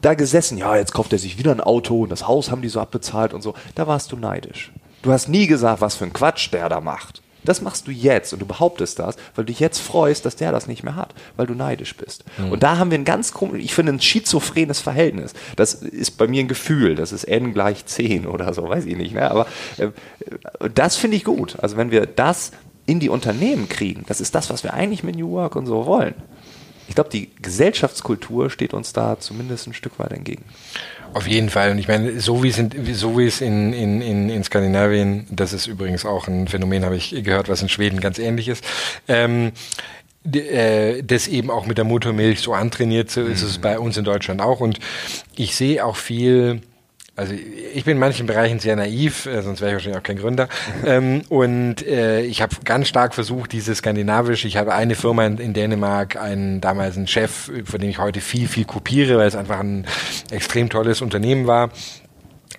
da 0.00 0.14
gesessen, 0.14 0.58
ja, 0.58 0.76
jetzt 0.76 0.92
kauft 0.92 1.12
er 1.12 1.18
sich 1.18 1.38
wieder 1.38 1.52
ein 1.52 1.60
Auto 1.60 2.02
und 2.02 2.10
das 2.10 2.26
Haus 2.26 2.50
haben 2.50 2.62
die 2.62 2.68
so 2.68 2.80
abbezahlt 2.80 3.32
und 3.32 3.42
so. 3.42 3.54
Da 3.76 3.86
warst 3.86 4.10
du 4.10 4.16
neidisch. 4.16 4.72
Du 5.02 5.12
hast 5.12 5.28
nie 5.28 5.46
gesagt, 5.46 5.80
was 5.80 5.94
für 5.94 6.04
ein 6.04 6.12
Quatsch 6.12 6.52
der 6.52 6.68
da 6.68 6.80
macht. 6.80 7.22
Das 7.46 7.62
machst 7.62 7.86
du 7.86 7.90
jetzt 7.90 8.32
und 8.32 8.40
du 8.40 8.46
behauptest 8.46 8.98
das, 8.98 9.16
weil 9.34 9.44
du 9.44 9.52
dich 9.52 9.60
jetzt 9.60 9.78
freust, 9.78 10.26
dass 10.26 10.36
der 10.36 10.52
das 10.52 10.66
nicht 10.66 10.82
mehr 10.82 10.96
hat, 10.96 11.14
weil 11.36 11.46
du 11.46 11.54
neidisch 11.54 11.96
bist. 11.96 12.24
Mhm. 12.38 12.52
Und 12.52 12.62
da 12.62 12.78
haben 12.78 12.90
wir 12.90 12.98
ein 12.98 13.04
ganz 13.04 13.32
komisch, 13.32 13.62
ich 13.62 13.74
finde 13.74 13.92
ein 13.92 14.00
schizophrenes 14.00 14.80
Verhältnis. 14.80 15.32
Das 15.56 15.74
ist 15.74 16.18
bei 16.18 16.26
mir 16.26 16.40
ein 16.40 16.48
Gefühl, 16.48 16.94
das 16.94 17.12
ist 17.12 17.24
n 17.24 17.54
gleich 17.54 17.86
10 17.86 18.26
oder 18.26 18.52
so, 18.52 18.68
weiß 18.68 18.86
ich 18.86 18.96
nicht. 18.96 19.14
Ne? 19.14 19.30
Aber 19.30 19.46
äh, 19.78 19.88
das 20.74 20.96
finde 20.96 21.16
ich 21.16 21.24
gut. 21.24 21.56
Also 21.60 21.76
wenn 21.76 21.90
wir 21.90 22.06
das 22.06 22.52
in 22.86 23.00
die 23.00 23.08
Unternehmen 23.08 23.68
kriegen, 23.68 24.04
das 24.06 24.20
ist 24.20 24.34
das, 24.34 24.50
was 24.50 24.62
wir 24.62 24.74
eigentlich 24.74 25.02
mit 25.02 25.16
New 25.16 25.30
Work 25.30 25.56
und 25.56 25.66
so 25.66 25.86
wollen. 25.86 26.14
Ich 26.88 26.94
glaube, 26.94 27.10
die 27.10 27.30
Gesellschaftskultur 27.42 28.48
steht 28.48 28.72
uns 28.72 28.92
da 28.92 29.18
zumindest 29.18 29.66
ein 29.66 29.74
Stück 29.74 29.98
weit 29.98 30.12
entgegen. 30.12 30.44
Auf 31.16 31.26
jeden 31.26 31.48
Fall. 31.48 31.70
Und 31.70 31.78
ich 31.78 31.88
meine, 31.88 32.20
so 32.20 32.42
wie 32.42 32.50
es 32.50 32.58
in, 32.58 32.70
so 32.92 33.16
wie 33.16 33.24
es 33.24 33.40
in, 33.40 33.72
in, 33.72 34.02
in, 34.02 34.28
in 34.28 34.44
Skandinavien, 34.44 35.26
das 35.30 35.54
ist 35.54 35.66
übrigens 35.66 36.04
auch 36.04 36.28
ein 36.28 36.46
Phänomen, 36.46 36.84
habe 36.84 36.94
ich 36.94 37.24
gehört, 37.24 37.48
was 37.48 37.62
in 37.62 37.70
Schweden 37.70 38.00
ganz 38.00 38.18
ähnlich 38.18 38.48
ist. 38.48 38.62
Ähm, 39.08 39.52
äh, 40.30 41.02
das 41.02 41.26
eben 41.26 41.50
auch 41.50 41.64
mit 41.64 41.78
der 41.78 41.86
Muttermilch 41.86 42.40
so 42.40 42.52
antrainiert, 42.52 43.10
so 43.10 43.22
ist 43.22 43.40
es 43.40 43.56
mhm. 43.56 43.62
bei 43.62 43.78
uns 43.78 43.96
in 43.96 44.04
Deutschland 44.04 44.42
auch. 44.42 44.60
Und 44.60 44.78
ich 45.34 45.56
sehe 45.56 45.86
auch 45.86 45.96
viel, 45.96 46.60
also 47.16 47.32
ich 47.32 47.84
bin 47.84 47.94
in 47.94 47.98
manchen 47.98 48.26
Bereichen 48.26 48.58
sehr 48.58 48.76
naiv, 48.76 49.24
äh, 49.24 49.40
sonst 49.40 49.62
wäre 49.62 49.70
ich 49.70 49.74
wahrscheinlich 49.76 49.98
auch 49.98 50.02
kein 50.02 50.18
Gründer. 50.18 50.48
ähm, 50.86 51.22
und 51.30 51.84
äh, 51.86 52.20
ich 52.20 52.42
habe 52.42 52.54
ganz 52.64 52.88
stark 52.88 53.14
versucht, 53.14 53.52
dieses 53.52 53.78
skandinavisch. 53.78 54.44
Ich 54.44 54.58
habe 54.58 54.74
eine 54.74 54.94
Firma 54.94 55.24
in, 55.24 55.38
in, 55.38 55.54
Dänemark, 55.54 56.16
einen 56.16 56.60
damals 56.60 56.96
einen 56.96 57.06
Chef, 57.06 57.50
von 57.64 57.80
dem 57.80 57.88
ich 57.88 57.98
heute 57.98 58.20
viel, 58.20 58.46
viel 58.46 58.66
kopiere, 58.66 59.16
weil 59.16 59.28
es 59.28 59.34
einfach 59.34 59.60
ein 59.60 59.86
extrem 60.30 60.68
tolles 60.68 61.00
Unternehmen 61.00 61.46
war. 61.46 61.70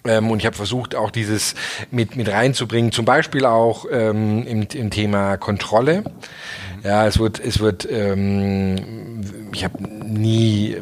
Ähm, 0.05 0.31
und 0.31 0.39
ich 0.39 0.45
habe 0.47 0.55
versucht, 0.55 0.95
auch 0.95 1.11
dieses 1.11 1.53
mit, 1.91 2.15
mit 2.15 2.27
reinzubringen, 2.27 2.91
zum 2.91 3.05
Beispiel 3.05 3.45
auch 3.45 3.85
ähm, 3.91 4.45
im, 4.47 4.67
im 4.73 4.89
Thema 4.89 5.37
Kontrolle. 5.37 6.03
Ja, 6.83 7.05
es 7.05 7.19
wird, 7.19 7.39
es 7.39 7.59
wird, 7.59 7.87
ähm, 7.91 9.49
ich 9.53 9.63
habe 9.63 9.77
nie, 10.07 10.77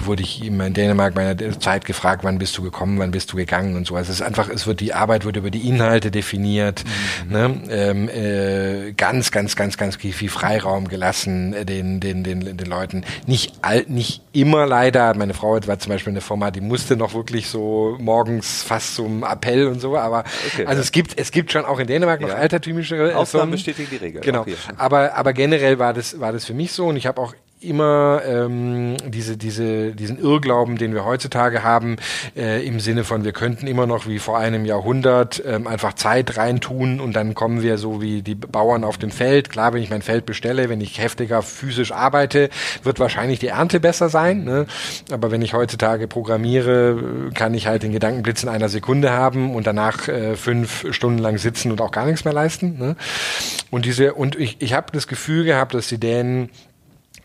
wurde 0.00 0.22
ich 0.22 0.44
immer 0.44 0.66
in 0.66 0.74
Dänemark 0.74 1.14
meiner 1.14 1.36
Zeit 1.60 1.84
gefragt, 1.84 2.24
wann 2.24 2.38
bist 2.38 2.56
du 2.58 2.62
gekommen, 2.62 2.98
wann 2.98 3.10
bist 3.10 3.32
du 3.32 3.36
gegangen 3.36 3.76
und 3.76 3.86
so. 3.86 3.96
Also 3.96 4.12
es 4.12 4.20
ist 4.20 4.26
einfach, 4.26 4.48
es 4.48 4.66
wird 4.66 4.80
die 4.80 4.92
Arbeit 4.92 5.24
wird 5.24 5.36
über 5.36 5.50
die 5.50 5.68
Inhalte 5.68 6.10
definiert, 6.10 6.84
mhm. 7.26 7.32
ne? 7.32 7.62
ähm, 7.70 8.08
äh, 8.08 8.92
ganz, 8.92 9.30
ganz, 9.30 9.56
ganz, 9.56 9.76
ganz 9.76 9.96
viel 9.96 10.28
Freiraum 10.28 10.88
gelassen 10.88 11.54
äh, 11.54 11.64
den, 11.64 12.00
den, 12.00 12.24
den, 12.24 12.56
den 12.56 12.66
Leuten. 12.66 13.04
Nicht 13.26 13.54
all, 13.62 13.84
nicht 13.88 14.22
immer 14.32 14.66
leider. 14.66 15.14
Meine 15.14 15.34
Frau 15.34 15.54
war 15.66 15.78
zum 15.78 15.90
Beispiel 15.90 16.12
eine 16.12 16.20
Firma, 16.20 16.50
die 16.50 16.60
musste 16.60 16.96
noch 16.96 17.14
wirklich 17.14 17.48
so 17.48 17.96
morgens 18.00 18.62
fast 18.62 18.96
zum 18.96 19.22
Appell 19.24 19.68
und 19.68 19.80
so. 19.80 19.96
Aber 19.96 20.24
okay, 20.46 20.66
also 20.66 20.80
ja. 20.80 20.82
es 20.82 20.92
gibt, 20.92 21.18
es 21.18 21.30
gibt 21.30 21.52
schon 21.52 21.64
auch 21.64 21.78
in 21.78 21.86
Dänemark 21.86 22.20
noch 22.20 22.28
ja. 22.28 22.34
altertümliche 22.34 23.16
Ausnahmen 23.16 23.52
bestätigen 23.52 23.88
die 23.90 23.96
Regel. 23.96 24.20
Genau. 24.20 24.44
Aber, 24.76 25.14
aber 25.14 25.32
generell 25.32 25.78
war 25.78 25.94
das, 25.94 26.18
war 26.20 26.32
das 26.32 26.44
für 26.44 26.54
mich 26.54 26.72
so 26.72 26.86
und 26.86 26.96
ich 26.96 27.06
habe 27.06 27.20
auch 27.20 27.34
immer 27.64 28.22
ähm, 28.26 28.96
diese, 29.06 29.36
diese, 29.36 29.92
diesen 29.92 30.18
Irrglauben, 30.18 30.76
den 30.76 30.94
wir 30.94 31.04
heutzutage 31.04 31.62
haben, 31.62 31.96
äh, 32.36 32.66
im 32.66 32.80
Sinne 32.80 33.04
von, 33.04 33.24
wir 33.24 33.32
könnten 33.32 33.66
immer 33.66 33.86
noch 33.86 34.06
wie 34.06 34.18
vor 34.18 34.38
einem 34.38 34.64
Jahrhundert 34.64 35.42
ähm, 35.46 35.66
einfach 35.66 35.94
Zeit 35.94 36.36
reintun 36.36 37.00
und 37.00 37.14
dann 37.14 37.34
kommen 37.34 37.62
wir 37.62 37.78
so 37.78 38.00
wie 38.00 38.22
die 38.22 38.34
Bauern 38.34 38.84
auf 38.84 38.98
dem 38.98 39.10
Feld. 39.10 39.50
Klar, 39.50 39.72
wenn 39.72 39.82
ich 39.82 39.90
mein 39.90 40.02
Feld 40.02 40.26
bestelle, 40.26 40.68
wenn 40.68 40.80
ich 40.80 40.98
heftiger 40.98 41.42
physisch 41.42 41.92
arbeite, 41.92 42.50
wird 42.82 43.00
wahrscheinlich 43.00 43.38
die 43.38 43.48
Ernte 43.48 43.80
besser 43.80 44.08
sein. 44.08 44.44
Ne? 44.44 44.66
Aber 45.10 45.30
wenn 45.30 45.42
ich 45.42 45.54
heutzutage 45.54 46.08
programmiere, 46.08 47.30
kann 47.34 47.54
ich 47.54 47.66
halt 47.66 47.82
den 47.82 47.92
Gedankenblitz 47.92 48.42
in 48.42 48.48
einer 48.48 48.68
Sekunde 48.68 49.10
haben 49.10 49.54
und 49.54 49.66
danach 49.66 50.08
äh, 50.08 50.36
fünf 50.36 50.86
Stunden 50.90 51.18
lang 51.18 51.38
sitzen 51.38 51.70
und 51.70 51.80
auch 51.80 51.90
gar 51.90 52.06
nichts 52.06 52.24
mehr 52.24 52.34
leisten. 52.34 52.78
Ne? 52.78 52.96
Und 53.70 53.84
diese, 53.84 54.14
und 54.14 54.36
ich, 54.36 54.56
ich 54.60 54.74
habe 54.74 54.86
das 54.92 55.08
Gefühl 55.08 55.44
gehabt, 55.44 55.74
dass 55.74 55.88
die 55.88 55.98
Dänen 55.98 56.50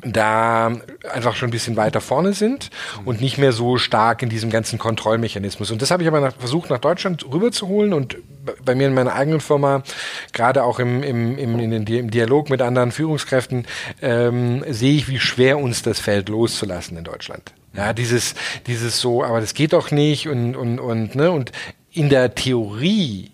da 0.01 0.71
einfach 1.11 1.35
schon 1.35 1.49
ein 1.49 1.51
bisschen 1.51 1.75
weiter 1.75 1.99
vorne 1.99 2.33
sind 2.33 2.69
und 3.03 3.19
nicht 3.19 3.37
mehr 3.37 3.51
so 3.51 3.77
stark 3.77 4.21
in 4.21 4.29
diesem 4.29 4.49
ganzen 4.49 4.79
Kontrollmechanismus. 4.79 5.71
Und 5.71 5.81
das 5.81 5.91
habe 5.91 6.03
ich 6.03 6.07
aber 6.07 6.21
nach, 6.21 6.33
versucht, 6.37 6.69
nach 6.69 6.79
Deutschland 6.79 7.25
rüberzuholen 7.31 7.93
und 7.93 8.17
bei 8.63 8.75
mir 8.75 8.87
in 8.87 8.93
meiner 8.93 9.13
eigenen 9.13 9.41
Firma, 9.41 9.83
gerade 10.31 10.63
auch 10.63 10.79
im, 10.79 11.03
im, 11.03 11.37
im, 11.37 11.59
in 11.59 11.71
den, 11.71 11.85
im 11.85 12.09
Dialog 12.09 12.49
mit 12.49 12.61
anderen 12.61 12.91
Führungskräften, 12.91 13.67
ähm, 14.01 14.63
sehe 14.69 14.95
ich, 14.95 15.09
wie 15.09 15.19
schwer 15.19 15.57
uns 15.57 15.81
das 15.81 15.99
fällt, 15.99 16.29
loszulassen 16.29 16.97
in 16.97 17.03
Deutschland. 17.03 17.53
Ja, 17.73 17.93
dieses, 17.93 18.35
dieses 18.67 18.99
so, 18.99 19.23
aber 19.23 19.41
das 19.41 19.53
geht 19.53 19.73
doch 19.73 19.91
nicht 19.91 20.27
und, 20.27 20.55
und, 20.55 20.79
und, 20.79 21.15
ne, 21.15 21.29
und 21.29 21.51
in 21.91 22.09
der 22.09 22.33
Theorie 22.33 23.31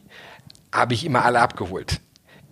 habe 0.71 0.93
ich 0.93 1.06
immer 1.06 1.23
alle 1.23 1.39
abgeholt 1.39 2.01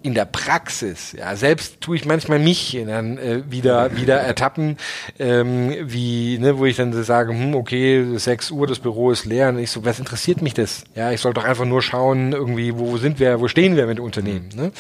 in 0.04 0.13
der 0.13 0.26
Praxis, 0.26 1.13
ja, 1.13 1.36
selbst 1.36 1.80
tue 1.82 1.96
ich 1.96 2.06
manchmal 2.06 2.38
mich 2.38 2.78
dann 2.86 3.18
äh, 3.18 3.44
wieder 3.50 3.96
wieder 3.96 4.20
ertappen, 4.20 4.78
ähm, 5.18 5.74
wie, 5.82 6.38
ne, 6.39 6.58
wo 6.58 6.66
ich 6.66 6.76
dann 6.76 6.92
sage, 7.04 7.32
hm, 7.32 7.56
okay, 7.56 8.18
6 8.18 8.52
Uhr, 8.52 8.68
das 8.68 8.80
Büro 8.80 9.12
ist 9.12 9.26
leer, 9.26 9.50
und 9.50 9.60
ich 9.60 9.72
so, 9.72 9.86
was 9.86 10.00
interessiert 10.00 10.42
mich 10.42 10.54
das? 10.54 10.84
Ja, 10.94 11.12
ich 11.12 11.22
soll 11.22 11.34
doch 11.34 11.46
einfach 11.46 11.66
nur 11.66 11.82
schauen, 11.82 12.34
irgendwie, 12.34 12.78
wo 12.78 12.98
sind 12.98 13.20
wir, 13.20 13.39
wo 13.39 13.48
stehen 13.48 13.78
wir 13.78 13.88
mit 13.88 14.00
Unternehmen? 14.00 14.50
Ne? 14.56 14.72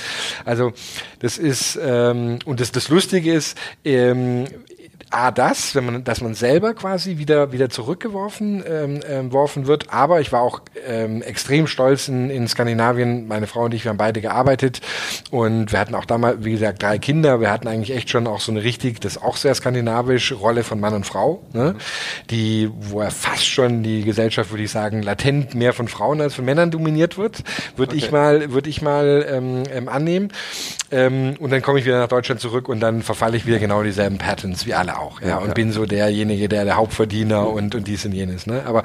Also 0.43 0.73
das 1.19 1.37
ist 1.37 1.79
ähm, 1.81 2.39
und 2.45 2.59
das 2.59 2.71
das 2.71 2.89
Lustige 2.89 3.33
ist, 3.33 3.57
ähm, 3.85 4.45
A, 5.13 5.31
das, 5.31 5.75
wenn 5.75 5.85
man, 5.85 6.03
dass 6.03 6.21
man 6.21 6.33
selber 6.33 6.73
quasi 6.73 7.17
wieder, 7.17 7.51
wieder 7.51 7.69
zurückgeworfen 7.69 8.63
ähm, 8.67 8.99
ähm, 9.07 9.31
worfen 9.31 9.67
wird. 9.67 9.93
Aber 9.93 10.21
ich 10.21 10.31
war 10.31 10.41
auch 10.41 10.61
ähm, 10.87 11.21
extrem 11.21 11.67
stolz 11.67 12.07
in, 12.07 12.29
in 12.29 12.47
Skandinavien. 12.47 13.27
Meine 13.27 13.47
Frau 13.47 13.65
und 13.65 13.73
ich, 13.73 13.83
wir 13.83 13.89
haben 13.89 13.97
beide 13.97 14.21
gearbeitet 14.21 14.81
und 15.29 15.71
wir 15.71 15.79
hatten 15.79 15.95
auch 15.95 16.05
damals, 16.05 16.43
wie 16.43 16.51
gesagt, 16.51 16.81
drei 16.81 16.97
Kinder. 16.97 17.39
Wir 17.41 17.51
hatten 17.51 17.67
eigentlich 17.67 17.95
echt 17.95 18.09
schon 18.09 18.27
auch 18.27 18.39
so 18.39 18.51
eine 18.51 18.63
richtig, 18.63 19.01
das 19.01 19.17
ist 19.17 19.21
auch 19.21 19.37
sehr 19.37 19.53
skandinavisch, 19.53 20.31
Rolle 20.31 20.63
von 20.63 20.79
Mann 20.79 20.93
und 20.93 21.05
Frau, 21.05 21.43
ne? 21.53 21.75
die, 22.29 22.69
wo 22.79 23.01
er 23.01 23.11
fast 23.11 23.45
schon 23.45 23.83
die 23.83 24.03
Gesellschaft, 24.03 24.51
würde 24.51 24.63
ich 24.63 24.71
sagen, 24.71 25.03
latent 25.03 25.53
mehr 25.53 25.73
von 25.73 25.87
Frauen 25.87 26.21
als 26.21 26.33
von 26.33 26.45
Männern 26.45 26.71
dominiert 26.71 27.17
wird, 27.17 27.43
würde 27.75 27.95
okay. 27.95 28.05
ich 28.05 28.11
mal, 28.11 28.51
würde 28.51 28.69
ich 28.69 28.81
mal 28.81 29.25
ähm, 29.29 29.63
ähm, 29.71 29.89
annehmen. 29.89 30.31
Ähm, 30.91 31.35
und 31.39 31.51
dann 31.51 31.61
komme 31.61 31.79
ich 31.79 31.85
wieder 31.85 31.99
nach 31.99 32.07
Deutschland 32.07 32.39
zurück 32.39 32.69
und 32.69 32.79
dann 32.79 33.01
verfalle 33.01 33.37
ich 33.37 33.45
wieder 33.45 33.59
genau 33.59 33.83
dieselben 33.83 34.17
Patterns 34.17 34.65
wie 34.65 34.73
alle 34.73 34.99
auch. 34.99 35.02
Ja, 35.21 35.27
ja 35.27 35.37
und 35.37 35.49
ja. 35.49 35.53
bin 35.53 35.71
so 35.71 35.85
derjenige, 35.85 36.49
der 36.49 36.65
der 36.65 36.75
Hauptverdiener 36.75 37.49
und, 37.49 37.75
und 37.75 37.87
dies 37.87 38.05
und 38.05 38.13
jenes. 38.13 38.45
Ne? 38.47 38.63
Aber 38.65 38.83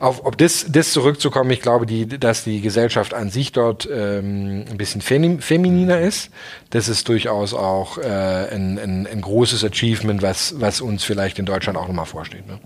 auf, 0.00 0.24
ob 0.24 0.38
das, 0.38 0.66
das 0.68 0.92
zurückzukommen, 0.92 1.50
ich 1.50 1.62
glaube, 1.62 1.86
die, 1.86 2.06
dass 2.06 2.44
die 2.44 2.60
Gesellschaft 2.60 3.14
an 3.14 3.30
sich 3.30 3.52
dort 3.52 3.88
ähm, 3.92 4.64
ein 4.70 4.76
bisschen 4.76 5.00
femininer 5.00 6.00
ist, 6.00 6.30
das 6.70 6.88
ist 6.88 7.08
durchaus 7.08 7.54
auch 7.54 7.98
äh, 7.98 8.02
ein, 8.04 8.78
ein, 8.78 9.06
ein 9.06 9.20
großes 9.20 9.64
Achievement, 9.64 10.22
was, 10.22 10.60
was 10.60 10.80
uns 10.80 11.04
vielleicht 11.04 11.38
in 11.38 11.46
Deutschland 11.46 11.78
auch 11.78 11.86
nochmal 11.86 12.06
vorsteht. 12.06 12.46
Ne? 12.46 12.58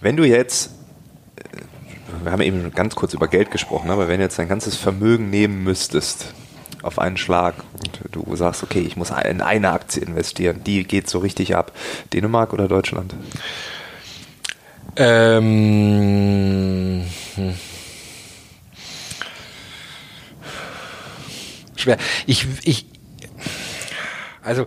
Wenn 0.00 0.16
du 0.16 0.24
jetzt 0.24 0.70
wir 2.22 2.32
haben 2.32 2.42
eben 2.42 2.70
ganz 2.72 2.94
kurz 2.94 3.14
über 3.14 3.28
Geld 3.28 3.50
gesprochen, 3.50 3.90
aber 3.90 4.08
wenn 4.08 4.18
du 4.18 4.24
jetzt 4.24 4.38
dein 4.38 4.48
ganzes 4.48 4.76
Vermögen 4.76 5.30
nehmen 5.30 5.64
müsstest, 5.64 6.32
auf 6.84 6.98
einen 6.98 7.16
Schlag 7.16 7.54
und 7.72 8.00
du 8.12 8.36
sagst, 8.36 8.62
okay, 8.62 8.80
ich 8.80 8.96
muss 8.96 9.10
in 9.10 9.40
eine 9.40 9.72
Aktie 9.72 10.02
investieren, 10.02 10.62
die 10.64 10.84
geht 10.84 11.08
so 11.08 11.18
richtig 11.18 11.56
ab. 11.56 11.72
Dänemark 12.12 12.52
oder 12.52 12.68
Deutschland? 12.68 13.14
Ähm, 14.96 15.44
hm. 17.34 17.54
Schwer. 21.76 21.98
Ich, 22.26 22.46
ich, 22.62 22.86
also 24.42 24.66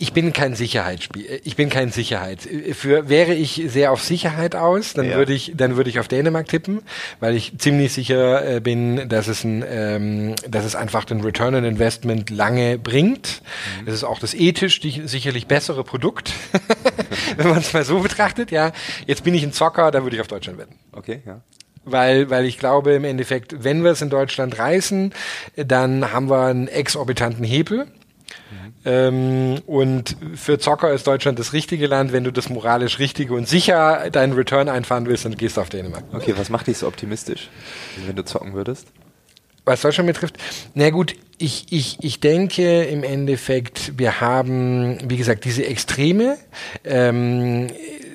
ich 0.00 0.14
bin 0.14 0.32
kein 0.32 0.54
Sicherheitsspiel. 0.54 1.40
Ich 1.44 1.56
bin 1.56 1.68
kein 1.68 1.90
Sicherheit. 1.92 2.48
Für 2.72 3.10
wäre 3.10 3.34
ich 3.34 3.62
sehr 3.66 3.92
auf 3.92 4.02
Sicherheit 4.02 4.56
aus, 4.56 4.94
dann 4.94 5.10
ja. 5.10 5.16
würde 5.16 5.34
ich, 5.34 5.52
dann 5.54 5.76
würde 5.76 5.90
ich 5.90 6.00
auf 6.00 6.08
Dänemark 6.08 6.48
tippen, 6.48 6.80
weil 7.20 7.36
ich 7.36 7.58
ziemlich 7.58 7.92
sicher 7.92 8.56
äh, 8.56 8.60
bin, 8.60 9.10
dass 9.10 9.28
es 9.28 9.44
ein, 9.44 9.62
ähm, 9.68 10.34
dass 10.48 10.64
es 10.64 10.74
einfach 10.74 11.04
den 11.04 11.20
Return 11.20 11.54
on 11.54 11.64
Investment 11.64 12.30
lange 12.30 12.78
bringt. 12.78 13.42
Mhm. 13.80 13.86
Das 13.86 13.94
ist 13.94 14.04
auch 14.04 14.18
das 14.18 14.32
ethisch 14.32 14.80
die, 14.80 15.02
sicherlich 15.04 15.46
bessere 15.46 15.84
Produkt, 15.84 16.32
wenn 17.36 17.50
man 17.50 17.58
es 17.58 17.74
mal 17.74 17.84
so 17.84 18.00
betrachtet. 18.00 18.50
Ja, 18.50 18.72
jetzt 19.06 19.22
bin 19.22 19.34
ich 19.34 19.42
ein 19.42 19.52
Zocker, 19.52 19.90
da 19.90 20.02
würde 20.02 20.16
ich 20.16 20.22
auf 20.22 20.28
Deutschland 20.28 20.58
wetten. 20.58 20.76
Okay, 20.92 21.20
ja 21.26 21.42
weil, 21.82 22.28
weil 22.28 22.44
ich 22.44 22.58
glaube 22.58 22.92
im 22.92 23.04
Endeffekt, 23.04 23.64
wenn 23.64 23.82
wir 23.82 23.92
es 23.92 24.02
in 24.02 24.10
Deutschland 24.10 24.58
reißen, 24.58 25.12
dann 25.56 26.12
haben 26.12 26.28
wir 26.28 26.46
einen 26.46 26.68
exorbitanten 26.68 27.42
Hebel. 27.44 27.86
Ähm, 28.84 29.60
und 29.66 30.16
für 30.34 30.58
Zocker 30.58 30.92
ist 30.92 31.06
Deutschland 31.06 31.38
das 31.38 31.52
richtige 31.52 31.86
Land. 31.86 32.12
Wenn 32.12 32.24
du 32.24 32.30
das 32.30 32.48
moralisch 32.48 32.98
richtige 32.98 33.34
und 33.34 33.48
sicher 33.48 34.10
deinen 34.10 34.32
Return 34.32 34.68
einfahren 34.68 35.06
willst, 35.06 35.24
dann 35.24 35.36
gehst 35.36 35.56
du 35.56 35.60
auf 35.60 35.68
Dänemark. 35.68 36.04
Okay, 36.12 36.34
was 36.36 36.50
macht 36.50 36.66
dich 36.66 36.78
so 36.78 36.86
optimistisch, 36.86 37.48
wenn 38.06 38.16
du 38.16 38.24
zocken 38.24 38.54
würdest? 38.54 38.88
Was 39.64 39.82
Deutschland 39.82 40.06
betrifft, 40.06 40.36
na 40.74 40.90
gut, 40.90 41.14
ich, 41.38 41.66
ich, 41.70 41.98
ich 42.00 42.20
denke 42.20 42.82
im 42.84 43.02
Endeffekt, 43.02 43.98
wir 43.98 44.20
haben, 44.20 44.98
wie 45.08 45.16
gesagt, 45.16 45.44
diese 45.44 45.64
Extreme. 45.66 46.38
Ähm, 46.84 47.68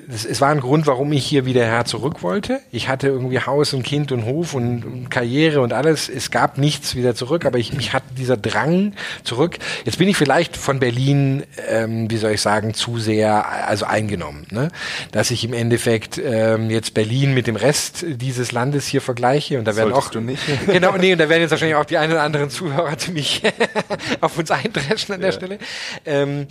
es, 0.08 0.24
es 0.24 0.40
war 0.40 0.50
ein 0.50 0.60
Grund, 0.60 0.86
warum 0.86 1.12
ich 1.12 1.24
hier 1.26 1.46
wieder 1.46 1.64
her 1.64 1.84
zurück 1.84 2.22
wollte. 2.22 2.60
Ich 2.70 2.88
hatte 2.88 3.08
irgendwie 3.08 3.40
Haus 3.40 3.72
und 3.72 3.82
Kind 3.82 4.12
und 4.12 4.24
Hof 4.24 4.54
und, 4.54 4.84
und 4.84 5.10
Karriere 5.10 5.60
und 5.60 5.72
alles. 5.72 6.08
Es 6.08 6.30
gab 6.30 6.58
nichts 6.58 6.94
wieder 6.94 7.14
zurück, 7.14 7.44
aber 7.44 7.58
ich, 7.58 7.72
mich 7.72 7.92
hatte 7.92 8.06
dieser 8.16 8.36
Drang 8.36 8.92
zurück. 9.24 9.58
Jetzt 9.84 9.98
bin 9.98 10.08
ich 10.08 10.16
vielleicht 10.16 10.56
von 10.56 10.78
Berlin, 10.78 11.42
ähm, 11.68 12.10
wie 12.10 12.16
soll 12.16 12.32
ich 12.32 12.40
sagen, 12.40 12.74
zu 12.74 12.98
sehr 12.98 13.46
also 13.66 13.86
eingenommen, 13.86 14.46
ne? 14.50 14.70
dass 15.12 15.30
ich 15.30 15.44
im 15.44 15.52
Endeffekt 15.52 16.18
ähm, 16.18 16.70
jetzt 16.70 16.94
Berlin 16.94 17.34
mit 17.34 17.46
dem 17.46 17.56
Rest 17.56 18.04
dieses 18.06 18.52
Landes 18.52 18.86
hier 18.86 19.00
vergleiche 19.00 19.58
und 19.58 19.64
da 19.64 19.76
werden 19.76 19.90
Solltest 19.90 20.08
auch 20.08 20.12
du 20.12 20.20
nicht. 20.20 20.42
genau 20.66 20.96
nee 20.96 21.12
und 21.12 21.18
da 21.18 21.28
werden 21.28 21.42
jetzt 21.42 21.50
wahrscheinlich 21.50 21.76
auch 21.76 21.84
die 21.84 21.98
ein 21.98 22.10
oder 22.10 22.22
anderen 22.22 22.50
Zuhörer 22.50 22.96
ziemlich 22.98 23.42
auf 24.20 24.38
uns 24.38 24.50
eindreschen 24.50 25.14
an 25.14 25.20
der 25.20 25.30
Ja. 25.30 25.36
Stelle. 25.36 25.58
Ähm, 26.04 26.46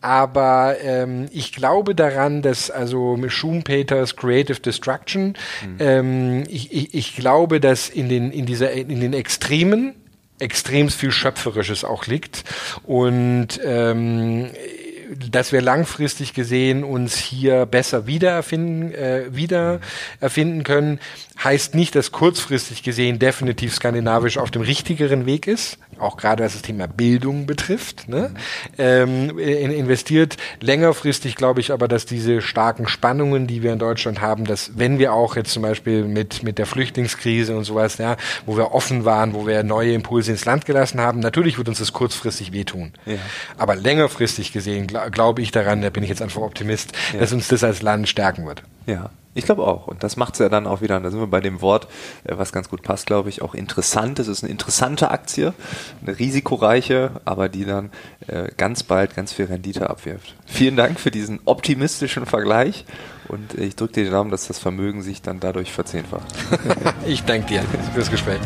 aber 0.00 0.76
ähm, 0.82 1.26
ich 1.32 1.52
glaube 1.52 1.94
daran, 1.94 2.42
dass 2.42 2.70
also 2.70 2.99
mit 3.16 3.32
Schumpeters 3.32 4.16
Creative 4.16 4.60
Destruction, 4.60 5.34
ähm, 5.78 6.44
ich, 6.48 6.72
ich, 6.72 6.94
ich 6.94 7.16
glaube, 7.16 7.60
dass 7.60 7.88
in 7.88 8.08
den 8.08 8.30
in 8.30 8.46
dieser 8.46 8.72
in 8.72 9.00
den 9.00 9.12
Extremen 9.12 9.94
extrem 10.40 10.88
viel 10.88 11.10
Schöpferisches 11.10 11.84
auch 11.84 12.06
liegt. 12.06 12.44
Und 12.84 13.60
ähm, 13.64 14.50
dass 15.30 15.52
wir 15.52 15.60
langfristig 15.60 16.34
gesehen 16.34 16.84
uns 16.84 17.16
hier 17.16 17.66
besser 17.66 18.06
wiedererfinden, 18.06 18.94
äh, 18.94 19.24
wieder 19.30 19.80
erfinden 20.20 20.62
können, 20.62 21.00
heißt 21.42 21.74
nicht, 21.74 21.94
dass 21.94 22.12
kurzfristig 22.12 22.82
gesehen 22.82 23.18
definitiv 23.18 23.74
skandinavisch 23.74 24.38
auf 24.38 24.50
dem 24.50 24.62
richtigeren 24.62 25.26
Weg 25.26 25.46
ist, 25.46 25.78
auch 25.98 26.16
gerade 26.16 26.44
was 26.44 26.52
das 26.52 26.62
Thema 26.62 26.86
Bildung 26.86 27.46
betrifft, 27.46 28.08
ne? 28.08 28.32
ähm, 28.78 29.38
in, 29.38 29.70
investiert. 29.70 30.36
Längerfristig 30.60 31.36
glaube 31.36 31.60
ich 31.60 31.72
aber, 31.72 31.88
dass 31.88 32.04
diese 32.06 32.42
starken 32.42 32.88
Spannungen, 32.88 33.46
die 33.46 33.62
wir 33.62 33.72
in 33.72 33.78
Deutschland 33.78 34.20
haben, 34.20 34.44
dass 34.44 34.72
wenn 34.76 34.98
wir 34.98 35.12
auch 35.12 35.36
jetzt 35.36 35.52
zum 35.52 35.62
Beispiel 35.62 36.04
mit, 36.04 36.42
mit 36.42 36.58
der 36.58 36.66
Flüchtlingskrise 36.66 37.56
und 37.56 37.64
sowas, 37.64 37.98
ja, 37.98 38.16
wo 38.46 38.56
wir 38.56 38.72
offen 38.72 39.04
waren, 39.04 39.34
wo 39.34 39.46
wir 39.46 39.62
neue 39.62 39.92
Impulse 39.92 40.32
ins 40.32 40.44
Land 40.44 40.66
gelassen 40.66 41.00
haben, 41.00 41.20
natürlich 41.20 41.58
wird 41.58 41.68
uns 41.68 41.78
das 41.78 41.92
kurzfristig 41.92 42.52
wehtun. 42.52 42.92
Ja. 43.06 43.16
Aber 43.56 43.76
längerfristig 43.76 44.52
gesehen 44.52 44.86
gl 45.08 45.20
glaube 45.20 45.42
ich 45.42 45.50
daran, 45.52 45.82
da 45.82 45.90
bin 45.90 46.02
ich 46.02 46.08
jetzt 46.08 46.22
einfach 46.22 46.40
Optimist, 46.40 46.92
dass 47.16 47.32
uns 47.32 47.46
das 47.46 47.62
als 47.62 47.82
Land 47.82 48.08
stärken 48.08 48.46
wird. 48.46 48.62
Ja, 48.86 49.10
ich 49.34 49.44
glaube 49.44 49.62
auch. 49.62 49.86
Und 49.86 50.02
das 50.02 50.16
macht 50.16 50.34
es 50.34 50.40
ja 50.40 50.48
dann 50.48 50.66
auch 50.66 50.80
wieder, 50.80 50.96
und 50.96 51.04
da 51.04 51.10
sind 51.10 51.20
wir 51.20 51.28
bei 51.28 51.40
dem 51.40 51.60
Wort, 51.60 51.86
äh, 52.24 52.36
was 52.36 52.52
ganz 52.52 52.68
gut 52.68 52.82
passt, 52.82 53.06
glaube 53.06 53.28
ich, 53.28 53.42
auch 53.42 53.54
interessant. 53.54 54.18
Es 54.18 54.26
ist 54.26 54.42
eine 54.42 54.50
interessante 54.50 55.10
Aktie, 55.10 55.54
eine 56.04 56.18
risikoreiche, 56.18 57.12
aber 57.24 57.48
die 57.48 57.64
dann 57.64 57.90
äh, 58.26 58.48
ganz 58.56 58.82
bald 58.82 59.14
ganz 59.14 59.32
viel 59.32 59.44
Rendite 59.44 59.88
abwirft. 59.88 60.34
Vielen 60.46 60.76
Dank 60.76 60.98
für 60.98 61.10
diesen 61.10 61.38
optimistischen 61.44 62.26
Vergleich 62.26 62.84
und 63.28 63.56
äh, 63.56 63.64
ich 63.64 63.76
drücke 63.76 63.94
dir 63.94 64.04
die 64.04 64.10
Daumen, 64.10 64.30
dass 64.30 64.48
das 64.48 64.58
Vermögen 64.58 65.02
sich 65.02 65.22
dann 65.22 65.38
dadurch 65.38 65.72
verzehnfacht. 65.72 66.26
Ich 67.06 67.24
danke 67.24 67.46
dir 67.46 67.62
fürs 67.94 68.10
Gespräch. 68.10 68.40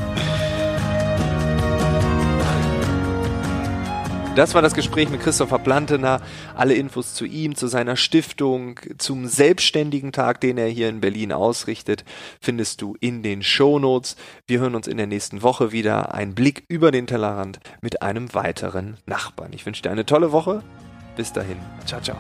Das 4.35 4.53
war 4.53 4.62
das 4.62 4.74
Gespräch 4.74 5.11
mit 5.11 5.20
Christopher 5.20 5.61
Plantener. 5.61 6.20
Alle 6.57 6.74
Infos 6.74 7.14
zu 7.14 7.24
ihm, 7.24 7.55
zu 7.55 7.68
seiner 7.68 7.95
Stiftung, 7.95 8.80
zum 8.99 9.28
selbstständigen 9.28 10.11
Tag, 10.11 10.41
den 10.41 10.59
er 10.59 10.66
hier 10.66 10.89
in 10.89 11.01
Berlin 11.01 11.32
ausrichtet, 11.32 12.05
findest 12.41 12.82
du 12.82 12.97
in 12.99 13.22
den 13.22 13.45
Shownotes. 13.45 14.16
Wir 14.49 14.59
hören 14.59 14.74
uns 14.74 14.89
in 14.89 14.97
der 14.97 15.07
nächsten 15.07 15.43
Woche 15.43 15.70
wieder. 15.70 16.14
Ein 16.14 16.35
Blick 16.35 16.64
über 16.66 16.91
den 16.91 17.07
Tellerrand 17.07 17.61
mit 17.80 18.03
einem 18.03 18.35
weiteren 18.35 18.97
Nachbarn. 19.07 19.53
Ich 19.53 19.66
wünsche 19.66 19.82
dir 19.82 19.93
eine 19.93 20.05
tolle 20.05 20.32
Woche. 20.32 20.64
Bis 21.16 21.32
dahin. 21.32 21.59
Ciao, 21.87 22.01
ciao. 22.01 22.16